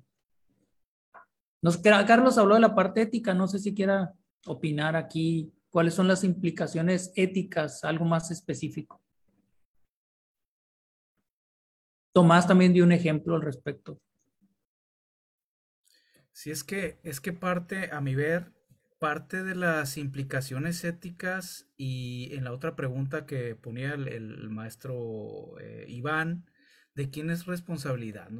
Carlos 2.06 2.38
habló 2.38 2.54
de 2.54 2.60
la 2.60 2.76
parte 2.76 3.02
ética, 3.02 3.34
no 3.34 3.48
sé 3.48 3.58
si 3.58 3.74
quiera 3.74 4.14
opinar 4.46 4.94
aquí 4.94 5.52
¿Cuáles 5.76 5.92
son 5.92 6.08
las 6.08 6.24
implicaciones 6.24 7.12
éticas? 7.16 7.84
Algo 7.84 8.06
más 8.06 8.30
específico. 8.30 9.04
Tomás 12.14 12.48
también 12.48 12.72
dio 12.72 12.82
un 12.82 12.92
ejemplo 12.92 13.34
al 13.34 13.42
respecto. 13.42 14.00
Sí, 16.32 16.50
es 16.50 16.64
que, 16.64 16.98
es 17.02 17.20
que 17.20 17.34
parte, 17.34 17.90
a 17.92 18.00
mi 18.00 18.14
ver, 18.14 18.54
parte 18.98 19.42
de 19.44 19.54
las 19.54 19.98
implicaciones 19.98 20.82
éticas 20.82 21.68
y 21.76 22.34
en 22.34 22.44
la 22.44 22.52
otra 22.52 22.74
pregunta 22.74 23.26
que 23.26 23.54
ponía 23.54 23.92
el, 23.92 24.48
maestro 24.48 25.58
eh, 25.60 25.84
Iván, 25.88 26.46
¿de 26.94 27.10
quién 27.10 27.28
es 27.28 27.44
responsabilidad? 27.44 28.30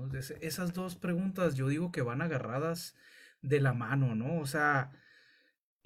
esas 0.41 0.73
dos 0.73 0.97
preguntas 0.97 1.55
yo 1.55 1.69
digo 1.69 1.93
que 1.93 2.01
van 2.01 2.23
agarradas 2.23 2.95
de 3.43 3.61
la 3.61 3.75
mano, 3.75 4.15
¿no? 4.15 4.41
O 4.41 4.47
sea, 4.47 4.91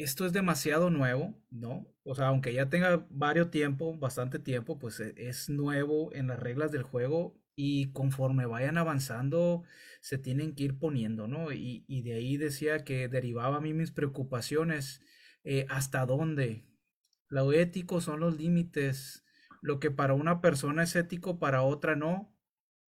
esto 0.02 0.26
es 0.26 0.32
demasiado 0.32 0.90
nuevo, 0.90 1.34
¿no? 1.50 1.86
O 2.04 2.14
sea, 2.14 2.28
aunque 2.28 2.52
ya 2.54 2.68
tenga 2.68 3.06
varios 3.10 3.50
tiempo, 3.50 3.96
bastante 3.96 4.38
tiempo, 4.38 4.78
pues 4.78 5.00
e, 5.00 5.14
es 5.16 5.48
nuevo 5.48 6.12
en 6.14 6.28
las 6.28 6.40
reglas 6.40 6.72
del 6.72 6.82
juego 6.82 7.38
y 7.54 7.92
conforme 7.92 8.46
vayan 8.46 8.78
avanzando 8.78 9.64
se 10.00 10.18
tienen 10.18 10.54
que 10.54 10.64
ir 10.64 10.78
poniendo, 10.78 11.28
¿no? 11.28 11.52
Y, 11.52 11.84
de 12.02 12.14
ahí 12.14 12.36
decía 12.38 12.84
que 12.84 13.08
derivaba 13.08 13.58
a 13.58 13.60
mí 13.60 13.74
mis 13.74 13.92
preocupaciones, 13.92 15.02
eh, 15.44 15.66
hasta 15.68 16.06
dónde. 16.06 16.64
Lo 17.28 17.52
ético 17.52 18.00
son 18.00 18.20
los 18.20 18.38
límites, 18.38 19.24
lo 19.62 19.78
que 19.80 19.90
para 19.90 20.14
una 20.14 20.40
persona 20.40 20.84
es 20.84 20.96
ético, 20.96 21.38
para 21.38 21.62
otra 21.62 21.96
no. 21.96 22.34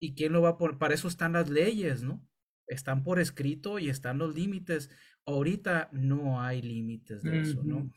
¿Y 0.01 0.15
quién 0.15 0.33
lo 0.33 0.43
va 0.43 0.51
a 0.51 0.59
poner? 0.59 0.79
Para 0.79 0.95
eso 0.95 1.09
están 1.09 1.35
las 1.35 1.51
leyes, 1.51 2.03
¿no? 2.03 2.27
Están 2.73 3.03
por 3.03 3.21
escrito 3.21 3.79
y 3.79 3.89
están 3.89 4.19
los 4.19 4.35
límites 4.35 4.91
ahorita 5.25 5.89
no 5.93 6.41
hay 6.41 6.63
límites 6.63 7.23
de 7.23 7.41
eso, 7.41 7.63
¿no? 7.65 7.91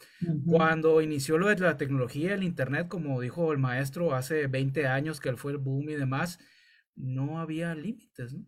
Cuando 0.46 1.02
inició 1.02 1.38
lo 1.38 1.48
de 1.48 1.58
la 1.60 1.78
tecnología, 1.78 2.34
el 2.34 2.44
Internet, 2.44 2.88
como 2.88 3.20
dijo 3.20 3.52
el 3.52 3.58
maestro 3.58 4.14
hace 4.14 4.48
20 4.48 4.88
años 4.88 5.20
que 5.20 5.30
él 5.30 5.38
fue 5.38 5.54
el 5.54 5.58
boom 5.58 5.90
y 5.90 5.96
demás, 5.96 6.40
no 6.96 7.40
había 7.40 7.74
límites, 7.76 8.34
¿no? 8.34 8.46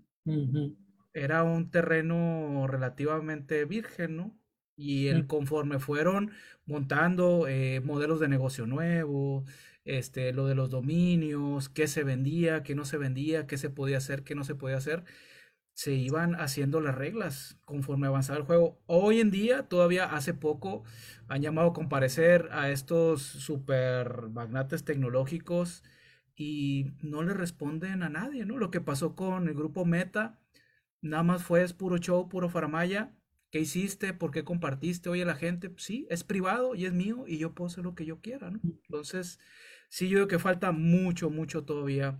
Era 1.14 1.44
un 1.44 1.72
terreno 1.72 2.68
relativamente 2.68 3.66
virgen, 3.66 4.18
¿no? 4.18 4.40
Y 4.76 5.08
el, 5.08 5.26
conforme 5.26 5.80
fueron 5.80 6.32
montando 6.68 7.48
eh, 7.48 7.82
modelos 7.84 8.20
de 8.20 8.28
negocio 8.28 8.68
nuevo, 8.68 9.44
este, 9.86 10.34
lo 10.34 10.46
de 10.46 10.54
los 10.54 10.70
dominios, 10.70 11.70
qué 11.70 11.88
se 11.88 12.04
vendía, 12.04 12.62
qué 12.62 12.76
no 12.76 12.86
se 12.86 12.98
vendía, 12.98 13.48
qué 13.48 13.58
se 13.58 13.72
podía 13.72 13.98
hacer, 13.98 14.24
qué 14.24 14.36
no 14.36 14.44
se 14.44 14.54
podía 14.54 14.78
hacer, 14.78 15.04
se 15.78 15.94
iban 15.94 16.34
haciendo 16.34 16.82
las 16.82 16.96
reglas 16.96 17.60
conforme 17.64 18.08
avanzaba 18.08 18.40
el 18.40 18.46
juego. 18.46 18.82
Hoy 18.88 19.20
en 19.20 19.30
día, 19.30 19.70
todavía 19.70 20.06
hace 20.06 20.34
poco, 20.34 20.84
han 21.28 21.44
llamado 21.44 21.70
a 21.70 21.74
comparecer 21.74 22.50
a 22.52 22.72
estos 22.72 23.22
super 23.22 24.30
magnates 24.32 24.86
tecnológicos 24.86 25.84
y 26.36 26.94
no 27.04 27.22
le 27.22 27.36
responden 27.36 28.02
a 28.02 28.10
nadie, 28.10 28.44
¿no? 28.44 28.58
Lo 28.58 28.72
que 28.72 28.82
pasó 28.82 29.16
con 29.16 29.48
el 29.48 29.54
grupo 29.54 29.86
Meta, 29.86 30.40
nada 31.02 31.22
más 31.22 31.44
fue 31.44 31.62
es 31.62 31.74
puro 31.74 32.00
show, 32.00 32.28
puro 32.28 32.50
faramaya. 32.50 33.14
¿Qué 33.52 33.60
hiciste? 33.60 34.14
¿Por 34.14 34.32
qué 34.32 34.44
compartiste? 34.44 35.10
Oye, 35.10 35.26
la 35.26 35.36
gente, 35.36 35.72
sí, 35.78 36.08
es 36.10 36.24
privado 36.24 36.74
y 36.74 36.88
es 36.88 36.94
mío 36.94 37.26
y 37.28 37.38
yo 37.38 37.54
puedo 37.54 37.68
hacer 37.68 37.84
lo 37.84 37.94
que 37.94 38.06
yo 38.06 38.20
quiera, 38.20 38.50
¿no? 38.50 38.60
Entonces, 38.64 39.40
sí, 39.90 40.10
yo 40.10 40.16
creo 40.18 40.28
que 40.28 40.40
falta 40.40 40.72
mucho, 40.72 41.30
mucho 41.30 41.66
todavía 41.66 42.20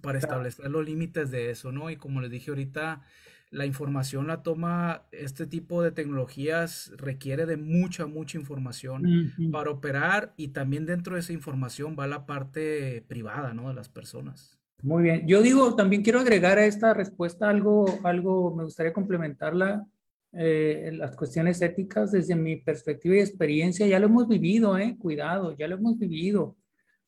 para 0.00 0.18
establecer 0.18 0.70
los 0.70 0.84
límites 0.84 1.30
de 1.30 1.50
eso, 1.50 1.72
¿no? 1.72 1.90
Y 1.90 1.96
como 1.96 2.20
les 2.20 2.30
dije 2.30 2.50
ahorita, 2.50 3.02
la 3.50 3.66
información 3.66 4.28
la 4.28 4.42
toma, 4.42 5.06
este 5.10 5.46
tipo 5.46 5.82
de 5.82 5.90
tecnologías 5.90 6.92
requiere 6.96 7.46
de 7.46 7.56
mucha, 7.56 8.06
mucha 8.06 8.38
información 8.38 9.32
para 9.50 9.70
operar 9.70 10.32
y 10.36 10.48
también 10.48 10.86
dentro 10.86 11.14
de 11.14 11.20
esa 11.20 11.32
información 11.32 11.96
va 11.98 12.06
la 12.06 12.26
parte 12.26 13.04
privada, 13.08 13.52
¿no? 13.52 13.68
De 13.68 13.74
las 13.74 13.88
personas. 13.88 14.58
Muy 14.82 15.02
bien. 15.02 15.26
Yo 15.26 15.42
digo, 15.42 15.74
también 15.74 16.02
quiero 16.02 16.20
agregar 16.20 16.58
a 16.58 16.64
esta 16.64 16.94
respuesta 16.94 17.50
algo, 17.50 17.98
algo 18.04 18.54
me 18.54 18.64
gustaría 18.64 18.92
complementarla, 18.92 19.86
eh, 20.32 20.92
las 20.94 21.16
cuestiones 21.16 21.60
éticas 21.60 22.12
desde 22.12 22.36
mi 22.36 22.56
perspectiva 22.56 23.16
y 23.16 23.20
experiencia, 23.20 23.86
ya 23.86 23.98
lo 23.98 24.06
hemos 24.06 24.28
vivido, 24.28 24.78
¿eh? 24.78 24.96
Cuidado, 24.98 25.56
ya 25.56 25.66
lo 25.66 25.74
hemos 25.74 25.98
vivido. 25.98 26.56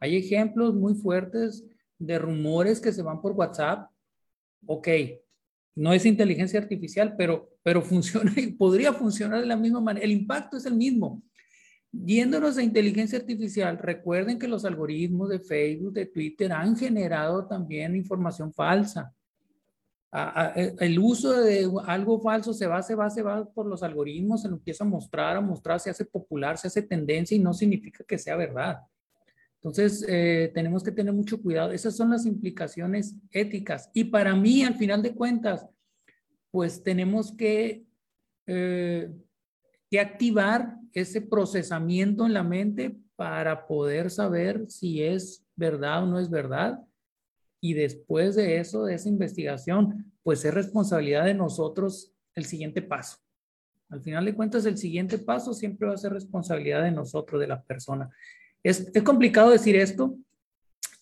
Hay 0.01 0.17
ejemplos 0.17 0.75
muy 0.75 0.95
fuertes 0.95 1.65
de 2.07 2.19
rumores 2.19 2.81
que 2.81 2.93
se 2.93 3.03
van 3.03 3.21
por 3.21 3.33
WhatsApp, 3.33 3.89
ok, 4.67 4.89
no 5.75 5.93
es 5.93 6.05
inteligencia 6.05 6.61
artificial, 6.61 7.15
pero, 7.17 7.51
pero 7.63 7.83
funciona 7.83 8.33
y 8.37 8.53
podría 8.53 8.93
funcionar 8.93 9.41
de 9.41 9.47
la 9.47 9.57
misma 9.57 9.81
manera. 9.81 10.05
El 10.05 10.13
impacto 10.13 10.57
es 10.57 10.67
el 10.67 10.75
mismo. 10.75 11.23
Yéndonos 11.93 12.57
a 12.57 12.63
inteligencia 12.63 13.19
artificial, 13.19 13.79
recuerden 13.79 14.39
que 14.39 14.49
los 14.49 14.65
algoritmos 14.65 15.29
de 15.29 15.41
Facebook, 15.41 15.93
de 15.93 16.07
Twitter 16.07 16.51
han 16.51 16.75
generado 16.75 17.47
también 17.47 17.95
información 17.95 18.53
falsa. 18.53 19.15
E, 20.57 20.75
el 20.81 20.99
uso 20.99 21.33
de 21.43 21.71
algo 21.87 22.19
falso 22.21 22.55
se 22.55 22.67
va, 22.67 22.83
se 22.83 22.95
va, 22.95 23.11
se 23.11 23.23
va 23.23 23.45
por 23.45 23.67
los 23.67 23.83
algoritmos, 23.83 24.43
se 24.43 24.49
lo 24.49 24.55
empieza 24.55 24.85
a 24.85 24.87
mostrar, 24.87 25.37
a 25.37 25.41
mostrar, 25.43 25.81
se 25.81 25.91
hace 25.91 26.07
popular, 26.07 26.57
se 26.57 26.69
hace 26.69 26.83
tendencia 26.83 27.37
y 27.37 27.41
no 27.41 27.53
significa 27.53 28.05
que 28.05 28.19
sea 28.19 28.37
verdad. 28.37 28.81
Entonces, 29.63 30.05
eh, 30.09 30.51
tenemos 30.55 30.83
que 30.83 30.91
tener 30.91 31.15
mucho 31.15 31.41
cuidado. 31.41 31.71
Esas 31.71 31.97
son 31.97 32.11
las 32.11 32.27
implicaciones 32.27 33.15
éticas. 33.31 33.91
Y 33.95 34.05
para 34.05 34.35
mí, 34.35 34.65
al 34.65 34.75
final 34.75 35.03
de 35.03 35.15
cuentas, 35.15 35.67
pues 36.51 36.83
tenemos 36.83 37.33
que, 37.33 37.85
eh, 38.47 39.11
que 39.89 40.01
activar 40.01 40.77
ese 40.93 41.21
procesamiento 41.21 42.27
en 42.27 42.35
la 42.35 42.43
mente 42.43 42.97
para 43.15 43.67
poder 43.67 44.11
saber 44.11 44.69
si 44.69 45.03
es 45.03 45.45
verdad 45.55 46.03
o 46.03 46.07
no 46.07 46.19
es 46.19 46.29
verdad 46.29 46.81
y 47.61 47.75
después 47.75 48.35
de 48.35 48.59
eso, 48.59 48.85
de 48.85 48.95
esa 48.95 49.09
investigación, 49.09 50.13
pues 50.25 50.45
es 50.45 50.53
responsabilidad 50.53 51.25
de 51.25 51.35
nosotros 51.35 52.13
el 52.35 52.45
siguiente 52.45 52.83
paso. 52.83 53.19
Al 53.89 54.03
final 54.03 54.25
de 54.25 54.35
cuentas, 54.35 54.67
el 54.67 54.77
siguiente 54.77 55.19
paso 55.19 55.55
siempre 55.55 55.87
va 55.87 55.95
a 55.95 55.99
ser 55.99 56.13
responsabilidad 56.13 56.83
de 56.83 56.91
nosotros, 56.91 57.41
de 57.41 57.47
la 57.47 57.63
persona. 57.63 58.11
Es, 58.63 58.91
es 58.95 59.03
complicado 59.03 59.51
decir 59.51 59.77
esto 59.77 60.17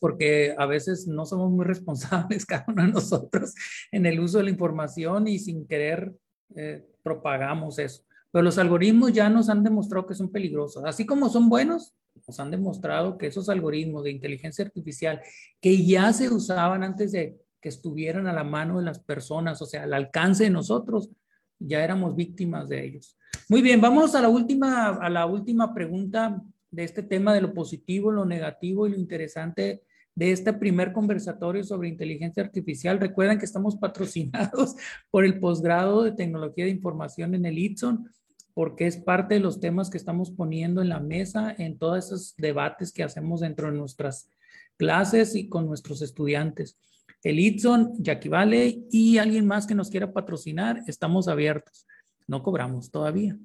porque 0.01 0.55
a 0.57 0.67
veces 0.67 1.07
no 1.07 1.27
somos 1.27 1.51
muy 1.51 1.65
responsables 1.65 2.47
cada 2.47 2.65
uno 2.67 2.83
de 2.83 2.93
nosotros 2.93 3.55
en 3.93 4.07
el 4.07 4.19
uso 4.19 4.39
de 4.39 4.45
la 4.45 4.51
información 4.51 5.29
y 5.29 5.39
sin 5.39 5.67
querer 5.67 6.13
eh, 6.57 6.85
propagamos 7.03 7.79
eso. 7.79 8.03
Pero 8.33 8.43
los 8.43 8.59
algoritmos 8.59 9.13
ya 9.13 9.29
nos 9.29 9.49
han 9.49 9.63
demostrado 9.63 10.07
que 10.07 10.15
son 10.15 10.31
peligrosos. 10.31 10.85
Así 10.85 11.05
como 11.05 11.29
son 11.29 11.49
buenos, 11.49 11.95
nos 12.27 12.41
han 12.41 12.51
demostrado 12.51 13.19
que 13.19 13.27
esos 13.27 13.49
algoritmos 13.49 14.05
de 14.05 14.11
inteligencia 14.11 14.65
artificial 14.65 15.21
que 15.61 15.85
ya 15.85 16.13
se 16.13 16.29
usaban 16.29 16.83
antes 16.83 17.13
de 17.13 17.37
que 17.61 17.69
estuvieran 17.69 18.27
a 18.27 18.33
la 18.33 18.45
mano 18.45 18.79
de 18.79 18.85
las 18.85 19.01
personas, 19.01 19.61
o 19.61 19.67
sea, 19.67 19.83
al 19.83 19.93
alcance 19.93 20.45
de 20.45 20.51
nosotros, 20.51 21.11
ya 21.59 21.85
éramos 21.85 22.17
víctimas 22.17 22.69
de 22.69 22.87
ellos. 22.87 23.19
Muy 23.49 23.61
bien, 23.61 23.81
vamos 23.81 24.15
a 24.15 24.23
la 24.23 24.29
última, 24.29 24.89
a 24.89 25.11
la 25.11 25.27
última 25.27 25.75
pregunta 25.75 26.41
de 26.71 26.85
este 26.85 27.03
tema 27.03 27.35
de 27.35 27.41
lo 27.41 27.53
positivo, 27.55 28.11
lo 28.11 28.25
negativo 28.25 28.87
y 28.87 28.91
lo 28.91 28.97
interesante 28.97 29.83
de 30.15 30.33
este 30.33 30.53
primer 30.53 30.93
conversatorio 30.93 31.65
sobre 31.65 31.89
inteligencia 31.89 32.43
artificial. 32.43 33.01
Recuerden 33.01 33.39
que 33.39 33.45
estamos 33.45 33.77
patrocinados 33.77 34.77
por 35.11 35.25
el 35.25 35.39
posgrado 35.39 36.03
de 36.03 36.13
tecnología 36.13 36.65
de 36.65 36.71
información 36.71 37.35
en 37.35 37.47
el 37.47 37.59
ITSON 37.59 38.11
porque 38.55 38.87
es 38.87 38.97
parte 38.97 39.35
de 39.35 39.41
los 39.41 39.61
temas 39.61 39.91
que 39.91 39.97
estamos 39.97 40.31
poniendo 40.31 40.83
en 40.83 40.89
la 40.89 41.01
mesa 41.01 41.55
en 41.57 41.79
todos 41.79 42.05
esos 42.05 42.35
debates 42.37 42.93
que 42.93 43.03
hacemos 43.03 43.41
dentro 43.41 43.71
de 43.71 43.79
nuestras 43.79 44.29
clases 44.77 45.35
y 45.35 45.49
con 45.49 45.67
nuestros 45.67 46.03
estudiantes. 46.03 46.79
El 47.23 47.39
Itson, 47.39 47.95
Jackie 47.99 48.29
Vale 48.29 48.83
y 48.91 49.19
alguien 49.19 49.47
más 49.47 49.67
que 49.67 49.75
nos 49.75 49.91
quiera 49.91 50.13
patrocinar, 50.13 50.83
estamos 50.87 51.29
abiertos. 51.29 51.87
No 52.27 52.43
cobramos 52.43 52.91
todavía. 52.91 53.39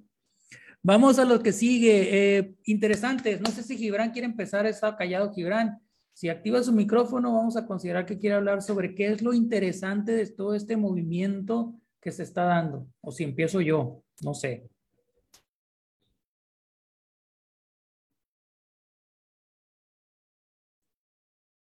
Vamos 0.88 1.18
a 1.18 1.26
lo 1.26 1.42
que 1.42 1.52
sigue. 1.52 2.38
Eh, 2.38 2.56
interesantes. 2.66 3.42
No 3.42 3.50
sé 3.50 3.64
si 3.64 3.76
Gibran 3.76 4.12
quiere 4.12 4.28
empezar. 4.28 4.68
Está 4.68 4.96
callado 4.96 5.34
Gibran. 5.34 5.82
Si 6.14 6.30
activa 6.30 6.62
su 6.62 6.74
micrófono, 6.74 7.34
vamos 7.34 7.58
a 7.58 7.66
considerar 7.66 8.06
que 8.06 8.20
quiere 8.20 8.36
hablar 8.36 8.62
sobre 8.62 8.94
qué 8.94 9.08
es 9.08 9.24
lo 9.24 9.34
interesante 9.34 10.12
de 10.12 10.28
todo 10.28 10.54
este 10.54 10.78
movimiento 10.78 11.74
que 12.00 12.12
se 12.12 12.22
está 12.22 12.44
dando. 12.44 12.88
O 13.02 13.12
si 13.12 13.24
empiezo 13.24 13.62
yo, 13.62 14.04
no 14.22 14.36
sé. 14.36 14.70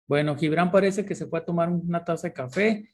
Bueno, 0.08 0.38
Gibran 0.38 0.72
parece 0.72 1.06
que 1.06 1.14
se 1.14 1.26
fue 1.26 1.40
a 1.40 1.46
tomar 1.46 1.70
una 1.70 2.06
taza 2.06 2.30
de 2.30 2.34
café. 2.34 2.90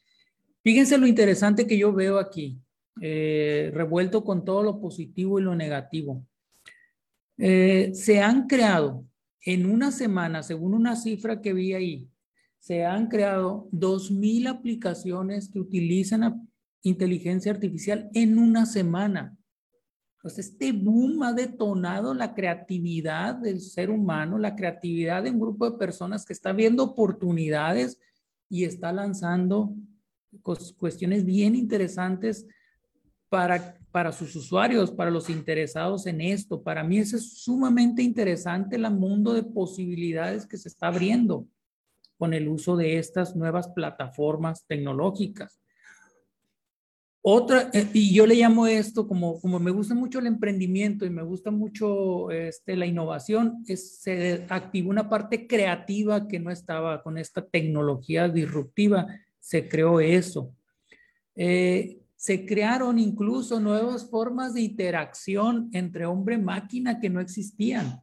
Fíjense 0.64 0.98
lo 0.98 1.06
interesante 1.06 1.68
que 1.68 1.78
yo 1.78 1.94
veo 1.94 2.18
aquí, 2.18 2.60
eh, 3.02 3.72
revuelto 3.74 4.24
con 4.24 4.46
todo 4.46 4.64
lo 4.64 4.80
positivo 4.80 5.40
y 5.40 5.44
lo 5.44 5.56
negativo. 5.56 6.26
Eh, 7.38 7.92
se 7.94 8.22
han 8.22 8.48
creado 8.48 9.06
en 9.42 9.70
una 9.70 9.92
semana, 9.92 10.44
según 10.44 10.74
una 10.74 10.96
cifra 10.96 11.42
que 11.42 11.54
vi 11.54 11.74
ahí, 11.74 12.10
se 12.60 12.86
han 12.86 13.08
creado 13.08 13.70
2.000 13.72 14.48
aplicaciones 14.48 15.50
que 15.50 15.60
utilizan 15.60 16.50
inteligencia 16.82 17.52
artificial 17.52 18.10
en 18.14 18.40
una 18.40 18.66
semana. 18.66 19.38
Entonces, 20.18 20.48
este 20.48 20.72
boom 20.72 21.22
ha 21.22 21.34
detonado 21.34 22.16
la 22.16 22.34
creatividad 22.34 23.36
del 23.36 23.62
ser 23.62 23.92
humano, 23.92 24.40
la 24.40 24.56
creatividad 24.56 25.22
de 25.22 25.30
un 25.30 25.40
grupo 25.40 25.70
de 25.70 25.78
personas 25.78 26.26
que 26.26 26.34
está 26.34 26.54
viendo 26.54 26.84
oportunidades 26.84 28.00
y 28.50 28.64
está 28.64 28.92
lanzando 28.92 29.76
cuestiones 30.78 31.26
bien 31.26 31.56
interesantes 31.56 32.48
para, 33.36 33.78
para 33.92 34.14
sus 34.14 34.34
usuarios, 34.38 34.92
para 34.92 35.12
los 35.12 35.30
interesados 35.30 36.08
en 36.08 36.22
esto. 36.22 36.64
Para 36.64 36.86
mí 36.86 37.00
es 37.00 37.34
sumamente 37.44 38.02
interesante 38.02 38.78
el 38.78 38.90
mundo 38.92 39.34
de 39.34 39.44
posibilidades 39.44 40.48
que 40.48 40.56
se 40.58 40.70
está 40.70 40.88
abriendo 40.88 41.46
con 42.18 42.34
el 42.34 42.48
uso 42.48 42.78
de 42.78 42.98
estas 42.98 43.36
nuevas 43.36 43.68
plataformas 43.68 44.66
tecnológicas. 44.66 45.60
Otra, 47.22 47.70
eh, 47.74 47.90
y 47.92 48.14
yo 48.14 48.26
le 48.26 48.36
llamo 48.36 48.68
esto, 48.68 49.06
como, 49.06 49.42
como 49.42 49.60
me 49.60 49.72
gusta 49.72 49.94
mucho 49.96 50.20
el 50.20 50.28
emprendimiento 50.28 51.06
y 51.06 51.10
me 51.10 51.24
gusta 51.24 51.52
mucho 51.52 52.32
este, 52.32 52.78
la 52.78 52.86
innovación, 52.86 53.66
es, 53.68 53.98
se 53.98 54.46
activó 54.48 54.92
una 54.92 55.10
parte 55.10 55.46
creativa 55.46 56.26
que 56.26 56.40
no 56.40 56.52
estaba 56.52 57.04
con 57.04 57.18
esta 57.18 57.46
tecnología 57.46 58.30
disruptiva, 58.30 59.08
se 59.42 59.68
creó 59.68 60.00
eso. 60.00 60.56
Eh, 61.36 62.00
se 62.26 62.46
crearon 62.46 62.98
incluso 62.98 63.60
nuevas 63.60 64.10
formas 64.10 64.54
de 64.54 64.62
interacción 64.62 65.70
entre 65.74 66.06
hombre-máquina 66.06 67.00
que 67.00 67.10
no 67.10 67.20
existían. 67.20 68.02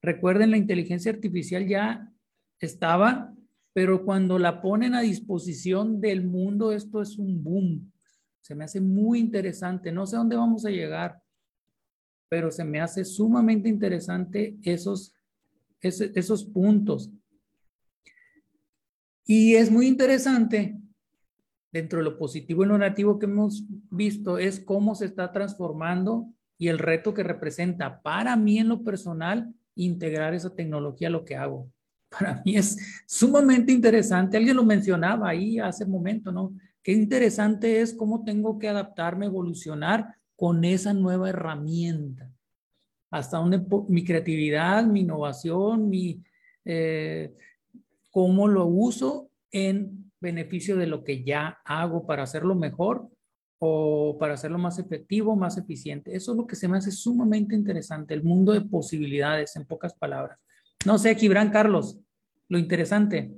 Recuerden, 0.00 0.50
la 0.50 0.56
inteligencia 0.56 1.12
artificial 1.12 1.66
ya 1.66 2.10
estaba, 2.60 3.34
pero 3.72 4.04
cuando 4.04 4.38
la 4.38 4.62
ponen 4.62 4.94
a 4.94 5.00
disposición 5.02 6.00
del 6.00 6.24
mundo, 6.24 6.72
esto 6.72 7.02
es 7.02 7.18
un 7.18 7.42
boom 7.42 7.92
se 8.42 8.56
me 8.56 8.64
hace 8.64 8.80
muy 8.80 9.20
interesante. 9.20 9.92
No 9.92 10.06
sé 10.06 10.16
dónde 10.16 10.36
vamos 10.36 10.66
a 10.66 10.70
llegar, 10.70 11.22
pero 12.28 12.50
se 12.50 12.64
me 12.64 12.80
hace 12.80 13.04
sumamente 13.04 13.68
interesante 13.68 14.58
esos, 14.62 15.14
esos, 15.80 16.44
puntos. 16.44 17.10
Y 19.24 19.54
es 19.54 19.70
muy 19.70 19.86
interesante, 19.86 20.76
dentro 21.72 21.98
de 21.98 22.04
lo 22.04 22.18
positivo 22.18 22.62
y 22.62 22.68
lo 22.68 22.78
negativo 22.78 23.18
que 23.18 23.26
hemos 23.26 23.64
visto, 23.90 24.38
es 24.38 24.60
cómo 24.60 24.94
se 24.94 25.06
está 25.06 25.32
transformando 25.32 26.28
y 26.58 26.68
el 26.68 26.78
reto 26.78 27.14
que 27.14 27.22
representa 27.22 28.02
para 28.02 28.36
mí 28.36 28.58
en 28.58 28.68
lo 28.68 28.84
personal 28.84 29.52
integrar 29.74 30.34
esa 30.34 30.54
tecnología 30.54 31.08
a 31.08 31.10
lo 31.10 31.24
que 31.24 31.34
hago. 31.34 31.68
Para 32.08 32.42
mí 32.44 32.56
es 32.56 32.76
sumamente 33.06 33.72
interesante. 33.72 34.36
Alguien 34.36 34.56
lo 34.56 34.64
mencionaba 34.64 35.30
ahí 35.30 35.58
hace 35.58 35.84
un 35.84 35.92
momento, 35.92 36.30
¿no? 36.30 36.52
Qué 36.82 36.92
interesante 36.92 37.80
es 37.80 37.94
cómo 37.94 38.22
tengo 38.22 38.58
que 38.58 38.68
adaptarme, 38.68 39.26
evolucionar 39.26 40.14
con 40.36 40.64
esa 40.64 40.92
nueva 40.92 41.30
herramienta. 41.30 42.30
Hasta 43.10 43.38
donde 43.38 43.64
mi 43.88 44.04
creatividad, 44.04 44.84
mi 44.84 45.00
innovación, 45.00 45.88
mi, 45.88 46.22
eh, 46.64 47.34
cómo 48.10 48.46
lo 48.46 48.66
uso 48.66 49.30
en 49.50 50.11
beneficio 50.22 50.76
de 50.76 50.86
lo 50.86 51.04
que 51.04 51.22
ya 51.22 51.58
hago 51.66 52.06
para 52.06 52.22
hacerlo 52.22 52.54
mejor 52.54 53.10
o 53.58 54.16
para 54.18 54.34
hacerlo 54.34 54.58
más 54.58 54.78
efectivo, 54.78 55.36
más 55.36 55.58
eficiente. 55.58 56.16
Eso 56.16 56.32
es 56.32 56.38
lo 56.38 56.46
que 56.46 56.56
se 56.56 56.66
me 56.66 56.78
hace 56.78 56.90
sumamente 56.90 57.54
interesante, 57.54 58.14
el 58.14 58.24
mundo 58.24 58.52
de 58.52 58.62
posibilidades, 58.62 59.54
en 59.56 59.66
pocas 59.66 59.94
palabras. 59.94 60.38
No 60.86 60.98
sé, 60.98 61.14
Gibran 61.14 61.50
Carlos, 61.50 62.00
lo 62.48 62.58
interesante. 62.58 63.34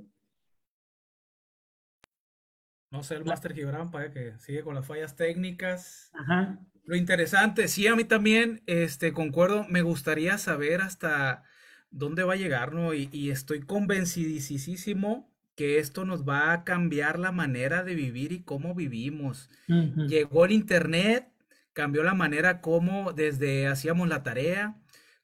No 2.91 3.03
sé, 3.03 3.17
el 3.17 3.25
Master 3.25 3.53
Gibran 3.53 3.91
para 3.91 4.13
que 4.13 4.39
sigue 4.39 4.63
con 4.63 4.77
las 4.77 4.87
fallas 4.87 5.17
técnicas. 5.17 6.11
Ajá. 6.15 6.61
Lo 6.85 6.97
interesante, 6.97 7.67
sí, 7.67 7.87
a 7.87 7.97
mí 7.97 8.05
también, 8.05 8.63
este, 8.67 9.13
concuerdo, 9.13 9.67
me 9.69 9.83
gustaría 9.83 10.39
saber 10.39 10.83
hasta 10.83 11.43
dónde 11.91 12.25
va 12.25 12.35
a 12.35 12.37
llegar, 12.37 12.73
¿no? 12.73 12.93
Y, 12.93 13.31
estoy 13.31 13.61
convencidísimo 13.61 15.34
que 15.57 15.79
esto 15.79 16.05
nos 16.05 16.25
va 16.29 16.53
a 16.53 16.65
cambiar 16.65 17.19
la 17.19 17.33
manera 17.33 17.85
de 17.85 17.95
vivir 17.95 18.33
y 18.33 18.43
cómo 18.45 18.75
vivimos. 18.75 19.51
Llegó 20.07 20.45
el 20.45 20.53
Internet, 20.53 21.29
cambió 21.73 22.03
la 22.03 22.15
manera 22.15 22.61
como 22.61 23.13
desde 23.13 23.67
hacíamos 23.67 24.09
la 24.09 24.23
tarea, 24.23 24.77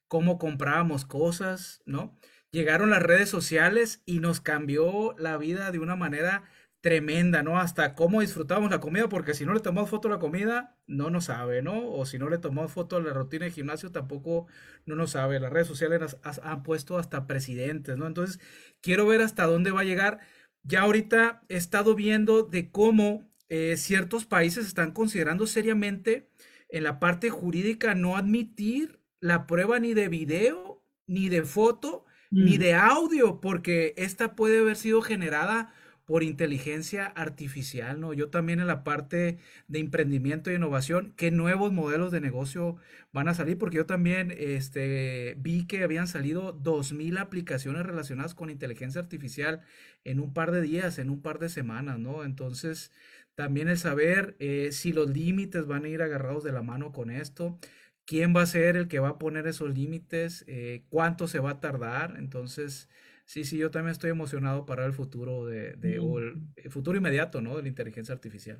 cómo 0.08 0.38
comprábamos 0.38 1.04
cosas, 1.04 1.82
¿no? 1.86 2.16
Llegaron 2.50 2.90
las 2.90 3.02
redes 3.02 3.28
sociales 3.28 4.02
y 4.06 4.18
nos 4.20 4.40
cambió 4.40 5.14
la 5.18 5.36
vida 5.36 5.70
de 5.70 5.78
una 5.78 5.96
manera 5.96 6.44
tremenda, 6.80 7.42
¿no? 7.42 7.58
Hasta 7.58 7.94
cómo 7.94 8.20
disfrutamos 8.20 8.70
la 8.70 8.80
comida, 8.80 9.08
porque 9.08 9.34
si 9.34 9.44
no 9.44 9.52
le 9.52 9.60
tomamos 9.60 9.90
foto 9.90 10.08
a 10.08 10.12
la 10.12 10.18
comida, 10.18 10.76
no 10.86 11.10
nos 11.10 11.26
sabe, 11.26 11.62
¿no? 11.62 11.90
O 11.90 12.06
si 12.06 12.18
no 12.18 12.30
le 12.30 12.38
tomamos 12.38 12.72
foto 12.72 12.96
a 12.96 13.00
la 13.00 13.12
rutina 13.12 13.44
de 13.44 13.50
gimnasio, 13.50 13.92
tampoco 13.92 14.46
no 14.86 14.96
nos 14.96 15.12
sabe. 15.12 15.40
Las 15.40 15.52
redes 15.52 15.66
sociales 15.66 16.16
han 16.42 16.62
puesto 16.62 16.98
hasta 16.98 17.26
presidentes, 17.26 17.96
¿no? 17.96 18.06
Entonces, 18.06 18.40
quiero 18.80 19.06
ver 19.06 19.20
hasta 19.20 19.44
dónde 19.44 19.70
va 19.70 19.80
a 19.80 19.84
llegar. 19.84 20.20
Ya 20.62 20.82
ahorita 20.82 21.42
he 21.48 21.56
estado 21.56 21.94
viendo 21.94 22.44
de 22.44 22.70
cómo 22.70 23.30
eh, 23.48 23.76
ciertos 23.76 24.24
países 24.24 24.66
están 24.66 24.92
considerando 24.92 25.46
seriamente 25.46 26.30
en 26.70 26.84
la 26.84 26.98
parte 26.98 27.30
jurídica 27.30 27.94
no 27.94 28.16
admitir 28.16 29.00
la 29.20 29.46
prueba 29.46 29.78
ni 29.80 29.92
de 29.92 30.08
video, 30.08 30.82
ni 31.06 31.28
de 31.28 31.42
foto, 31.42 32.06
ni 32.30 32.56
mm. 32.56 32.60
de 32.60 32.74
audio, 32.74 33.40
porque 33.40 33.92
esta 33.96 34.34
puede 34.34 34.60
haber 34.60 34.76
sido 34.76 35.02
generada 35.02 35.74
por 36.10 36.24
inteligencia 36.24 37.06
artificial, 37.06 38.00
¿no? 38.00 38.12
Yo 38.12 38.30
también 38.30 38.58
en 38.58 38.66
la 38.66 38.82
parte 38.82 39.38
de 39.68 39.78
emprendimiento 39.78 40.50
e 40.50 40.56
innovación, 40.56 41.14
¿qué 41.16 41.30
nuevos 41.30 41.72
modelos 41.72 42.10
de 42.10 42.20
negocio 42.20 42.78
van 43.12 43.28
a 43.28 43.34
salir? 43.34 43.58
Porque 43.58 43.76
yo 43.76 43.86
también 43.86 44.34
este, 44.36 45.36
vi 45.38 45.68
que 45.68 45.84
habían 45.84 46.08
salido 46.08 46.52
2.000 46.52 47.20
aplicaciones 47.20 47.86
relacionadas 47.86 48.34
con 48.34 48.50
inteligencia 48.50 49.00
artificial 49.00 49.60
en 50.02 50.18
un 50.18 50.34
par 50.34 50.50
de 50.50 50.62
días, 50.62 50.98
en 50.98 51.10
un 51.10 51.22
par 51.22 51.38
de 51.38 51.48
semanas, 51.48 52.00
¿no? 52.00 52.24
Entonces, 52.24 52.90
también 53.36 53.68
el 53.68 53.78
saber 53.78 54.34
eh, 54.40 54.70
si 54.72 54.92
los 54.92 55.08
límites 55.10 55.66
van 55.66 55.84
a 55.84 55.88
ir 55.90 56.02
agarrados 56.02 56.42
de 56.42 56.50
la 56.50 56.62
mano 56.62 56.90
con 56.90 57.12
esto, 57.12 57.56
quién 58.04 58.34
va 58.34 58.42
a 58.42 58.46
ser 58.46 58.76
el 58.76 58.88
que 58.88 58.98
va 58.98 59.10
a 59.10 59.18
poner 59.18 59.46
esos 59.46 59.72
límites, 59.72 60.44
eh, 60.48 60.82
cuánto 60.88 61.28
se 61.28 61.38
va 61.38 61.50
a 61.50 61.60
tardar, 61.60 62.16
entonces 62.18 62.88
Sí, 63.30 63.44
sí, 63.44 63.58
yo 63.58 63.70
también 63.70 63.92
estoy 63.92 64.10
emocionado 64.10 64.66
para 64.66 64.84
el 64.84 64.92
futuro 64.92 65.46
de, 65.46 66.00
o 66.00 66.18
el, 66.18 66.42
futuro 66.68 66.98
inmediato, 66.98 67.40
¿no? 67.40 67.54
De 67.54 67.62
la 67.62 67.68
inteligencia 67.68 68.12
artificial. 68.12 68.58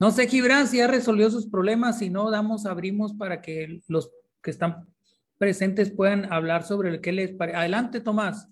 No 0.00 0.10
sé, 0.10 0.26
Gibran, 0.26 0.66
si 0.66 0.78
ya 0.78 0.88
resolvió 0.88 1.30
sus 1.30 1.46
problemas, 1.46 2.00
si 2.00 2.10
no, 2.10 2.28
damos, 2.28 2.66
abrimos 2.66 3.14
para 3.14 3.40
que 3.40 3.80
los 3.86 4.10
que 4.42 4.50
están 4.50 4.92
presentes 5.38 5.92
puedan 5.92 6.32
hablar 6.32 6.64
sobre 6.64 6.90
el 6.90 7.00
que 7.00 7.12
les 7.12 7.30
parece. 7.30 7.56
Adelante, 7.56 8.00
Tomás. 8.00 8.48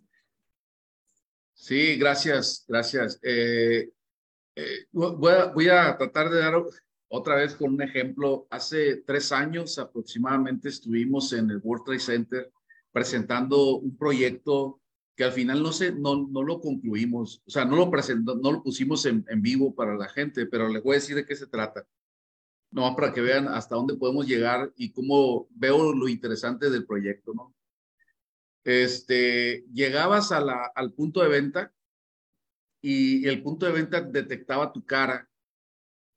Sí, 1.55 1.97
gracias, 1.97 2.65
gracias. 2.69 3.19
Eh, 3.21 3.91
eh, 4.55 4.87
voy, 4.93 5.33
a, 5.33 5.47
voy 5.47 5.69
a 5.71 5.97
tratar 5.99 6.31
de 6.31 6.39
dar 6.39 6.55
otra 7.09 7.35
vez 7.35 7.57
con 7.57 7.75
un 7.75 7.83
ejemplo. 7.83 8.47
Hace 8.49 8.99
tres 8.99 9.33
años 9.33 9.77
aproximadamente 9.81 10.69
estuvimos 10.69 11.33
en 11.33 11.51
el 11.51 11.61
World 11.65 11.85
Trade 11.85 11.99
Center 11.99 12.53
presentando 12.93 13.77
un 13.79 13.97
proyecto 13.97 14.81
que 15.17 15.25
al 15.25 15.33
final 15.33 15.63
no, 15.63 15.73
se, 15.73 15.93
no, 15.93 16.29
no 16.29 16.43
lo 16.43 16.61
concluimos, 16.61 17.43
o 17.47 17.51
sea, 17.51 17.65
no 17.65 17.77
lo, 17.77 17.91
presentó, 17.91 18.35
no 18.37 18.53
lo 18.53 18.63
pusimos 18.63 19.05
en, 19.07 19.25
en, 19.29 19.43
vivo 19.43 19.75
para 19.75 19.95
la 19.97 20.09
gente, 20.09 20.47
pero 20.47 20.69
les 20.69 20.83
voy 20.83 20.93
a 20.93 21.01
decir 21.01 21.17
de 21.17 21.27
qué 21.27 21.37
se 21.37 21.47
trata. 21.47 21.87
No, 22.71 22.97
para 22.97 23.13
que 23.13 23.21
vean 23.21 23.49
hasta 23.49 23.75
dónde 23.75 23.97
podemos 23.97 24.27
llegar 24.27 24.73
y 24.77 24.93
cómo 24.93 25.47
veo 25.51 25.93
lo 25.93 26.09
interesante 26.09 26.71
del 26.71 26.87
proyecto, 26.87 27.35
¿no? 27.35 27.55
Este, 28.65 29.65
llegabas 29.73 30.33
a 30.33 30.39
al 30.75 30.93
punto 30.95 31.21
de 31.23 31.29
venta 31.29 31.73
y 32.81 33.27
el 33.27 33.43
punto 33.43 33.67
de 33.67 33.73
venta 33.73 34.01
detectaba 34.01 34.73
tu 34.73 34.85
cara 34.85 35.29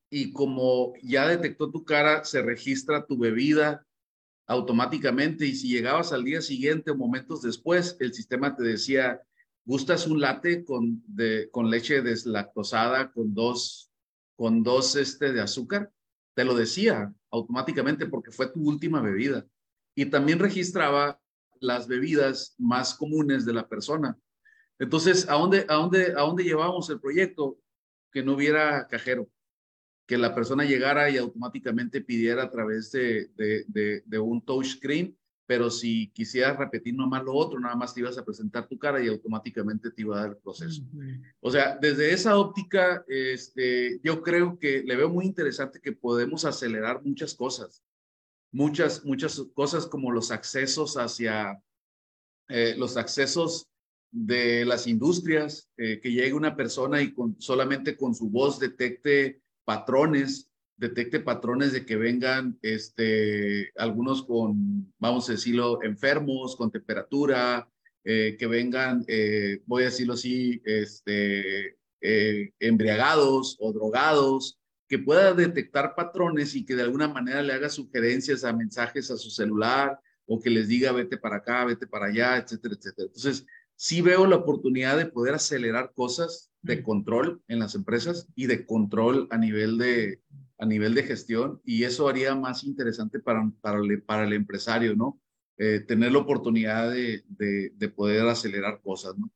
y 0.09 0.32
como 0.32 0.93
ya 1.01 1.28
detectó 1.28 1.71
tu 1.71 1.84
cara, 1.84 2.23
se 2.23 2.41
registra 2.41 3.05
tu 3.05 3.17
bebida, 3.17 3.86
automáticamente 4.47 5.45
y 5.45 5.55
si 5.55 5.69
llegabas 5.69 6.13
al 6.13 6.23
día 6.23 6.41
siguiente 6.41 6.91
o 6.91 6.95
momentos 6.95 7.41
después, 7.41 7.97
el 7.99 8.13
sistema 8.13 8.55
te 8.55 8.63
decía, 8.63 9.21
¿gustas 9.65 10.07
un 10.07 10.21
latte 10.21 10.63
con, 10.63 11.03
de, 11.07 11.49
con 11.51 11.69
leche 11.69 12.01
deslactosada 12.01 13.11
con 13.11 13.33
dos, 13.33 13.91
con 14.35 14.63
dos 14.63 14.95
este, 14.95 15.33
de 15.33 15.41
azúcar? 15.41 15.91
Te 16.35 16.43
lo 16.43 16.53
decía 16.53 17.13
automáticamente 17.31 18.05
porque 18.05 18.31
fue 18.31 18.51
tu 18.51 18.61
última 18.67 19.01
bebida. 19.01 19.45
Y 19.95 20.07
también 20.07 20.39
registraba 20.39 21.19
las 21.59 21.87
bebidas 21.87 22.53
más 22.57 22.93
comunes 22.93 23.45
de 23.45 23.53
la 23.53 23.67
persona. 23.67 24.17
Entonces, 24.77 25.27
¿a 25.29 25.35
dónde, 25.35 25.65
a 25.69 25.75
dónde, 25.75 26.07
a 26.11 26.21
dónde 26.21 26.43
llevamos 26.43 26.89
el 26.89 26.99
proyecto? 26.99 27.57
Que 28.11 28.21
no 28.21 28.33
hubiera 28.33 28.87
cajero 28.87 29.29
que 30.05 30.17
la 30.17 30.35
persona 30.35 30.65
llegara 30.65 31.09
y 31.09 31.17
automáticamente 31.17 32.01
pidiera 32.01 32.43
a 32.43 32.49
través 32.49 32.91
de, 32.91 33.29
de, 33.35 34.03
de, 34.05 34.19
un 34.19 34.41
touchscreen, 34.41 35.17
pero 35.47 35.69
si 35.69 36.11
quisieras 36.11 36.57
repetir 36.57 36.93
nomás 36.93 37.23
lo 37.23 37.33
otro, 37.33 37.59
nada 37.59 37.75
más 37.75 37.93
te 37.93 38.01
ibas 38.01 38.17
a 38.17 38.25
presentar 38.25 38.67
tu 38.67 38.77
cara 38.77 39.03
y 39.03 39.07
automáticamente 39.07 39.91
te 39.91 40.01
iba 40.01 40.17
a 40.17 40.21
dar 40.21 40.29
el 40.31 40.37
proceso. 40.37 40.83
O 41.39 41.51
sea, 41.51 41.77
desde 41.79 42.13
esa 42.13 42.37
óptica, 42.37 43.03
este, 43.07 43.99
yo 44.03 44.21
creo 44.21 44.59
que 44.59 44.83
le 44.83 44.95
veo 44.95 45.09
muy 45.09 45.25
interesante 45.25 45.79
que 45.81 45.91
podemos 45.91 46.45
acelerar 46.45 47.03
muchas 47.03 47.33
cosas, 47.33 47.83
muchas, 48.51 49.03
muchas 49.05 49.41
cosas 49.53 49.87
como 49.87 50.11
los 50.11 50.31
accesos 50.31 50.97
hacia 50.97 51.61
eh, 52.47 52.75
los 52.77 52.95
accesos 52.95 53.67
de 54.11 54.65
las 54.65 54.87
industrias, 54.87 55.69
eh, 55.77 55.99
que 55.99 56.11
llegue 56.11 56.33
una 56.33 56.55
persona 56.55 57.01
y 57.01 57.13
con, 57.13 57.35
solamente 57.41 57.97
con 57.97 58.15
su 58.15 58.29
voz 58.29 58.59
detecte 58.59 59.41
patrones, 59.66 60.49
detecte 60.78 61.20
patrones 61.20 61.74
de 61.74 61.86
que 61.86 61.95
vengan 61.95 62.57
este, 62.61 63.72
algunos 63.78 64.24
con, 64.24 64.93
vamos 64.99 65.28
a 65.30 65.34
decirlo, 65.34 65.84
enfermos, 65.84 66.55
con 66.55 66.72
temperatura, 66.72 67.70
eh, 68.03 68.36
que 68.38 68.47
vengan, 68.47 69.03
eh, 69.07 69.61
voy 69.66 69.84
a 69.84 69.88
decirlo 69.88 70.13
así, 70.13 70.61
este, 70.63 71.78
eh, 72.01 72.53
embriagados 72.59 73.57
o 73.59 73.74
drogados, 73.74 74.59
que 74.88 74.99
pueda 74.99 75.34
detectar 75.34 75.95
patrones 75.95 76.53
y 76.55 76.63
que 76.63 76.76
de 76.76 76.84
alguna 76.84 77.07
manera 77.07 77.41
le 77.41 77.53
haga 77.53 77.70
sugerencias 77.70 78.43
a 78.43 78.53
mensajes 78.53 79.09
a 79.09 79.18
su 79.18 79.32
celular 79.32 79.99
o 80.28 80.39
que 80.39 80.49
les 80.49 80.68
diga 80.68 80.91
vete 80.91 81.18
para 81.18 81.38
acá, 81.38 81.66
vete 81.66 81.88
para 81.88 82.07
allá, 82.07 82.38
etcétera, 82.38 82.76
etcétera. 82.76 83.07
Entonces, 83.07 83.45
sí 83.76 84.01
veo 84.01 84.26
la 84.26 84.38
oportunidad 84.38 84.97
de 84.97 85.05
poder 85.05 85.36
acelerar 85.36 85.93
cosas 85.93 86.51
de 86.61 86.82
control 86.82 87.41
en 87.47 87.59
las 87.59 87.76
empresas 87.76 88.28
y 88.36 88.47
de 88.47 88.65
control 88.65 89.28
a 89.32 89.38
nivel 89.38 89.78
de, 89.78 90.21
a 90.57 90.65
nivel 90.65 90.93
de 90.93 91.03
gestión 91.03 91.61
y 91.65 91.84
eso 91.84 92.07
haría 92.07 92.36
más 92.36 92.63
interesante 92.63 93.19
para, 93.19 93.51
para, 93.61 93.80
el, 93.80 94.01
para 94.01 94.23
el 94.23 94.34
empresario, 94.34 94.95
¿no? 94.95 95.19
Eh, 95.57 95.80
tener 95.80 96.11
la 96.11 96.19
oportunidad 96.19 96.91
de, 96.91 97.23
de, 97.30 97.89
poder 97.89 98.28
acelerar 98.28 98.82
cosas, 98.82 99.17
¿no? 99.17 99.32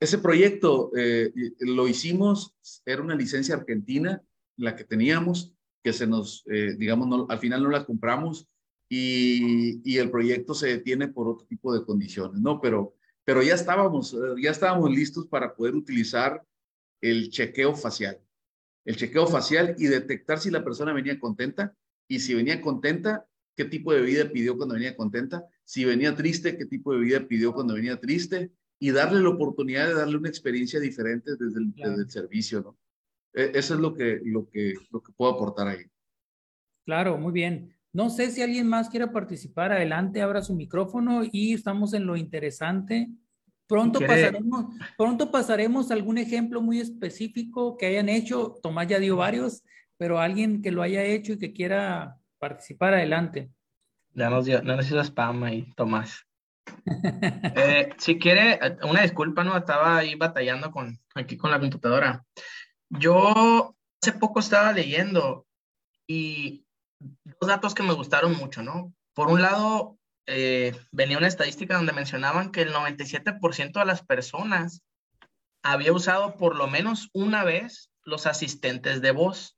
Ese 0.00 0.16
proyecto 0.18 0.92
eh, 0.96 1.32
lo 1.60 1.88
hicimos, 1.88 2.56
era 2.86 3.02
una 3.02 3.16
licencia 3.16 3.56
argentina, 3.56 4.22
la 4.56 4.76
que 4.76 4.84
teníamos, 4.84 5.54
que 5.82 5.92
se 5.92 6.06
nos, 6.06 6.44
eh, 6.50 6.74
digamos, 6.78 7.26
al 7.28 7.38
final 7.38 7.62
no 7.62 7.70
la 7.70 7.84
compramos 7.84 8.48
y, 8.88 9.80
y, 9.84 9.98
el 9.98 10.10
proyecto 10.10 10.54
se 10.54 10.68
detiene 10.68 11.08
por 11.08 11.28
otro 11.28 11.46
tipo 11.46 11.74
de 11.74 11.84
condiciones, 11.84 12.40
¿no? 12.40 12.60
Pero, 12.60 12.94
pero 13.28 13.42
ya 13.42 13.56
estábamos, 13.56 14.16
ya 14.40 14.50
estábamos 14.50 14.90
listos 14.90 15.26
para 15.26 15.54
poder 15.54 15.74
utilizar 15.74 16.42
el 17.02 17.28
chequeo 17.28 17.74
facial. 17.74 18.18
El 18.86 18.96
chequeo 18.96 19.26
facial 19.26 19.74
y 19.76 19.84
detectar 19.84 20.38
si 20.38 20.50
la 20.50 20.64
persona 20.64 20.94
venía 20.94 21.20
contenta 21.20 21.76
y 22.08 22.20
si 22.20 22.32
venía 22.32 22.62
contenta, 22.62 23.28
qué 23.54 23.66
tipo 23.66 23.92
de 23.92 24.00
bebida 24.00 24.30
pidió 24.30 24.56
cuando 24.56 24.76
venía 24.76 24.96
contenta, 24.96 25.44
si 25.62 25.84
venía 25.84 26.16
triste, 26.16 26.56
qué 26.56 26.64
tipo 26.64 26.90
de 26.90 27.00
bebida 27.00 27.28
pidió 27.28 27.52
cuando 27.52 27.74
venía 27.74 28.00
triste 28.00 28.50
y 28.78 28.92
darle 28.92 29.20
la 29.20 29.28
oportunidad 29.28 29.88
de 29.88 29.94
darle 29.96 30.16
una 30.16 30.30
experiencia 30.30 30.80
diferente 30.80 31.32
desde 31.38 31.60
el, 31.60 32.10
servicio, 32.10 32.62
¿no? 32.62 32.78
E, 33.34 33.52
eso 33.54 33.74
es 33.74 33.80
lo 33.80 33.92
que, 33.92 34.22
lo, 34.24 34.48
que, 34.48 34.72
lo 34.90 35.02
que 35.02 35.12
puedo 35.12 35.34
aportar 35.34 35.68
ahí. 35.68 35.84
Claro, 36.86 37.18
muy 37.18 37.32
bien. 37.32 37.77
No 37.98 38.10
sé 38.10 38.30
si 38.30 38.42
alguien 38.42 38.68
más 38.68 38.88
quiere 38.88 39.08
participar. 39.08 39.72
Adelante, 39.72 40.22
abra 40.22 40.40
su 40.40 40.54
micrófono 40.54 41.22
y 41.30 41.52
estamos 41.52 41.94
en 41.94 42.06
lo 42.06 42.16
interesante 42.16 43.10
Pronto 43.68 44.00
pasaremos, 44.00 44.64
pronto 44.96 45.30
pasaremos 45.30 45.90
algún 45.90 46.16
ejemplo 46.16 46.62
muy 46.62 46.80
específico 46.80 47.76
que 47.76 47.84
hayan 47.86 48.08
hecho. 48.08 48.58
Tomás 48.62 48.86
ya 48.86 48.98
dio 48.98 49.16
varios, 49.16 49.62
pero 49.98 50.18
alguien 50.18 50.62
que 50.62 50.70
lo 50.70 50.80
haya 50.80 51.02
hecho 51.02 51.34
y 51.34 51.38
que 51.38 51.52
quiera 51.52 52.16
participar 52.38 52.94
adelante. 52.94 53.50
Ya 54.14 54.30
nos 54.30 54.46
dio, 54.46 54.62
no 54.62 54.74
nos 54.74 54.86
hizo 54.86 55.00
spam 55.00 55.44
ahí, 55.44 55.70
Tomás. 55.76 56.24
Eh, 57.56 57.90
si 57.98 58.18
quiere, 58.18 58.58
una 58.88 59.02
disculpa, 59.02 59.44
no 59.44 59.56
estaba 59.56 59.98
ahí 59.98 60.14
batallando 60.14 60.70
con 60.70 60.98
aquí 61.14 61.36
con 61.36 61.50
la 61.50 61.60
computadora. 61.60 62.24
Yo 62.88 63.76
hace 64.00 64.12
poco 64.18 64.40
estaba 64.40 64.72
leyendo 64.72 65.46
y 66.06 66.64
dos 66.98 67.48
datos 67.48 67.74
que 67.74 67.82
me 67.82 67.94
gustaron 67.94 68.36
mucho, 68.36 68.62
¿no? 68.62 68.92
Por 69.14 69.28
un 69.28 69.42
lado, 69.42 69.98
eh, 70.26 70.74
venía 70.92 71.18
una 71.18 71.26
estadística 71.26 71.76
donde 71.76 71.92
mencionaban 71.92 72.52
que 72.52 72.62
el 72.62 72.72
97% 72.72 73.80
de 73.80 73.86
las 73.86 74.02
personas 74.02 74.82
había 75.62 75.92
usado 75.92 76.36
por 76.36 76.56
lo 76.56 76.66
menos 76.66 77.10
una 77.12 77.44
vez 77.44 77.90
los 78.04 78.26
asistentes 78.26 79.00
de 79.00 79.10
voz. 79.10 79.56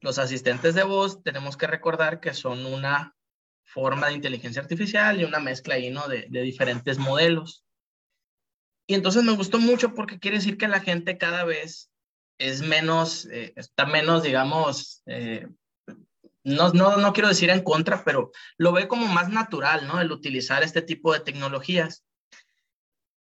Los 0.00 0.18
asistentes 0.18 0.74
de 0.74 0.84
voz 0.84 1.22
tenemos 1.22 1.56
que 1.56 1.66
recordar 1.66 2.20
que 2.20 2.34
son 2.34 2.64
una 2.66 3.14
forma 3.64 4.08
de 4.08 4.14
inteligencia 4.14 4.62
artificial 4.62 5.20
y 5.20 5.24
una 5.24 5.38
mezcla 5.38 5.74
ahí, 5.74 5.90
¿no? 5.90 6.06
de, 6.08 6.26
diferentes 6.28 6.98
modelos. 6.98 7.64
Y 8.86 8.94
entonces 8.94 9.22
me 9.22 9.36
gustó 9.36 9.58
mucho 9.58 9.94
porque 9.94 10.18
quiere 10.18 10.38
decir 10.38 10.58
que 10.58 10.68
la 10.68 10.80
gente 10.80 11.18
cada 11.18 11.44
vez 11.44 11.90
es 12.38 12.62
menos, 12.62 13.26
eh, 13.26 13.52
está 13.56 13.86
menos, 13.86 14.22
digamos, 14.22 15.02
eh, 15.06 15.46
no, 16.44 16.72
no, 16.72 16.96
no 16.96 17.12
quiero 17.12 17.28
decir 17.28 17.50
en 17.50 17.62
contra, 17.62 18.04
pero 18.04 18.32
lo 18.58 18.72
ve 18.72 18.88
como 18.88 19.06
más 19.06 19.28
natural, 19.28 19.86
¿no? 19.86 20.00
El 20.00 20.12
utilizar 20.12 20.62
este 20.62 20.82
tipo 20.82 21.12
de 21.12 21.20
tecnologías. 21.20 22.04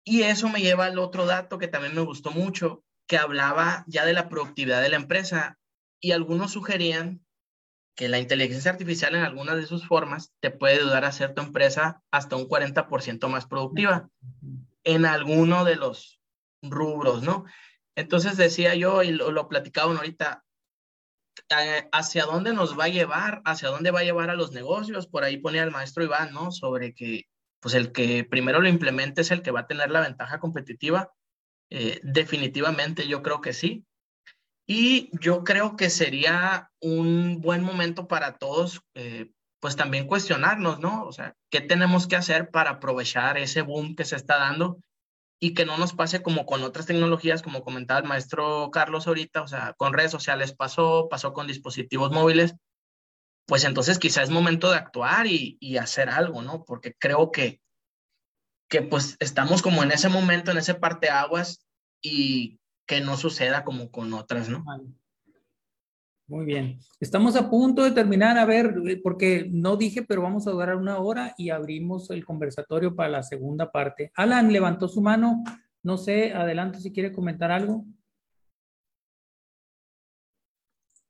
Y 0.04 0.22
eso 0.22 0.48
me 0.48 0.60
lleva 0.60 0.86
al 0.86 0.98
otro 0.98 1.26
dato 1.26 1.58
que 1.58 1.68
también 1.68 1.94
me 1.94 2.00
gustó 2.00 2.30
mucho, 2.30 2.84
que 3.06 3.18
hablaba 3.18 3.84
ya 3.86 4.04
de 4.04 4.12
la 4.12 4.28
productividad 4.28 4.82
de 4.82 4.88
la 4.88 4.96
empresa 4.96 5.58
y 6.00 6.12
algunos 6.12 6.52
sugerían 6.52 7.24
que 7.94 8.08
la 8.08 8.18
inteligencia 8.18 8.70
artificial 8.70 9.14
en 9.14 9.22
algunas 9.22 9.56
de 9.56 9.66
sus 9.66 9.86
formas 9.86 10.32
te 10.40 10.50
puede 10.50 10.76
ayudar 10.76 11.04
a 11.04 11.08
hacer 11.08 11.34
tu 11.34 11.42
empresa 11.42 12.02
hasta 12.10 12.36
un 12.36 12.48
40% 12.48 13.28
más 13.28 13.46
productiva 13.46 14.08
en 14.84 15.04
alguno 15.04 15.64
de 15.64 15.76
los 15.76 16.20
rubros, 16.62 17.22
¿no? 17.22 17.44
Entonces 17.94 18.36
decía 18.36 18.74
yo, 18.74 19.02
y 19.02 19.10
lo, 19.10 19.30
lo 19.30 19.48
platicaba 19.48 19.94
ahorita, 19.94 20.44
hacia 21.92 22.24
dónde 22.24 22.52
nos 22.52 22.78
va 22.78 22.84
a 22.84 22.88
llevar, 22.88 23.42
hacia 23.44 23.68
dónde 23.68 23.90
va 23.90 24.00
a 24.00 24.04
llevar 24.04 24.30
a 24.30 24.34
los 24.34 24.52
negocios. 24.52 25.06
Por 25.06 25.24
ahí 25.24 25.38
ponía 25.38 25.62
el 25.62 25.70
maestro 25.70 26.04
Iván, 26.04 26.32
¿no? 26.32 26.50
Sobre 26.52 26.94
que, 26.94 27.26
pues 27.60 27.74
el 27.74 27.92
que 27.92 28.24
primero 28.24 28.60
lo 28.60 28.68
implemente 28.68 29.22
es 29.22 29.30
el 29.30 29.42
que 29.42 29.50
va 29.50 29.60
a 29.60 29.66
tener 29.66 29.90
la 29.90 30.00
ventaja 30.00 30.40
competitiva. 30.40 31.12
Eh, 31.70 32.00
definitivamente 32.02 33.06
yo 33.08 33.22
creo 33.22 33.40
que 33.40 33.52
sí. 33.52 33.84
Y 34.66 35.10
yo 35.20 35.44
creo 35.44 35.76
que 35.76 35.90
sería 35.90 36.70
un 36.80 37.40
buen 37.40 37.62
momento 37.62 38.06
para 38.06 38.34
todos, 38.34 38.80
eh, 38.94 39.32
pues 39.60 39.76
también 39.76 40.06
cuestionarnos, 40.06 40.80
¿no? 40.80 41.04
O 41.04 41.12
sea, 41.12 41.34
¿qué 41.50 41.60
tenemos 41.60 42.06
que 42.06 42.16
hacer 42.16 42.50
para 42.50 42.70
aprovechar 42.70 43.38
ese 43.38 43.62
boom 43.62 43.96
que 43.96 44.04
se 44.04 44.16
está 44.16 44.36
dando 44.38 44.78
y 45.44 45.54
que 45.54 45.66
no 45.66 45.76
nos 45.76 45.92
pase 45.92 46.22
como 46.22 46.46
con 46.46 46.62
otras 46.62 46.86
tecnologías, 46.86 47.42
como 47.42 47.64
comentaba 47.64 47.98
el 47.98 48.06
maestro 48.06 48.70
Carlos 48.70 49.08
ahorita, 49.08 49.42
o 49.42 49.48
sea, 49.48 49.72
con 49.72 49.92
redes 49.92 50.12
sociales 50.12 50.54
pasó, 50.54 51.08
pasó 51.10 51.32
con 51.32 51.48
dispositivos 51.48 52.12
móviles, 52.12 52.54
pues 53.46 53.64
entonces 53.64 53.98
quizás 53.98 54.22
es 54.22 54.30
momento 54.30 54.70
de 54.70 54.76
actuar 54.76 55.26
y, 55.26 55.58
y 55.58 55.78
hacer 55.78 56.10
algo, 56.10 56.42
¿no? 56.42 56.64
Porque 56.64 56.94
creo 56.96 57.32
que, 57.32 57.60
que 58.70 58.82
pues 58.82 59.16
estamos 59.18 59.62
como 59.62 59.82
en 59.82 59.90
ese 59.90 60.08
momento, 60.08 60.52
en 60.52 60.58
ese 60.58 60.74
parteaguas 60.74 61.66
y 62.00 62.60
que 62.86 63.00
no 63.00 63.16
suceda 63.16 63.64
como 63.64 63.90
con 63.90 64.14
otras, 64.14 64.48
¿no? 64.48 64.64
Muy 66.26 66.46
bien. 66.46 66.78
Estamos 67.00 67.36
a 67.36 67.50
punto 67.50 67.82
de 67.82 67.90
terminar, 67.90 68.38
a 68.38 68.44
ver, 68.44 68.74
eh, 68.86 69.00
porque 69.02 69.48
no 69.50 69.76
dije, 69.76 70.02
pero 70.02 70.22
vamos 70.22 70.46
a 70.46 70.52
durar 70.52 70.76
una 70.76 70.98
hora 70.98 71.34
y 71.36 71.50
abrimos 71.50 72.10
el 72.10 72.24
conversatorio 72.24 72.94
para 72.94 73.10
la 73.10 73.22
segunda 73.22 73.70
parte. 73.70 74.12
Alan 74.14 74.52
levantó 74.52 74.88
su 74.88 75.00
mano. 75.00 75.42
No 75.82 75.98
sé, 75.98 76.32
adelante 76.32 76.80
si 76.80 76.92
quiere 76.92 77.12
comentar 77.12 77.50
algo. 77.50 77.84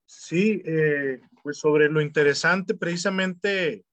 Sí, 0.07 0.63
eh, 0.65 1.21
pues 1.43 1.59
sobre 1.59 1.91
lo 1.91 2.01
interesante, 2.01 2.75
precisamente 2.75 3.85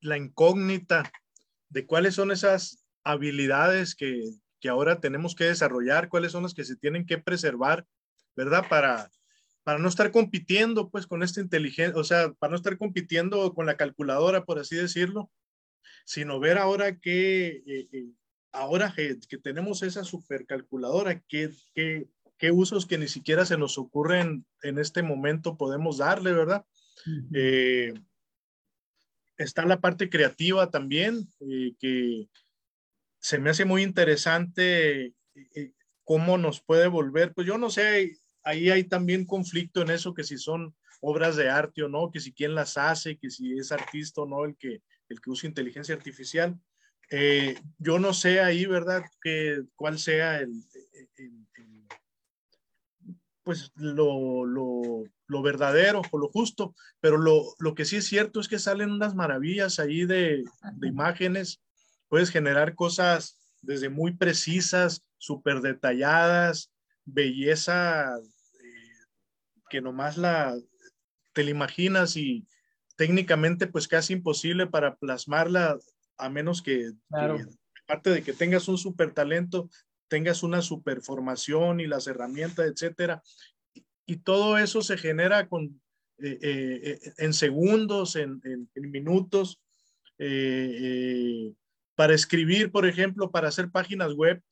la 0.00 0.16
incógnita 0.16 1.10
de 1.68 1.86
cuáles 1.86 2.14
son 2.14 2.32
esas 2.32 2.84
habilidades 3.04 3.94
que, 3.94 4.22
que 4.60 4.68
ahora 4.68 5.00
tenemos 5.00 5.34
que 5.34 5.44
desarrollar, 5.44 6.08
cuáles 6.08 6.32
son 6.32 6.42
las 6.42 6.54
que 6.54 6.64
se 6.64 6.76
tienen 6.76 7.06
que 7.06 7.18
preservar, 7.18 7.86
¿verdad? 8.34 8.64
Para, 8.68 9.10
para 9.62 9.78
no 9.78 9.88
estar 9.88 10.10
compitiendo 10.10 10.90
pues 10.90 11.06
con 11.06 11.22
esta 11.22 11.40
inteligencia, 11.40 11.98
o 11.98 12.04
sea, 12.04 12.32
para 12.34 12.50
no 12.50 12.56
estar 12.56 12.78
compitiendo 12.78 13.52
con 13.54 13.66
la 13.66 13.76
calculadora, 13.76 14.44
por 14.44 14.58
así 14.58 14.76
decirlo, 14.76 15.30
sino 16.04 16.40
ver 16.40 16.58
ahora 16.58 16.98
que, 16.98 17.62
eh, 17.66 17.88
eh, 17.92 18.06
ahora 18.52 18.92
que, 18.94 19.16
tenemos 19.38 19.82
esa 19.82 20.04
supercalculadora, 20.04 21.20
qué, 21.28 21.50
qué, 21.74 22.08
qué 22.38 22.50
usos 22.50 22.86
que 22.86 22.98
ni 22.98 23.08
siquiera 23.08 23.44
se 23.44 23.58
nos 23.58 23.78
ocurren 23.78 24.46
en 24.62 24.78
este 24.78 25.02
momento 25.02 25.56
podemos 25.56 25.98
darle, 25.98 26.32
¿verdad? 26.32 26.64
Eh, 27.34 27.94
está 29.36 29.64
la 29.66 29.80
parte 29.80 30.08
creativa 30.10 30.70
también, 30.70 31.28
que 31.78 32.28
se 33.20 33.38
me 33.38 33.50
hace 33.50 33.64
muy 33.64 33.82
interesante 33.82 35.14
cómo 36.04 36.38
nos 36.38 36.60
puede 36.60 36.88
volver, 36.88 37.32
pues 37.34 37.46
yo 37.46 37.56
no 37.56 37.70
sé, 37.70 38.18
ahí 38.50 38.70
hay 38.70 38.84
también 38.84 39.24
conflicto 39.24 39.82
en 39.82 39.90
eso, 39.90 40.14
que 40.14 40.24
si 40.24 40.36
son 40.36 40.74
obras 41.00 41.36
de 41.36 41.48
arte 41.48 41.82
o 41.82 41.88
no, 41.88 42.10
que 42.10 42.20
si 42.20 42.32
quién 42.32 42.54
las 42.54 42.76
hace, 42.76 43.16
que 43.16 43.30
si 43.30 43.58
es 43.58 43.72
artista 43.72 44.22
o 44.22 44.26
no 44.26 44.44
el 44.44 44.56
que, 44.56 44.82
el 45.08 45.20
que 45.20 45.30
usa 45.30 45.48
inteligencia 45.48 45.94
artificial. 45.94 46.58
Eh, 47.10 47.56
yo 47.78 47.98
no 47.98 48.12
sé 48.12 48.40
ahí, 48.40 48.66
¿verdad? 48.66 49.02
Que, 49.22 49.62
cuál 49.74 49.98
sea 49.98 50.38
el, 50.38 50.52
pues 53.42 53.72
lo, 53.74 54.44
lo, 54.44 55.04
lo, 55.26 55.42
verdadero 55.42 56.02
o 56.10 56.18
lo 56.18 56.28
justo, 56.28 56.74
pero 57.00 57.16
lo, 57.16 57.54
lo, 57.58 57.74
que 57.74 57.84
sí 57.84 57.96
es 57.96 58.06
cierto 58.06 58.38
es 58.38 58.48
que 58.48 58.58
salen 58.58 58.90
unas 58.90 59.14
maravillas 59.14 59.80
ahí 59.80 60.04
de, 60.04 60.44
de 60.74 60.88
imágenes, 60.88 61.60
puedes 62.08 62.30
generar 62.30 62.74
cosas 62.74 63.38
desde 63.62 63.88
muy 63.88 64.14
precisas, 64.14 65.02
súper 65.16 65.60
detalladas, 65.62 66.70
belleza 67.04 68.14
que 69.70 69.80
nomás 69.80 70.18
la, 70.18 70.54
te 71.32 71.44
la 71.44 71.50
imaginas 71.50 72.16
y 72.16 72.46
técnicamente 72.96 73.66
pues 73.66 73.88
casi 73.88 74.12
imposible 74.12 74.66
para 74.66 74.96
plasmarla 74.96 75.78
a 76.18 76.28
menos 76.28 76.60
que, 76.60 76.92
aparte 77.08 78.10
de 78.10 78.22
que 78.22 78.34
tengas 78.34 78.68
un 78.68 78.76
super 78.76 79.12
talento, 79.12 79.70
tengas 80.08 80.42
una 80.42 80.60
super 80.60 81.00
formación 81.00 81.80
y 81.80 81.86
las 81.86 82.06
herramientas, 82.06 82.66
etcétera. 82.66 83.22
Y, 84.04 84.16
todo 84.18 84.58
eso 84.58 84.82
se 84.82 84.98
genera 84.98 85.48
con, 85.48 85.80
eh, 86.18 86.38
eh, 86.42 87.00
en 87.16 87.32
segundos, 87.32 88.16
en, 88.16 88.40
en, 88.44 88.68
en 88.74 88.90
minutos. 88.90 89.62
para 91.94 92.14
escribir, 92.14 92.70
por 92.70 92.86
ejemplo, 92.86 93.30
para 93.30 93.48
hacer 93.48 93.70
páginas 93.70 94.12
web, 94.12 94.42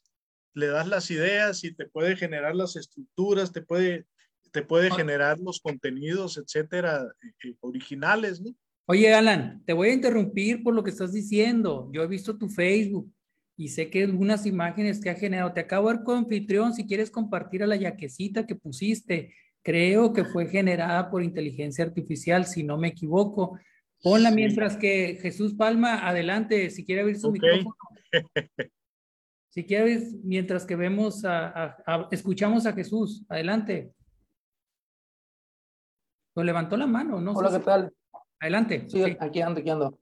le 0.54 0.68
das 0.68 0.88
las 0.88 1.10
ideas 1.10 1.62
y 1.64 1.72
te 1.72 1.86
puede 1.86 2.16
generar 2.16 2.54
las 2.54 2.76
estructuras, 2.76 3.52
te 3.52 3.62
puede, 3.62 4.06
te 4.52 4.62
puede 4.62 4.90
generar 4.90 5.38
los 5.38 5.60
contenidos, 5.60 6.38
etcétera, 6.38 7.06
eh, 7.44 7.54
originales, 7.60 8.40
¿no? 8.40 8.54
Oye, 8.86 9.12
Alan, 9.12 9.62
te 9.66 9.74
voy 9.74 9.88
a 9.88 9.92
interrumpir 9.92 10.62
por 10.62 10.74
lo 10.74 10.82
que 10.82 10.90
estás 10.90 11.12
diciendo. 11.12 11.90
Yo 11.92 12.02
he 12.02 12.06
visto 12.06 12.38
tu 12.38 12.48
Facebook 12.48 13.12
y 13.56 13.68
sé 13.68 13.90
que 13.90 14.04
algunas 14.04 14.46
imágenes 14.46 15.00
que 15.00 15.10
ha 15.10 15.14
generado. 15.14 15.52
Te 15.52 15.60
acabo 15.60 15.88
de 15.88 15.96
ver 15.96 16.04
con 16.04 16.18
anfitrión 16.18 16.72
si 16.72 16.86
quieres 16.86 17.10
compartir 17.10 17.62
a 17.62 17.66
la 17.66 17.76
yaquecita 17.76 18.46
que 18.46 18.54
pusiste. 18.54 19.34
Creo 19.62 20.14
que 20.14 20.24
fue 20.24 20.46
generada 20.46 21.10
por 21.10 21.22
inteligencia 21.22 21.84
artificial, 21.84 22.46
si 22.46 22.62
no 22.62 22.78
me 22.78 22.88
equivoco. 22.88 23.58
Ponla 24.02 24.30
mientras 24.30 24.76
que 24.76 25.18
Jesús 25.20 25.54
Palma, 25.54 26.08
adelante, 26.08 26.70
si 26.70 26.84
quiere 26.84 27.02
abrir 27.02 27.18
su 27.18 27.30
micrófono. 27.30 27.74
Si 29.50 29.64
quieres, 29.64 30.14
mientras 30.22 30.64
que 30.64 30.76
vemos 30.76 31.24
a, 31.24 31.76
escuchamos 32.12 32.64
a 32.66 32.74
Jesús, 32.74 33.24
adelante. 33.28 33.90
Levantó 36.44 36.76
la 36.76 36.86
mano, 36.86 37.20
¿no? 37.20 37.32
Hola, 37.32 37.50
¿qué 37.50 37.58
tal? 37.58 37.92
Adelante. 38.40 38.88
Sí, 38.88 39.16
aquí 39.20 39.40
ando, 39.40 39.60
aquí 39.60 39.70
ando. 39.70 39.98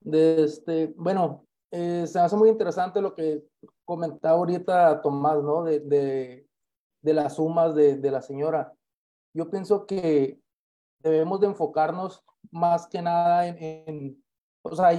De 0.00 0.44
este, 0.44 0.94
bueno, 0.96 1.44
eh, 1.70 2.06
se 2.06 2.18
hace 2.18 2.36
muy 2.36 2.48
interesante 2.48 3.00
lo 3.00 3.14
que 3.14 3.44
comentaba 3.84 4.36
ahorita 4.38 5.02
Tomás, 5.02 5.42
¿no? 5.42 5.64
De, 5.64 5.80
de, 5.80 7.14
las 7.14 7.36
sumas 7.36 7.74
de, 7.74 7.96
de 7.96 8.10
la 8.10 8.22
señora. 8.22 8.72
Yo 9.34 9.50
pienso 9.50 9.86
que 9.86 10.40
debemos 11.00 11.40
de 11.40 11.48
enfocarnos 11.48 12.22
más 12.50 12.86
que 12.86 13.02
nada 13.02 13.46
en, 13.46 13.56
en, 13.58 14.24
o 14.62 14.74
sea, 14.74 14.90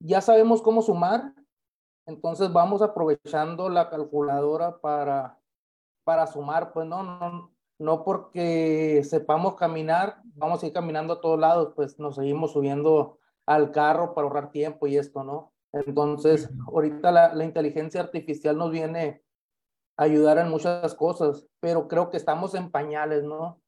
ya 0.00 0.20
sabemos 0.20 0.62
cómo 0.62 0.82
sumar, 0.82 1.34
entonces 2.06 2.52
vamos 2.52 2.82
aprovechando 2.82 3.68
la 3.68 3.88
calculadora 3.88 4.78
para, 4.80 5.38
para 6.04 6.26
sumar, 6.26 6.72
pues 6.72 6.86
no, 6.86 7.02
no, 7.02 7.51
no 7.82 8.04
porque 8.04 9.02
sepamos 9.04 9.56
caminar, 9.56 10.22
vamos 10.34 10.62
a 10.62 10.66
ir 10.66 10.72
caminando 10.72 11.14
a 11.14 11.20
todos 11.20 11.38
lados, 11.38 11.72
pues 11.74 11.98
nos 11.98 12.14
seguimos 12.14 12.52
subiendo 12.52 13.18
al 13.44 13.72
carro 13.72 14.14
para 14.14 14.26
ahorrar 14.26 14.52
tiempo 14.52 14.86
y 14.86 14.96
esto, 14.96 15.24
¿no? 15.24 15.52
Entonces, 15.72 16.48
ahorita 16.68 17.10
la, 17.10 17.34
la 17.34 17.44
inteligencia 17.44 18.00
artificial 18.00 18.56
nos 18.56 18.70
viene 18.70 19.24
a 19.96 20.04
ayudar 20.04 20.38
en 20.38 20.48
muchas 20.48 20.94
cosas, 20.94 21.46
pero 21.60 21.88
creo 21.88 22.08
que 22.08 22.18
estamos 22.18 22.54
en 22.54 22.70
pañales, 22.70 23.24
¿no? 23.24 23.60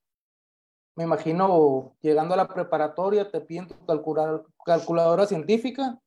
Me 0.97 1.05
imagino 1.05 1.97
llegando 2.01 2.35
a 2.35 2.37
la 2.37 2.47
preparatoria, 2.47 3.31
te 3.31 3.41
piden 3.41 3.67
tu 3.67 3.75
calculadora 4.65 5.27
científica 5.27 5.99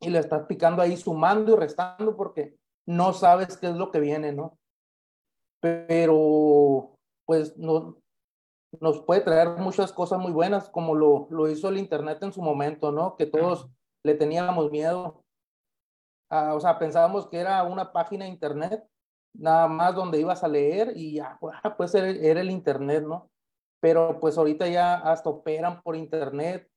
y 0.00 0.10
le 0.10 0.18
estás 0.18 0.46
picando 0.46 0.82
ahí 0.82 0.96
sumando 0.96 1.52
y 1.52 1.56
restando 1.56 2.16
porque 2.16 2.56
no 2.86 3.12
sabes 3.12 3.56
qué 3.56 3.68
es 3.68 3.76
lo 3.76 3.92
que 3.92 4.00
viene, 4.00 4.32
¿no? 4.32 4.58
Pero 5.60 6.98
pues 7.30 7.56
no, 7.56 7.96
nos 8.80 9.02
puede 9.02 9.20
traer 9.20 9.50
muchas 9.50 9.92
cosas 9.92 10.18
muy 10.18 10.32
buenas, 10.32 10.68
como 10.68 10.96
lo, 10.96 11.28
lo 11.30 11.48
hizo 11.48 11.68
el 11.68 11.78
Internet 11.78 12.18
en 12.22 12.32
su 12.32 12.42
momento, 12.42 12.90
¿no? 12.90 13.14
Que 13.14 13.24
todos 13.24 13.68
le 14.04 14.14
teníamos 14.16 14.68
miedo. 14.72 15.22
o 16.28 16.58
sea, 16.58 16.76
pensábamos 16.80 17.28
que 17.28 17.38
era 17.38 17.62
una 17.62 17.92
página 17.92 18.24
de 18.24 18.32
Internet, 18.32 18.84
nada 19.32 19.68
más 19.68 19.94
donde 19.94 20.18
ibas 20.18 20.42
a 20.42 20.48
leer 20.48 20.92
y 20.96 21.14
ya, 21.14 21.38
pues 21.78 21.94
era, 21.94 22.40
el 22.40 22.50
Internet, 22.50 23.04
¿no? 23.06 23.30
Pero 23.80 24.18
pues 24.18 24.36
ahorita 24.36 24.66
ya 24.66 24.96
hasta 24.96 25.30
operan 25.30 25.82
por 25.82 25.94
Internet, 25.94 26.68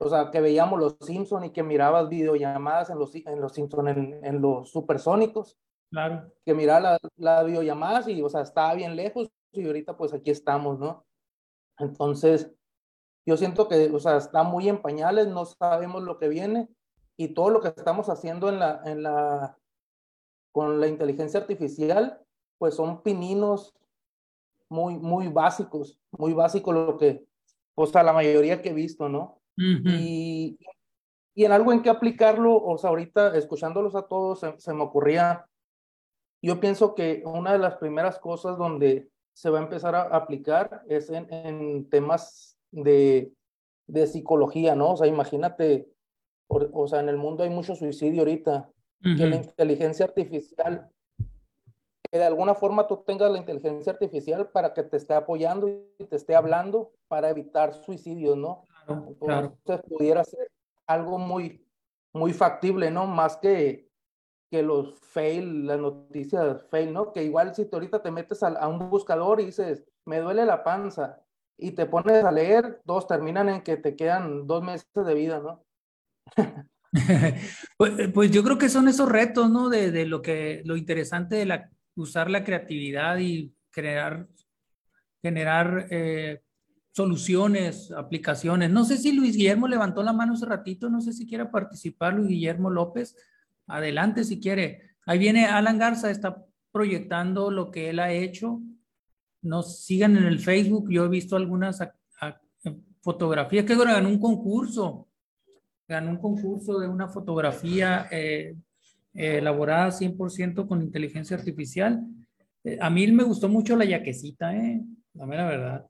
o 0.00 0.08
sea, 0.08 0.30
que 0.30 0.40
veíamos 0.40 0.80
los 0.80 0.96
Simpson 1.02 1.44
y 1.44 1.52
que 1.52 1.62
mirabas 1.62 2.08
videollamadas 2.08 2.88
en 2.88 2.98
los, 2.98 3.14
en 3.14 3.42
los 3.42 3.52
Simpson, 3.52 3.88
en, 3.88 4.24
en 4.24 4.40
los 4.40 4.70
supersónicos, 4.70 5.58
Claro. 5.90 6.30
Que 6.44 6.54
mira 6.54 6.80
la, 6.80 6.98
la 7.16 7.42
videollamada 7.42 8.08
y, 8.10 8.20
o 8.22 8.28
sea, 8.28 8.42
estaba 8.42 8.74
bien 8.74 8.94
lejos 8.94 9.30
y 9.52 9.66
ahorita 9.66 9.96
pues 9.96 10.12
aquí 10.12 10.30
estamos, 10.30 10.78
¿no? 10.78 11.04
Entonces, 11.78 12.50
yo 13.26 13.36
siento 13.36 13.68
que, 13.68 13.90
o 13.90 14.00
sea, 14.00 14.16
está 14.16 14.42
muy 14.42 14.68
en 14.68 14.80
pañales, 14.80 15.28
no 15.28 15.44
sabemos 15.44 16.02
lo 16.02 16.18
que 16.18 16.28
viene 16.28 16.68
y 17.16 17.28
todo 17.28 17.50
lo 17.50 17.60
que 17.60 17.68
estamos 17.68 18.08
haciendo 18.08 18.48
en 18.48 18.58
la, 18.58 18.80
en 18.84 19.02
la, 19.02 19.58
con 20.52 20.80
la 20.80 20.86
inteligencia 20.86 21.40
artificial, 21.40 22.20
pues 22.58 22.74
son 22.74 23.02
pininos 23.02 23.74
muy, 24.68 24.96
muy 24.96 25.28
básicos, 25.28 25.98
muy 26.10 26.32
básicos 26.32 26.74
lo 26.74 26.96
que, 26.96 27.26
o 27.74 27.86
sea, 27.86 28.02
la 28.02 28.12
mayoría 28.12 28.62
que 28.62 28.70
he 28.70 28.74
visto, 28.74 29.08
¿no? 29.08 29.40
y, 29.56 30.56
y, 31.34 31.44
en 31.44 31.50
algo 31.50 31.72
en 31.72 31.82
que 31.82 31.90
aplicarlo, 31.90 32.56
o 32.56 32.78
sea, 32.78 32.90
ahorita 32.90 33.36
escuchándolos 33.36 33.96
a 33.96 34.02
todos, 34.02 34.40
se, 34.58 34.72
me 34.72 34.82
ocurría, 34.82 35.46
yo 36.40 36.60
pienso 36.60 36.94
que 36.94 37.22
una 37.24 37.52
de 37.52 37.58
las 37.58 37.76
primeras 37.76 38.20
cosas 38.20 38.56
donde 38.56 39.10
se 39.38 39.50
va 39.50 39.60
a 39.60 39.62
empezar 39.62 39.94
a 39.94 40.02
aplicar 40.02 40.82
es 40.88 41.10
en, 41.10 41.32
en 41.32 41.88
temas 41.88 42.58
de, 42.72 43.32
de, 43.86 44.06
psicología, 44.08 44.74
¿no? 44.74 44.94
O 44.94 44.96
sea, 44.96 45.06
imagínate, 45.06 45.88
o, 46.48 46.88
sea, 46.88 46.98
en 46.98 47.08
el 47.08 47.18
mundo 47.18 47.44
hay 47.44 47.50
mucho 47.50 47.76
suicidio 47.76 48.22
ahorita, 48.22 48.68
que 49.00 49.26
la 49.26 49.36
inteligencia 49.36 50.06
artificial 50.06 50.90
que 52.10 52.18
de 52.18 52.24
alguna 52.24 52.56
forma 52.56 52.88
tú 52.88 53.04
tengas 53.06 53.30
la 53.30 53.38
inteligencia 53.38 53.92
artificial 53.92 54.48
para 54.48 54.74
que 54.74 54.82
te 54.82 54.96
esté 54.96 55.14
apoyando 55.14 55.68
y 55.68 56.04
te 56.04 56.16
esté 56.16 56.34
hablando 56.34 56.90
para 57.06 57.30
evitar 57.30 57.74
suicidios, 57.74 58.36
¿no? 58.36 58.64
Claro, 59.20 59.56
Entonces 59.56 59.86
pudiera 59.88 60.24
ser 60.24 60.50
algo 60.84 61.16
muy, 61.16 61.64
muy 62.12 62.32
factible, 62.32 62.90
¿no? 62.90 63.06
Más 63.06 63.36
que, 63.36 63.87
que 64.50 64.62
los 64.62 64.98
fail, 64.98 65.66
las 65.66 65.78
noticias 65.78 66.64
fail, 66.70 66.92
¿no? 66.92 67.12
Que 67.12 67.24
igual 67.24 67.54
si 67.54 67.66
tú 67.66 67.76
ahorita 67.76 68.02
te 68.02 68.10
metes 68.10 68.42
a, 68.42 68.48
a 68.48 68.68
un 68.68 68.90
buscador 68.90 69.40
y 69.40 69.46
dices, 69.46 69.84
me 70.04 70.20
duele 70.20 70.44
la 70.46 70.64
panza, 70.64 71.22
y 71.58 71.72
te 71.72 71.86
pones 71.86 72.24
a 72.24 72.30
leer, 72.30 72.80
dos 72.84 73.06
terminan 73.06 73.48
en 73.48 73.62
que 73.62 73.76
te 73.76 73.96
quedan 73.96 74.46
dos 74.46 74.62
meses 74.62 74.86
de 74.94 75.14
vida, 75.14 75.40
¿no? 75.40 75.64
pues, 77.76 77.92
pues, 78.14 78.30
yo 78.30 78.44
creo 78.44 78.56
que 78.58 78.68
son 78.68 78.86
esos 78.88 79.08
retos, 79.08 79.50
¿no? 79.50 79.68
De, 79.68 79.90
de, 79.90 80.06
lo 80.06 80.22
que, 80.22 80.62
lo 80.64 80.76
interesante 80.76 81.34
de 81.36 81.46
la 81.46 81.70
usar 81.96 82.30
la 82.30 82.44
creatividad 82.44 83.18
y 83.18 83.52
crear, 83.70 84.28
generar 85.20 85.88
eh, 85.90 86.42
soluciones, 86.92 87.90
aplicaciones. 87.90 88.70
No 88.70 88.84
sé 88.84 88.98
si 88.98 89.12
Luis 89.12 89.36
Guillermo 89.36 89.66
levantó 89.66 90.02
la 90.02 90.12
mano 90.12 90.34
hace 90.34 90.46
ratito, 90.46 90.88
no 90.88 91.00
sé 91.00 91.12
si 91.12 91.26
quiere 91.26 91.46
participar 91.46 92.14
Luis 92.14 92.28
Guillermo 92.28 92.70
López. 92.70 93.16
Adelante 93.68 94.24
si 94.24 94.40
quiere. 94.40 94.94
Ahí 95.06 95.18
viene 95.18 95.46
Alan 95.46 95.78
Garza, 95.78 96.10
está 96.10 96.44
proyectando 96.72 97.50
lo 97.50 97.70
que 97.70 97.90
él 97.90 98.00
ha 98.00 98.12
hecho. 98.12 98.60
Nos 99.42 99.84
sigan 99.84 100.16
en 100.16 100.24
el 100.24 100.40
Facebook, 100.40 100.90
yo 100.90 101.04
he 101.04 101.08
visto 101.08 101.36
algunas 101.36 101.80
fotografías 103.00 103.64
que 103.64 103.76
ganó 103.76 104.08
un 104.08 104.18
concurso, 104.18 105.08
ganó 105.86 106.10
un 106.10 106.18
concurso 106.18 106.78
de 106.78 106.88
una 106.88 107.08
fotografía 107.08 108.06
eh, 108.10 108.54
eh, 109.14 109.38
elaborada 109.38 109.88
100% 109.88 110.66
con 110.66 110.82
inteligencia 110.82 111.36
artificial. 111.36 112.04
Eh, 112.64 112.78
a 112.80 112.90
mí 112.90 113.06
me 113.12 113.24
gustó 113.24 113.48
mucho 113.48 113.76
la 113.76 113.84
yaquecita, 113.84 114.54
¿eh? 114.56 114.82
La 115.14 115.26
mera 115.26 115.46
verdad. 115.46 115.86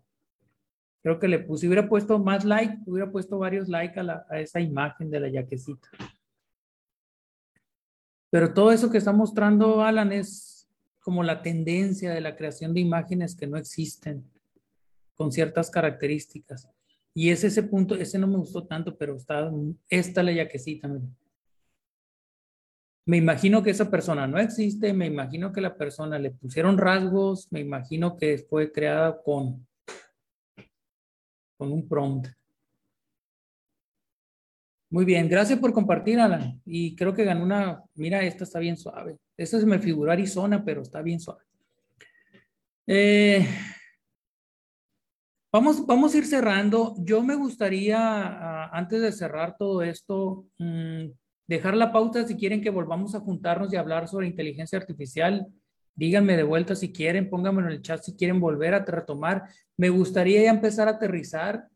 Creo 1.03 1.19
que 1.19 1.29
le 1.29 1.39
puse, 1.39 1.67
hubiera 1.67 1.89
puesto 1.89 2.19
más 2.19 2.45
like, 2.45 2.79
hubiera 2.87 3.11
puesto 3.11 3.39
varios 3.39 3.69
likes 3.69 3.99
a, 3.99 4.27
a 4.29 4.41
esa 4.41 4.61
imagen 4.61 5.11
de 5.11 5.21
la 5.21 5.29
yaquecita. 5.29 5.89
Pero 8.31 8.53
todo 8.53 8.73
eso 8.73 8.91
que 8.91 8.99
está 8.99 9.13
mostrando 9.13 9.83
Alan 9.83 10.13
es 10.13 10.69
como 11.01 11.23
la 11.23 11.43
tendencia 11.43 12.13
de 12.13 12.21
la 12.21 12.37
creación 12.37 12.75
de 12.75 12.81
imágenes 12.81 13.35
que 13.35 13.47
no 13.47 13.57
existen, 13.57 14.31
con 15.15 15.33
ciertas 15.33 15.71
características. 15.71 16.69
Y 17.15 17.31
es 17.31 17.43
ese 17.45 17.63
punto, 17.63 17.95
ese 17.95 18.19
no 18.19 18.27
me 18.27 18.37
gustó 18.37 18.67
tanto, 18.67 18.97
pero 18.97 19.17
está, 19.17 19.51
esta 19.89 20.23
la 20.23 20.33
yaquecita. 20.33 20.87
Miren 20.87 21.17
me 23.09 23.17
imagino 23.17 23.63
que 23.63 23.71
esa 23.71 23.91
persona 23.91 24.27
no 24.27 24.39
existe, 24.39 24.93
me 24.93 25.07
imagino 25.07 25.51
que 25.51 25.63
la 25.63 25.75
persona 25.79 26.19
le 26.19 26.31
pusieron 26.31 26.77
rasgos, 26.77 27.51
me 27.51 27.61
imagino 27.61 28.19
que 28.19 28.37
fue 28.37 28.71
creada 28.71 29.23
con, 29.23 29.67
con 31.57 31.73
un 31.73 31.89
prompt. 31.89 32.29
Muy 34.91 35.05
bien, 35.05 35.29
gracias 35.29 35.59
por 35.59 35.73
compartir, 35.73 36.19
Alan. 36.19 36.63
Y 36.65 36.97
creo 36.97 37.13
que 37.13 37.25
ganó 37.25 37.45
una, 37.45 37.83
mira, 37.95 38.23
esta 38.25 38.45
está 38.45 38.59
bien 38.59 38.77
suave. 38.77 39.19
Esta 39.37 39.61
se 39.61 39.67
me 39.67 39.79
figuró 39.79 40.11
Arizona, 40.11 40.65
pero 40.65 40.81
está 40.81 41.03
bien 41.03 41.21
suave. 41.21 41.43
Eh, 42.87 43.47
vamos, 45.53 45.87
vamos 45.87 46.15
a 46.15 46.19
ir 46.19 46.25
cerrando. 46.25 46.95
Yo 47.01 47.23
me 47.23 47.35
gustaría, 47.35 47.99
ah, 48.01 48.71
antes 48.73 49.03
de 49.03 49.13
cerrar 49.13 49.57
todo 49.59 49.83
esto, 49.83 50.47
mm, 50.59 51.11
dejar 51.47 51.77
la 51.77 51.93
pauta 51.93 52.27
si 52.27 52.37
quieren 52.37 52.63
que 52.63 52.71
volvamos 52.71 53.15
a 53.15 53.21
juntarnos 53.21 53.71
y 53.73 53.77
hablar 53.77 54.09
sobre 54.09 54.27
inteligencia 54.27 54.79
artificial. 54.79 55.47
Díganme 55.95 56.37
de 56.37 56.45
vuelta 56.45 56.75
si 56.75 56.93
quieren, 56.93 57.29
pónganme 57.29 57.61
en 57.63 57.69
el 57.69 57.83
chat 57.83 58.03
si 58.03 58.17
quieren 58.17 58.41
volver 58.41 58.73
a 58.73 58.85
retomar. 58.87 59.45
Me 59.77 59.91
gustaría 59.91 60.43
ya 60.43 60.51
empezar 60.51 60.89
a 60.89 60.93
aterrizar, 60.93 61.69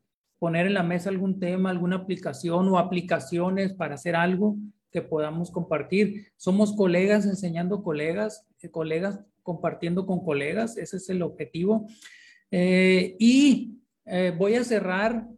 poner 0.43 0.67
en 0.67 0.73
la 0.73 0.83
mesa 0.83 1.09
algún 1.09 1.39
tema, 1.39 1.69
alguna 1.69 1.95
aplicación 1.95 2.67
o 2.67 2.77
aplicaciones 2.77 3.71
para 3.71 3.95
hacer 3.95 4.13
algo 4.13 4.57
que 4.91 5.01
podamos 5.01 5.49
compartir. 5.49 6.33
Somos 6.35 6.75
colegas 6.75 7.25
enseñando 7.25 7.81
colegas, 7.81 8.45
eh, 8.61 8.69
colegas 8.69 9.21
compartiendo 9.41 10.05
con 10.05 10.21
colegas, 10.21 10.75
ese 10.75 10.97
es 10.97 11.09
el 11.09 11.21
objetivo. 11.21 11.87
Eh, 12.51 13.15
y 13.19 13.79
eh, 14.03 14.35
voy 14.37 14.55
a 14.55 14.65
cerrar 14.65 15.29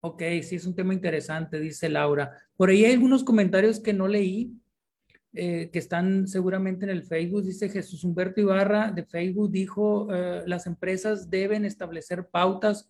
Ok, 0.00 0.22
sí, 0.42 0.56
es 0.56 0.66
un 0.66 0.74
tema 0.74 0.92
interesante, 0.92 1.58
dice 1.58 1.88
Laura. 1.88 2.30
Por 2.58 2.68
ahí 2.68 2.84
hay 2.84 2.92
algunos 2.92 3.24
comentarios 3.24 3.80
que 3.80 3.94
no 3.94 4.06
leí, 4.06 4.52
eh, 5.34 5.68
que 5.70 5.78
están 5.78 6.26
seguramente 6.26 6.86
en 6.86 6.90
el 6.90 7.04
Facebook. 7.04 7.44
Dice 7.44 7.68
Jesús 7.68 8.02
Humberto 8.02 8.40
Ibarra 8.40 8.90
de 8.90 9.04
Facebook, 9.04 9.50
dijo, 9.50 10.08
eh, 10.10 10.42
las 10.46 10.66
empresas 10.66 11.28
deben 11.28 11.64
establecer 11.64 12.28
pautas 12.28 12.88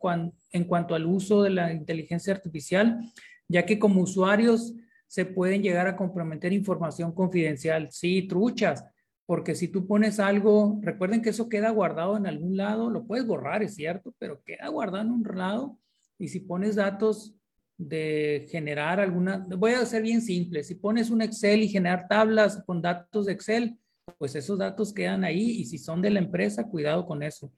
en 0.53 0.65
cuanto 0.65 0.95
al 0.95 1.07
uso 1.07 1.43
de 1.43 1.51
la 1.51 1.73
inteligencia 1.73 2.33
artificial, 2.33 3.01
ya 3.49 3.67
que 3.67 3.79
como 3.79 4.03
usuarios 4.03 4.75
se 5.09 5.25
pueden 5.25 5.63
llegar 5.63 5.89
a 5.89 5.97
comprometer 5.97 6.53
información 6.53 7.13
confidencial. 7.13 7.89
Sí, 7.91 8.29
truchas, 8.29 8.85
porque 9.27 9.55
si 9.55 9.69
tú 9.69 9.87
pones 9.87 10.21
algo, 10.21 10.79
recuerden 10.81 11.23
que 11.23 11.31
eso 11.31 11.49
queda 11.49 11.71
guardado 11.71 12.17
en 12.17 12.27
algún 12.27 12.57
lado, 12.57 12.89
lo 12.89 13.05
puedes 13.05 13.27
borrar, 13.27 13.63
es 13.63 13.75
cierto, 13.75 14.15
pero 14.19 14.43
queda 14.45 14.69
guardado 14.69 15.05
en 15.05 15.11
un 15.11 15.23
lado 15.37 15.79
y 16.19 16.29
si 16.29 16.41
pones 16.41 16.77
datos 16.77 17.35
de 17.79 18.47
generar 18.51 18.99
alguna, 18.99 19.47
voy 19.57 19.73
a 19.73 19.81
hacer 19.81 20.03
bien 20.03 20.21
simple, 20.21 20.65
si 20.65 20.75
pones 20.75 21.11
un 21.11 21.23
Excel 21.23 21.63
y 21.63 21.69
generar 21.69 22.09
tablas 22.09 22.63
con 22.67 22.83
datos 22.83 23.27
de 23.27 23.33
Excel, 23.33 23.79
pues 24.19 24.35
esos 24.35 24.59
datos 24.59 24.93
quedan 24.93 25.23
ahí 25.23 25.51
y 25.61 25.65
si 25.65 25.79
son 25.79 26.03
de 26.03 26.11
la 26.11 26.19
empresa, 26.19 26.69
cuidado 26.69 27.07
con 27.07 27.23
eso. 27.23 27.53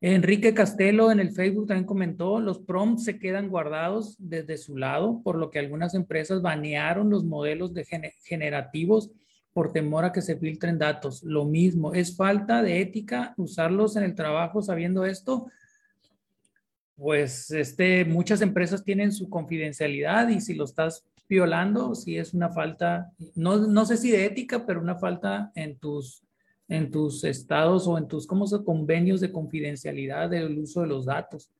Enrique 0.00 0.54
Castelo 0.54 1.10
en 1.10 1.20
el 1.20 1.32
Facebook 1.32 1.66
también 1.66 1.86
comentó, 1.86 2.38
los 2.38 2.60
prompts 2.60 3.04
se 3.04 3.18
quedan 3.18 3.48
guardados 3.48 4.14
desde 4.18 4.56
su 4.56 4.76
lado, 4.76 5.20
por 5.24 5.36
lo 5.36 5.50
que 5.50 5.58
algunas 5.58 5.94
empresas 5.94 6.42
banearon 6.42 7.10
los 7.10 7.24
modelos 7.24 7.74
de 7.74 7.84
generativos 8.22 9.10
por 9.52 9.72
temor 9.72 10.04
a 10.04 10.12
que 10.12 10.20
se 10.20 10.36
filtren 10.36 10.78
datos. 10.78 11.22
Lo 11.22 11.46
mismo, 11.46 11.94
es 11.94 12.14
falta 12.14 12.62
de 12.62 12.82
ética 12.82 13.32
usarlos 13.38 13.96
en 13.96 14.04
el 14.04 14.14
trabajo 14.14 14.60
sabiendo 14.60 15.06
esto 15.06 15.46
pues 16.96 17.50
este, 17.50 18.04
muchas 18.04 18.40
empresas 18.40 18.82
tienen 18.82 19.12
su 19.12 19.28
confidencialidad 19.28 20.28
y 20.28 20.40
si 20.40 20.54
lo 20.54 20.64
estás 20.64 21.04
violando, 21.28 21.94
si 21.94 22.16
es 22.16 22.32
una 22.32 22.50
falta, 22.50 23.12
no, 23.34 23.58
no 23.58 23.84
sé 23.84 23.96
si 23.98 24.10
de 24.10 24.24
ética, 24.24 24.64
pero 24.64 24.80
una 24.80 24.96
falta 24.96 25.52
en 25.54 25.78
tus, 25.78 26.22
en 26.68 26.90
tus 26.90 27.22
estados 27.24 27.86
o 27.86 27.98
en 27.98 28.08
tus 28.08 28.26
¿cómo 28.26 28.46
se, 28.46 28.64
convenios 28.64 29.20
de 29.20 29.32
confidencialidad 29.32 30.30
del 30.30 30.58
uso 30.58 30.80
de 30.80 30.86
los 30.86 31.04
datos, 31.04 31.50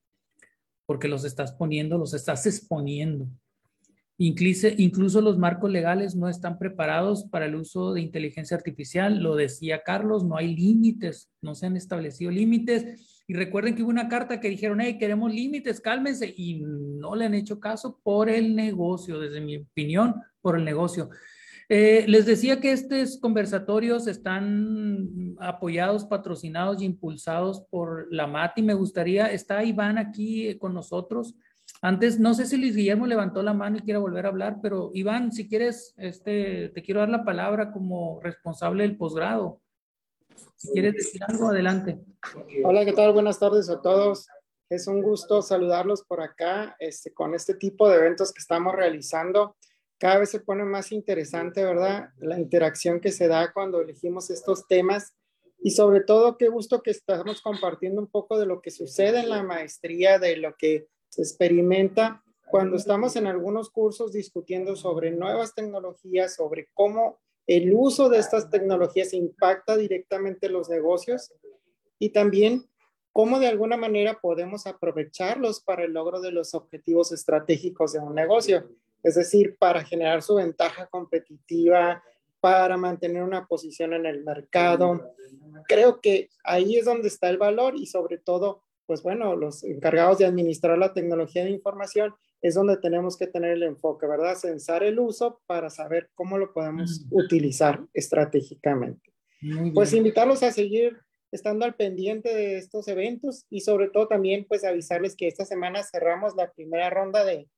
porque 0.87 1.09
los 1.09 1.25
estás 1.25 1.53
poniendo, 1.53 1.99
los 1.99 2.15
estás 2.15 2.47
exponiendo. 2.47 3.29
Incluso, 4.19 4.69
incluso 4.79 5.21
los 5.21 5.37
marcos 5.37 5.71
legales 5.71 6.17
no 6.17 6.31
están 6.31 6.59
preparados 6.59 7.25
para 7.25 7.45
el 7.45 7.57
uso 7.57 7.93
de 7.93 8.01
inteligencia 8.01 8.57
artificial. 8.57 9.23
Lo 9.23 9.37
decía 9.37 9.83
Carlos, 9.83 10.25
no 10.25 10.39
hay 10.39 10.57
límites, 10.57 11.29
no 11.43 11.55
se 11.55 11.67
han 11.67 11.77
establecido 11.77 12.31
límites 12.31 13.16
y 13.27 13.35
recuerden 13.35 13.75
que 13.75 13.83
hubo 13.83 13.91
una 13.91 14.09
carta 14.09 14.41
que 14.41 14.49
dijeron, 14.49 14.81
hey, 14.81 14.99
queremos 14.99 15.33
límites, 15.33 15.81
cálmense, 15.81 16.33
y 16.37 16.63
no 16.63 17.15
le 17.15 17.27
han 17.27 17.35
hecho 17.35 17.59
caso 17.59 18.01
por 18.03 18.29
el 18.29 18.55
negocio, 18.55 19.19
desde 19.19 19.41
mi 19.41 19.59
opinión, 19.59 20.15
por 20.41 20.57
el 20.57 20.65
negocio. 20.65 21.11
Eh, 21.69 22.05
les 22.07 22.27
decía 22.27 22.61
que 22.61 22.71
estos 22.71 23.19
conversatorios 23.19 24.07
están 24.07 25.35
apoyados, 25.41 26.05
patrocinados 26.05 26.81
y 26.81 26.85
impulsados 26.85 27.63
por 27.69 28.07
la 28.13 28.29
MAT 28.29 28.59
me 28.59 28.75
gustaría, 28.75 29.33
está 29.33 29.65
Iván 29.65 29.99
aquí 29.99 30.57
con 30.59 30.75
nosotros, 30.75 31.35
Antes, 31.83 32.19
no 32.19 32.33
sé 32.35 32.47
si 32.47 32.57
Luis 32.57 32.75
Guillermo 32.75 33.07
levantó 33.07 33.43
la 33.43 33.53
mano 33.53 33.77
y 33.77 33.83
quiere 33.83 33.99
volver 33.99 34.27
a 34.27 34.31
hablar, 34.31 34.59
pero 34.63 34.91
Iván, 34.95 35.33
si 35.33 35.49
quieres, 35.49 35.95
este, 35.99 36.71
te 36.71 36.83
quiero 36.83 37.01
dar 37.01 37.11
la 37.11 37.25
palabra 37.25 37.71
como 37.71 38.21
responsable 38.23 38.83
del 38.83 38.97
posgrado. 38.97 39.61
Si 40.57 40.73
quieres 40.73 40.95
decir 40.95 41.21
algo, 41.29 41.49
adelante. 41.49 42.01
Hola, 42.65 42.87
¿qué 42.87 42.95
tal? 42.95 43.13
Buenas 43.13 43.39
tardes 43.39 43.69
a 43.69 43.83
todos. 43.83 44.27
Es 44.71 44.87
un 44.87 45.03
gusto 45.03 45.43
saludarlos 45.43 46.03
por 46.03 46.23
acá 46.23 46.75
este, 46.79 47.13
con 47.13 47.35
este 47.35 47.55
tipo 47.55 47.89
de 47.89 47.97
eventos 47.97 48.33
que 48.33 48.41
estamos 48.41 48.75
realizando. 48.75 49.55
Cada 49.99 50.19
vez 50.19 50.31
se 50.31 50.41
pone 50.41 50.65
más 50.65 50.93
interesante, 50.93 51.63
¿verdad? 51.63 52.09
La 52.17 52.39
interacción 52.39 53.01
que 53.01 53.13
se 53.13 53.29
da 53.29 53.53
cuando 53.53 53.83
elegimos 53.83 54.31
estos 54.31 54.67
temas 54.67 55.15
y 55.59 55.73
sobre 55.73 56.01
todo 56.01 56.39
qué 56.39 56.49
gusto 56.49 56.83
que 56.83 56.91
estamos 56.91 57.43
compartiendo 57.43 58.01
un 58.01 58.11
poco 58.11 58.39
de 58.39 58.47
lo 58.47 58.63
que 58.63 58.71
sucede 58.71 59.21
en 59.21 59.29
la 59.29 59.43
maestría, 59.43 60.19
de 60.19 60.39
lo 60.39 60.55
que 60.57 60.89
se 61.11 61.21
experimenta 61.21 62.23
cuando 62.51 62.77
estamos 62.77 63.15
en 63.17 63.27
algunos 63.27 63.69
cursos 63.71 64.13
discutiendo 64.13 64.75
sobre 64.75 65.11
nuevas 65.11 65.55
tecnologías, 65.55 66.35
sobre 66.35 66.71
cómo 66.73 67.21
el 67.47 67.73
uso 67.75 68.09
de 68.09 68.19
estas 68.19 68.51
tecnologías 68.51 69.13
impacta 69.15 69.77
directamente 69.77 70.49
los 70.49 70.69
negocios 70.69 71.33
y 71.99 72.11
también 72.11 72.67
cómo 73.13 73.39
de 73.39 73.47
alguna 73.47 73.77
manera 73.77 74.21
podemos 74.21 74.67
aprovecharlos 74.67 75.61
para 75.61 75.85
el 75.85 75.93
logro 75.93 76.21
de 76.21 76.33
los 76.33 76.55
objetivos 76.55 77.13
estratégicos 77.13 77.93
de 77.93 78.01
un 78.01 78.15
negocio, 78.15 78.69
es 79.03 79.15
decir, 79.15 79.57
para 79.59 79.85
generar 79.85 80.23
su 80.23 80.35
ventaja 80.35 80.87
competitiva, 80.87 82.03
para 82.41 82.77
mantener 82.77 83.23
una 83.23 83.47
posición 83.47 83.95
en 83.95 84.07
el 84.07 84.23
mercado. 84.23 85.15
Creo 85.67 86.01
que 86.01 86.29
ahí 86.45 86.77
es 86.77 86.85
donde 86.85 87.09
está 87.09 87.31
el 87.31 87.39
valor 87.39 87.75
y 87.77 87.87
sobre 87.87 88.19
todo, 88.19 88.63
pues 88.87 89.03
bueno, 89.03 89.35
los 89.35 89.65
encargados 89.65 90.19
de 90.19 90.27
administrar 90.27 90.77
la 90.77 90.93
tecnología 90.93 91.45
de 91.45 91.51
información 91.51 92.15
es 92.47 92.55
donde 92.55 92.77
tenemos 92.77 93.17
que 93.17 93.27
tener 93.27 93.53
el 93.53 93.63
enfoque, 93.63 94.07
¿verdad? 94.07 94.37
Censar 94.37 94.83
el 94.83 94.99
uso 94.99 95.41
para 95.47 95.71
saber 95.71 96.11
cómo 96.15 96.39
lo 96.39 96.53
podemos 96.53 97.05
utilizar 97.11 97.85
estratégicamente. 97.93 99.13
Pues 99.75 99.93
invitarlos 99.93 100.43
a 100.43 100.53
seguir 100.53 100.97
estando 101.33 101.65
al 101.65 101.75
pendiente 101.75 102.35
de 102.35 102.57
estos 102.57 102.89
eventos 102.89 103.45
y 103.51 103.61
sobre 103.61 103.89
todo 103.89 104.09
también 104.09 104.47
pues 104.49 104.65
avisarles 104.65 105.17
que 105.17 105.29
esta 105.29 105.45
semana 105.45 105.83
cerramos 105.83 106.35
la 106.37 106.53
primera 106.53 106.89
ronda 106.89 107.25
de, 107.25 107.49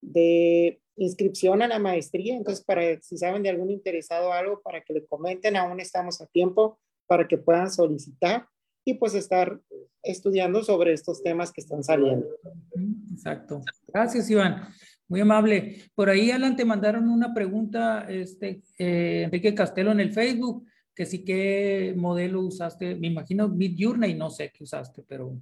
de 0.00 0.80
inscripción 0.96 1.62
a 1.62 1.68
la 1.68 1.78
maestría, 1.78 2.34
entonces 2.34 2.64
para 2.64 3.00
si 3.00 3.16
saben 3.18 3.42
de 3.42 3.50
algún 3.50 3.70
interesado 3.70 4.32
algo, 4.32 4.62
para 4.62 4.82
que 4.82 4.94
le 4.94 5.06
comenten, 5.06 5.56
aún 5.56 5.78
estamos 5.78 6.20
a 6.20 6.26
tiempo 6.26 6.80
para 7.06 7.28
que 7.28 7.38
puedan 7.38 7.70
solicitar 7.70 8.46
y 8.84 8.94
pues 8.94 9.14
estar 9.14 9.60
estudiando 10.02 10.62
sobre 10.62 10.92
estos 10.92 11.22
temas 11.22 11.52
que 11.52 11.60
están 11.60 11.84
saliendo. 11.84 12.26
Exacto. 13.12 13.62
Gracias, 13.88 14.28
Iván. 14.30 14.68
Muy 15.08 15.20
amable. 15.20 15.82
Por 15.94 16.08
ahí, 16.08 16.30
Alan, 16.30 16.56
te 16.56 16.64
mandaron 16.64 17.08
una 17.08 17.34
pregunta, 17.34 18.06
este, 18.08 18.62
eh, 18.78 19.24
Enrique 19.24 19.54
Castelo 19.54 19.92
en 19.92 20.00
el 20.00 20.12
Facebook, 20.12 20.66
que 20.94 21.06
sí, 21.06 21.24
¿qué 21.24 21.94
modelo 21.96 22.40
usaste? 22.40 22.94
Me 22.96 23.08
imagino 23.08 23.48
Midjourney, 23.48 24.14
no 24.14 24.30
sé 24.30 24.50
qué 24.50 24.64
usaste, 24.64 25.04
pero... 25.06 25.38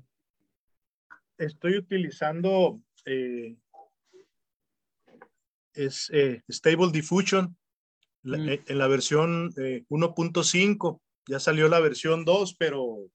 Estoy 1.39 1.79
utilizando, 1.79 2.83
eh, 3.07 3.57
es 5.73 6.11
eh, 6.13 6.43
Stable 6.51 6.91
Diffusion, 6.93 7.57
mm. 8.25 8.49
en 8.67 8.79
la 8.79 8.89
versión 8.89 9.53
1.5. 9.55 11.01
Ya 11.29 11.39
salió 11.39 11.69
la 11.69 11.81
versión 11.81 12.25
2, 12.25 12.57
pero 12.57 13.09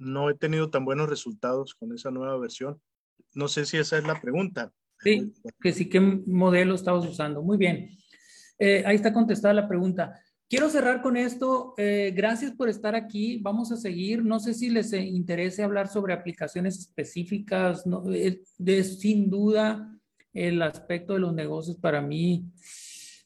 no 0.00 0.30
he 0.30 0.34
tenido 0.34 0.70
tan 0.70 0.84
buenos 0.84 1.08
resultados 1.08 1.74
con 1.74 1.92
esa 1.94 2.10
nueva 2.10 2.36
versión. 2.38 2.80
No 3.34 3.46
sé 3.46 3.66
si 3.66 3.76
esa 3.76 3.98
es 3.98 4.04
la 4.04 4.20
pregunta. 4.20 4.72
Sí, 4.98 5.32
que 5.60 5.72
sí, 5.72 5.88
¿qué 5.88 6.00
modelo 6.00 6.74
estabas 6.74 7.06
usando? 7.06 7.42
Muy 7.42 7.56
bien. 7.56 7.90
Eh, 8.58 8.82
ahí 8.86 8.96
está 8.96 9.12
contestada 9.12 9.54
la 9.54 9.68
pregunta. 9.68 10.20
Quiero 10.48 10.68
cerrar 10.68 11.00
con 11.00 11.16
esto. 11.16 11.74
Eh, 11.76 12.12
gracias 12.14 12.52
por 12.52 12.68
estar 12.68 12.94
aquí. 12.94 13.38
Vamos 13.38 13.70
a 13.72 13.76
seguir. 13.76 14.24
No 14.24 14.40
sé 14.40 14.52
si 14.54 14.68
les 14.68 14.92
interese 14.92 15.62
hablar 15.62 15.86
sobre 15.88 16.12
aplicaciones 16.12 16.78
específicas. 16.78 17.86
No, 17.86 18.02
de, 18.02 18.84
sin 18.84 19.30
duda, 19.30 19.96
el 20.32 20.60
aspecto 20.62 21.14
de 21.14 21.20
los 21.20 21.34
negocios 21.34 21.76
para 21.76 22.00
mí 22.00 22.46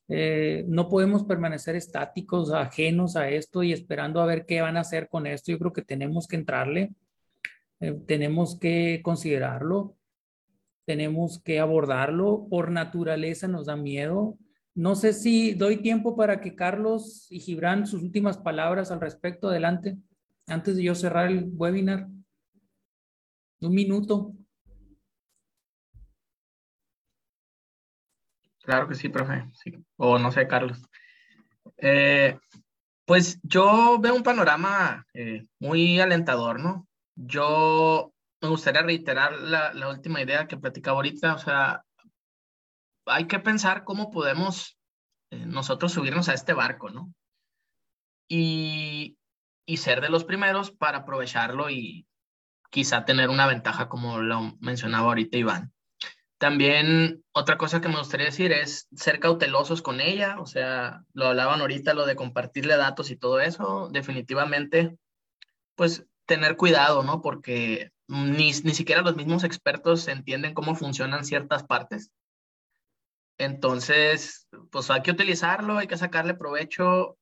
eh, 0.09 0.65
no 0.69 0.89
podemos 0.89 1.25
permanecer 1.25 1.77
estáticos, 1.77 2.53
ajenos 2.53 3.17
a 3.17 3.31
esto 3.31 3.63
y 3.63 3.73
esperando 3.73 4.21
a 4.21 4.27
ver 4.27 4.45
qué 4.47 4.61
van 4.61 4.77
a 4.77 4.81
hacer 4.81 5.09
con 5.09 5.27
esto. 5.27 5.51
Yo 5.51 5.59
creo 5.59 5.73
que 5.73 5.83
tenemos 5.83 6.27
que 6.27 6.37
entrarle, 6.37 6.93
eh, 7.81 7.97
tenemos 8.07 8.59
que 8.59 9.01
considerarlo, 9.03 9.97
tenemos 10.85 11.41
que 11.43 11.59
abordarlo. 11.61 12.47
Por 12.51 12.71
naturaleza 12.71 13.49
nos 13.49 13.67
da 13.67 13.77
miedo. 13.77 14.39
No 14.75 14.95
sé 14.97 15.13
si 15.13 15.55
doy 15.55 15.79
tiempo 15.79 16.17
para 16.17 16.41
que 16.41 16.55
Carlos 16.55 17.27
y 17.31 17.41
Gibran 17.41 17.87
sus 17.87 18.03
últimas 18.03 18.39
palabras 18.39 18.91
al 18.91 19.01
respecto. 19.01 19.49
Adelante, 19.49 19.97
antes 20.47 20.77
de 20.77 20.83
yo 20.83 20.95
cerrar 20.95 21.31
el 21.31 21.51
webinar. 21.55 22.09
Un 23.61 23.75
minuto. 23.75 24.35
Claro 28.65 28.89
que 28.89 28.95
sí, 28.95 29.09
profe. 29.09 29.45
O 29.97 30.19
no 30.19 30.33
sé, 30.33 30.49
Carlos. 30.49 30.83
Eh, 31.77 32.39
pues 33.05 33.39
yo 33.43 33.99
veo 34.01 34.15
un 34.15 34.23
panorama 34.23 35.05
eh, 35.13 35.47
muy 35.59 36.01
alentador, 36.01 36.61
¿no? 36.61 36.89
Yo 37.15 38.13
me 38.41 38.49
gustaría 38.49 38.83
reiterar 38.83 39.39
la, 39.39 39.73
la, 39.75 39.89
última 39.89 40.23
idea 40.23 40.47
que 40.47 40.57
platicaba 40.57 40.97
ahorita, 40.97 41.35
o 41.35 41.39
sea, 41.39 41.85
hay 43.07 43.27
que 43.27 43.39
pensar 43.39 43.85
cómo 43.85 44.11
podemos 44.11 44.79
eh, 45.31 45.45
nosotros 45.47 45.93
subirnos 45.93 46.29
a 46.29 46.35
este 46.35 46.55
barco, 46.55 46.89
¿no? 46.89 47.13
Y, 48.29 49.19
y 49.67 49.77
ser 49.77 50.01
de 50.01 50.09
los 50.09 50.25
primeros 50.25 50.71
para 50.71 50.99
aprovecharlo 50.99 51.69
y 51.69 52.07
quizá 52.71 53.05
tener 53.05 53.29
una 53.29 53.47
ventaja 53.47 53.89
como 53.89 54.21
lo 54.21 54.57
mencionaba 54.61 55.09
ahorita 55.09 55.37
Iván. 55.37 55.74
También 56.45 57.25
otra 57.33 57.57
cosa 57.57 57.81
que 57.81 57.89
me 57.89 57.97
gustaría 57.97 58.27
decir 58.27 58.53
es 58.53 58.87
ser 58.95 59.19
cautelosos 59.19 59.81
con 59.81 60.03
ella, 60.03 60.39
o 60.39 60.45
sea, 60.45 61.03
lo 61.15 61.29
hablaban 61.29 61.63
ahorita, 61.63 61.95
lo 61.95 62.05
de 62.05 62.17
compartirle 62.17 62.77
datos 62.77 63.11
y 63.11 63.17
todo 63.17 63.41
eso, 63.41 63.89
definitivamente, 63.91 64.99
pues 65.75 66.05
tener 66.27 66.59
cuidado, 66.59 67.03
¿no? 67.03 67.23
Porque 67.23 67.93
ni, 68.09 68.53
ni 68.53 68.75
siquiera 68.75 69.01
los 69.01 69.17
mismos 69.17 69.43
expertos 69.43 70.07
entienden 70.07 70.53
cómo 70.53 70.75
funcionan 70.75 71.25
ciertas 71.25 71.65
partes. 71.65 72.13
Entonces, 73.39 74.47
pues 74.71 74.91
hay 74.91 75.01
que 75.01 75.13
utilizarlo, 75.13 75.79
hay 75.79 75.87
que 75.87 75.97
sacarle 75.97 76.35
provecho, 76.35 77.17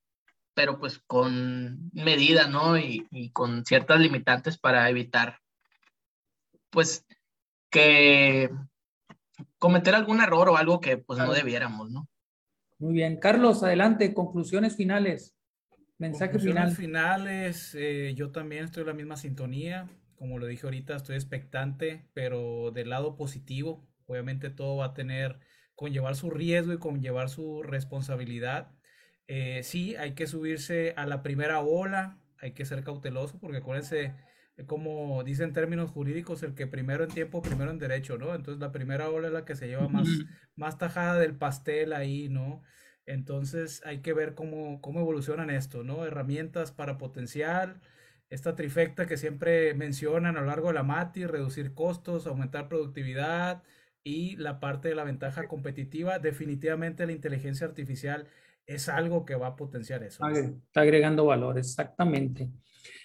pero 0.52 0.80
pues 0.80 0.98
con 1.06 1.92
medida, 1.92 2.48
¿no? 2.48 2.76
Y, 2.76 3.06
y 3.12 3.30
con 3.30 3.64
ciertas 3.64 4.00
limitantes 4.00 4.58
para 4.58 4.90
evitar, 4.90 5.38
pues, 6.70 7.06
que 7.70 8.50
cometer 9.62 9.94
algún 9.94 10.20
error 10.20 10.48
o 10.48 10.56
algo 10.56 10.80
que 10.80 10.96
pues 10.98 11.20
no 11.20 11.32
debiéramos, 11.32 11.88
¿no? 11.88 12.08
Muy 12.80 12.94
bien. 12.94 13.20
Carlos, 13.20 13.62
adelante, 13.62 14.12
conclusiones 14.12 14.74
finales. 14.74 15.36
Mensaje 15.98 16.32
conclusiones 16.32 16.76
finales, 16.76 17.72
eh, 17.78 18.12
yo 18.16 18.32
también 18.32 18.64
estoy 18.64 18.80
en 18.80 18.88
la 18.88 18.94
misma 18.94 19.16
sintonía. 19.16 19.88
Como 20.16 20.40
lo 20.40 20.46
dije 20.46 20.66
ahorita, 20.66 20.96
estoy 20.96 21.14
expectante, 21.14 22.08
pero 22.12 22.72
del 22.72 22.90
lado 22.90 23.14
positivo. 23.14 23.88
Obviamente 24.06 24.50
todo 24.50 24.78
va 24.78 24.86
a 24.86 24.94
tener, 24.94 25.38
conllevar 25.76 26.16
su 26.16 26.30
riesgo 26.30 26.72
y 26.72 26.78
conllevar 26.78 27.28
su 27.28 27.62
responsabilidad. 27.62 28.72
Eh, 29.28 29.60
sí, 29.62 29.94
hay 29.94 30.14
que 30.14 30.26
subirse 30.26 30.92
a 30.96 31.06
la 31.06 31.22
primera 31.22 31.60
ola, 31.60 32.18
hay 32.38 32.50
que 32.50 32.64
ser 32.64 32.82
cauteloso, 32.82 33.38
porque 33.38 33.58
acuérdense, 33.58 34.12
como 34.66 35.24
dicen 35.24 35.52
términos 35.52 35.90
jurídicos, 35.90 36.42
el 36.42 36.54
que 36.54 36.66
primero 36.66 37.04
en 37.04 37.10
tiempo, 37.10 37.42
primero 37.42 37.70
en 37.70 37.78
derecho, 37.78 38.18
¿no? 38.18 38.34
Entonces 38.34 38.60
la 38.60 38.72
primera 38.72 39.10
ola 39.10 39.28
es 39.28 39.32
la 39.32 39.44
que 39.44 39.56
se 39.56 39.66
lleva 39.66 39.88
más, 39.88 40.06
más 40.56 40.78
tajada 40.78 41.18
del 41.18 41.34
pastel 41.36 41.92
ahí, 41.92 42.28
¿no? 42.28 42.62
Entonces 43.06 43.82
hay 43.84 44.00
que 44.00 44.12
ver 44.12 44.34
cómo, 44.34 44.80
cómo 44.80 45.00
evolucionan 45.00 45.50
esto, 45.50 45.82
¿no? 45.82 46.04
Herramientas 46.04 46.70
para 46.70 46.98
potencial, 46.98 47.80
esta 48.30 48.54
trifecta 48.54 49.06
que 49.06 49.16
siempre 49.16 49.74
mencionan 49.74 50.36
a 50.36 50.40
lo 50.40 50.46
largo 50.46 50.68
de 50.68 50.74
la 50.74 50.82
MATI, 50.82 51.26
reducir 51.26 51.74
costos, 51.74 52.26
aumentar 52.26 52.68
productividad 52.68 53.62
y 54.04 54.36
la 54.36 54.60
parte 54.60 54.88
de 54.88 54.94
la 54.94 55.04
ventaja 55.04 55.48
competitiva, 55.48 56.18
definitivamente 56.18 57.06
la 57.06 57.12
inteligencia 57.12 57.66
artificial 57.66 58.28
es 58.66 58.88
algo 58.88 59.24
que 59.24 59.34
va 59.34 59.48
a 59.48 59.56
potenciar 59.56 60.02
eso. 60.02 60.26
Está 60.28 60.80
agregando 60.82 61.26
valor, 61.26 61.58
exactamente. 61.58 62.50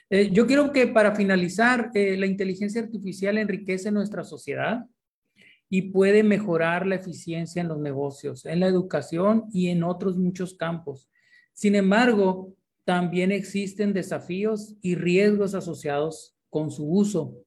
Eh, 0.10 0.30
yo 0.32 0.48
quiero 0.48 0.72
que 0.72 0.88
para 0.88 1.16
finalizar, 1.16 1.92
eh, 1.94 2.16
la 2.16 2.28
inteligencia 2.28 2.82
artificial 2.82 3.38
enriquece 3.38 3.92
nuestra 3.92 4.24
sociedad 4.24 4.86
y 5.70 5.92
puede 5.92 6.24
mejorar 6.24 6.88
la 6.88 6.96
eficiencia 6.96 7.62
en 7.62 7.68
los 7.68 7.80
negocios, 7.80 8.46
en 8.46 8.62
la 8.62 8.68
educación 8.68 9.46
y 9.52 9.68
en 9.68 9.84
otros 9.84 10.18
muchos 10.18 10.54
campos. 10.54 11.10
Sin 11.54 11.76
embargo, 11.76 12.54
también 12.86 13.34
existen 13.34 13.92
desafíos 13.92 14.76
y 14.82 14.96
riesgos 14.96 15.56
asociados 15.56 16.36
con 16.50 16.72
su 16.72 16.90
uso. 16.90 17.44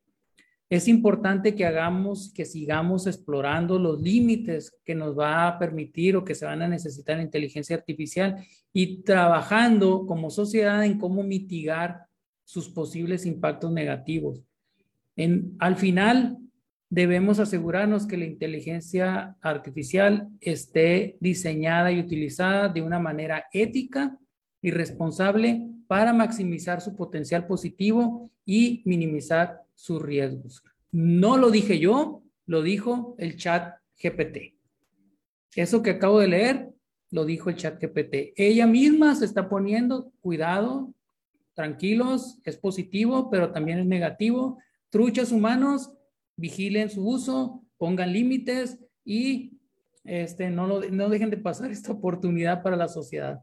es 0.69 0.87
importante 0.87 1.57
que 1.57 1.65
hagamos, 1.65 2.33
que 2.33 2.45
sigamos 2.45 3.09
explorando 3.09 3.77
los 3.77 4.01
límites 4.01 4.79
que 4.85 4.95
nos 4.95 5.19
va 5.19 5.49
a 5.49 5.59
permitir 5.59 6.15
o 6.15 6.25
que 6.25 6.37
se 6.37 6.45
van 6.45 6.63
a 6.63 6.69
necesitar 6.69 7.17
en 7.17 7.25
inteligencia 7.25 7.75
artificial 7.75 8.37
y 8.73 9.03
trabajando 9.03 10.07
como 10.07 10.31
sociedad 10.31 10.85
en 10.85 10.97
cómo 10.97 11.25
mitigar 11.25 12.10
sus 12.51 12.69
posibles 12.69 13.27
impactos 13.27 13.71
negativos. 13.71 14.43
En, 15.15 15.55
al 15.61 15.77
final, 15.77 16.37
debemos 16.89 17.39
asegurarnos 17.39 18.09
que 18.09 18.17
la 18.17 18.25
inteligencia 18.25 19.37
artificial 19.41 20.29
esté 20.41 21.17
diseñada 21.21 21.93
y 21.93 22.01
utilizada 22.01 22.69
de 22.69 22.83
una 22.83 22.99
manera 22.99 23.45
ética 23.53 24.19
y 24.61 24.73
responsable 24.73 25.65
para 25.87 26.13
maximizar 26.13 26.81
su 26.81 26.97
potencial 26.97 27.47
positivo 27.47 28.29
y 28.45 28.83
minimizar 28.85 29.61
sus 29.77 30.03
riesgos. 30.03 30.65
No 30.91 31.37
lo 31.37 31.53
dije 31.53 31.79
yo, 31.79 32.25
lo 32.47 32.63
dijo 32.63 33.15
el 33.19 33.37
chat 33.37 33.77
GPT. 34.03 34.57
Eso 35.55 35.85
que 35.85 35.91
acabo 35.91 36.19
de 36.19 36.27
leer, 36.27 36.71
lo 37.13 37.25
dijo 37.25 37.49
el 37.49 37.55
chat 37.55 37.81
GPT. 37.81 38.33
Ella 38.35 38.67
misma 38.67 39.15
se 39.15 39.25
está 39.25 39.49
poniendo, 39.49 40.11
cuidado, 40.21 40.93
tranquilos, 41.61 42.39
es 42.45 42.57
positivo, 42.57 43.29
pero 43.29 43.53
también 43.53 43.81
es 43.81 43.87
negativo. 43.87 44.59
Truchas 44.89 45.31
humanos, 45.31 45.93
vigilen 46.37 46.89
su 46.89 47.07
uso, 47.07 47.63
pongan 47.77 48.15
límites 48.15 48.79
y 49.05 49.59
este, 50.05 50.49
no, 50.49 50.67
lo, 50.67 50.81
no 50.91 51.11
dejen 51.11 51.29
de 51.29 51.37
pasar 51.37 51.71
esta 51.71 51.93
oportunidad 51.93 52.63
para 52.63 52.77
la 52.77 52.89
sociedad. 52.89 53.43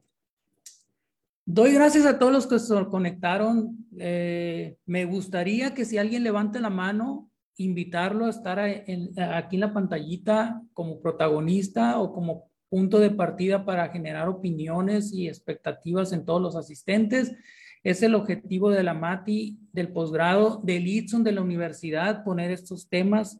Doy 1.45 1.73
gracias 1.73 2.07
a 2.07 2.17
todos 2.17 2.33
los 2.33 2.47
que 2.47 2.57
se 2.57 2.73
conectaron. 2.87 3.87
Eh, 3.99 4.77
me 4.87 5.05
gustaría 5.05 5.75
que 5.75 5.85
si 5.85 5.99
alguien 5.99 6.23
levante 6.23 6.59
la 6.59 6.71
mano, 6.71 7.29
invitarlo 7.55 8.25
a 8.25 8.31
estar 8.31 8.59
aquí 8.59 9.55
en 9.55 9.61
la 9.61 9.73
pantallita 9.73 10.63
como 10.73 10.99
protagonista 10.99 11.99
o 11.99 12.11
como 12.13 12.49
punto 12.69 12.99
de 12.99 13.11
partida 13.11 13.63
para 13.63 13.89
generar 13.89 14.27
opiniones 14.27 15.13
y 15.13 15.27
expectativas 15.27 16.11
en 16.13 16.25
todos 16.25 16.41
los 16.41 16.55
asistentes. 16.55 17.33
Es 17.87 18.03
el 18.03 18.15
objetivo 18.15 18.69
de 18.69 18.83
la 18.83 18.93
MATI, 18.93 19.57
del 19.71 19.93
posgrado, 19.93 20.59
del 20.61 20.85
ITSON, 20.85 21.23
de 21.23 21.31
la 21.31 21.41
universidad, 21.41 22.21
poner 22.25 22.51
estos 22.51 22.89
temas. 22.89 23.39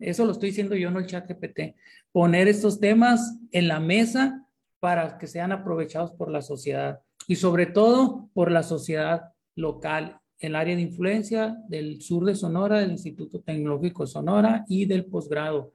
Eso 0.00 0.24
lo 0.24 0.32
estoy 0.32 0.48
diciendo 0.48 0.74
yo, 0.74 0.90
no 0.90 0.98
el 0.98 1.06
chat 1.06 1.30
GPT. 1.30 1.76
Poner 2.10 2.48
estos 2.48 2.80
temas 2.80 3.38
en 3.52 3.68
la 3.68 3.78
mesa 3.78 4.48
para 4.80 5.16
que 5.16 5.28
sean 5.28 5.52
aprovechados 5.52 6.10
por 6.10 6.28
la 6.28 6.42
sociedad 6.42 7.02
y 7.28 7.36
sobre 7.36 7.66
todo 7.66 8.30
por 8.34 8.50
la 8.50 8.64
sociedad 8.64 9.32
local, 9.54 10.18
el 10.40 10.56
área 10.56 10.74
de 10.74 10.82
influencia 10.82 11.56
del 11.68 12.02
sur 12.02 12.24
de 12.24 12.34
Sonora, 12.34 12.80
del 12.80 12.90
Instituto 12.90 13.42
Tecnológico 13.42 14.08
Sonora 14.08 14.64
y 14.66 14.86
del 14.86 15.04
posgrado. 15.04 15.72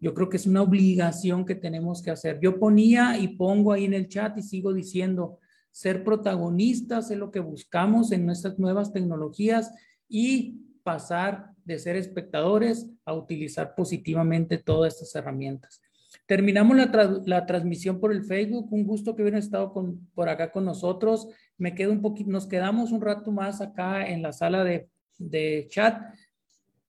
Yo 0.00 0.14
creo 0.14 0.30
que 0.30 0.38
es 0.38 0.46
una 0.46 0.62
obligación 0.62 1.44
que 1.44 1.54
tenemos 1.54 2.00
que 2.00 2.12
hacer. 2.12 2.40
Yo 2.40 2.58
ponía 2.58 3.18
y 3.18 3.28
pongo 3.28 3.74
ahí 3.74 3.84
en 3.84 3.92
el 3.92 4.08
chat 4.08 4.38
y 4.38 4.42
sigo 4.42 4.72
diciendo, 4.72 5.38
ser 5.78 6.02
protagonistas 6.02 7.08
es 7.12 7.18
lo 7.18 7.30
que 7.30 7.38
buscamos 7.38 8.10
en 8.10 8.26
nuestras 8.26 8.58
nuevas 8.58 8.92
tecnologías 8.92 9.72
y 10.08 10.56
pasar 10.82 11.52
de 11.64 11.78
ser 11.78 11.94
espectadores 11.94 12.90
a 13.04 13.14
utilizar 13.14 13.76
positivamente 13.76 14.58
todas 14.58 14.94
estas 14.94 15.14
herramientas. 15.14 15.80
Terminamos 16.26 16.76
la, 17.24 17.46
transmisión 17.46 18.00
por 18.00 18.10
el 18.10 18.24
Facebook. 18.24 18.72
Un 18.72 18.88
gusto 18.88 19.14
que 19.14 19.22
hubieran 19.22 19.38
estado 19.38 19.72
por 20.14 20.28
acá 20.28 20.50
con 20.50 20.64
nosotros. 20.64 21.28
Me 21.58 21.76
quedo 21.76 21.92
un 21.92 22.02
nos 22.26 22.48
quedamos 22.48 22.90
un 22.90 23.00
rato 23.00 23.30
más 23.30 23.60
acá 23.60 24.04
en 24.04 24.20
la 24.20 24.32
sala 24.32 24.64
de, 24.64 24.88
de 25.16 25.68
chat. 25.70 26.02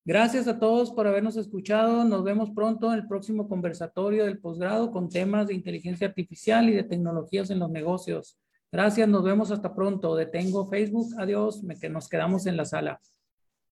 Gracias 0.04 0.48
a 0.48 0.58
todos 0.58 0.90
por 0.90 1.06
habernos 1.06 1.38
escuchado. 1.38 2.06
Nos 2.06 2.24
vemos 2.24 2.50
pronto 2.56 2.92
en 2.92 2.98
el 2.98 3.08
próximo 3.08 3.48
conversatorio 3.48 4.26
del 4.26 4.40
posgrado 4.40 4.90
con 4.90 5.10
temas 5.10 5.46
de 5.46 5.54
inteligencia 5.54 6.08
artificial 6.08 6.68
y 6.70 6.74
de 6.74 6.84
tecnologías 6.84 7.52
en 7.52 7.60
los 7.60 7.70
negocios. 7.70 8.40
Gracias, 8.72 9.08
nos 9.08 9.24
vemos 9.24 9.50
hasta 9.52 9.74
pronto. 9.74 10.16
Detengo 10.16 10.68
Facebook. 10.70 11.08
Adiós, 11.18 11.64
me, 11.64 11.76
nos 11.90 12.08
quedamos 12.08 12.46
en 12.46 12.56
la 12.56 12.66
sala. 12.66 13.02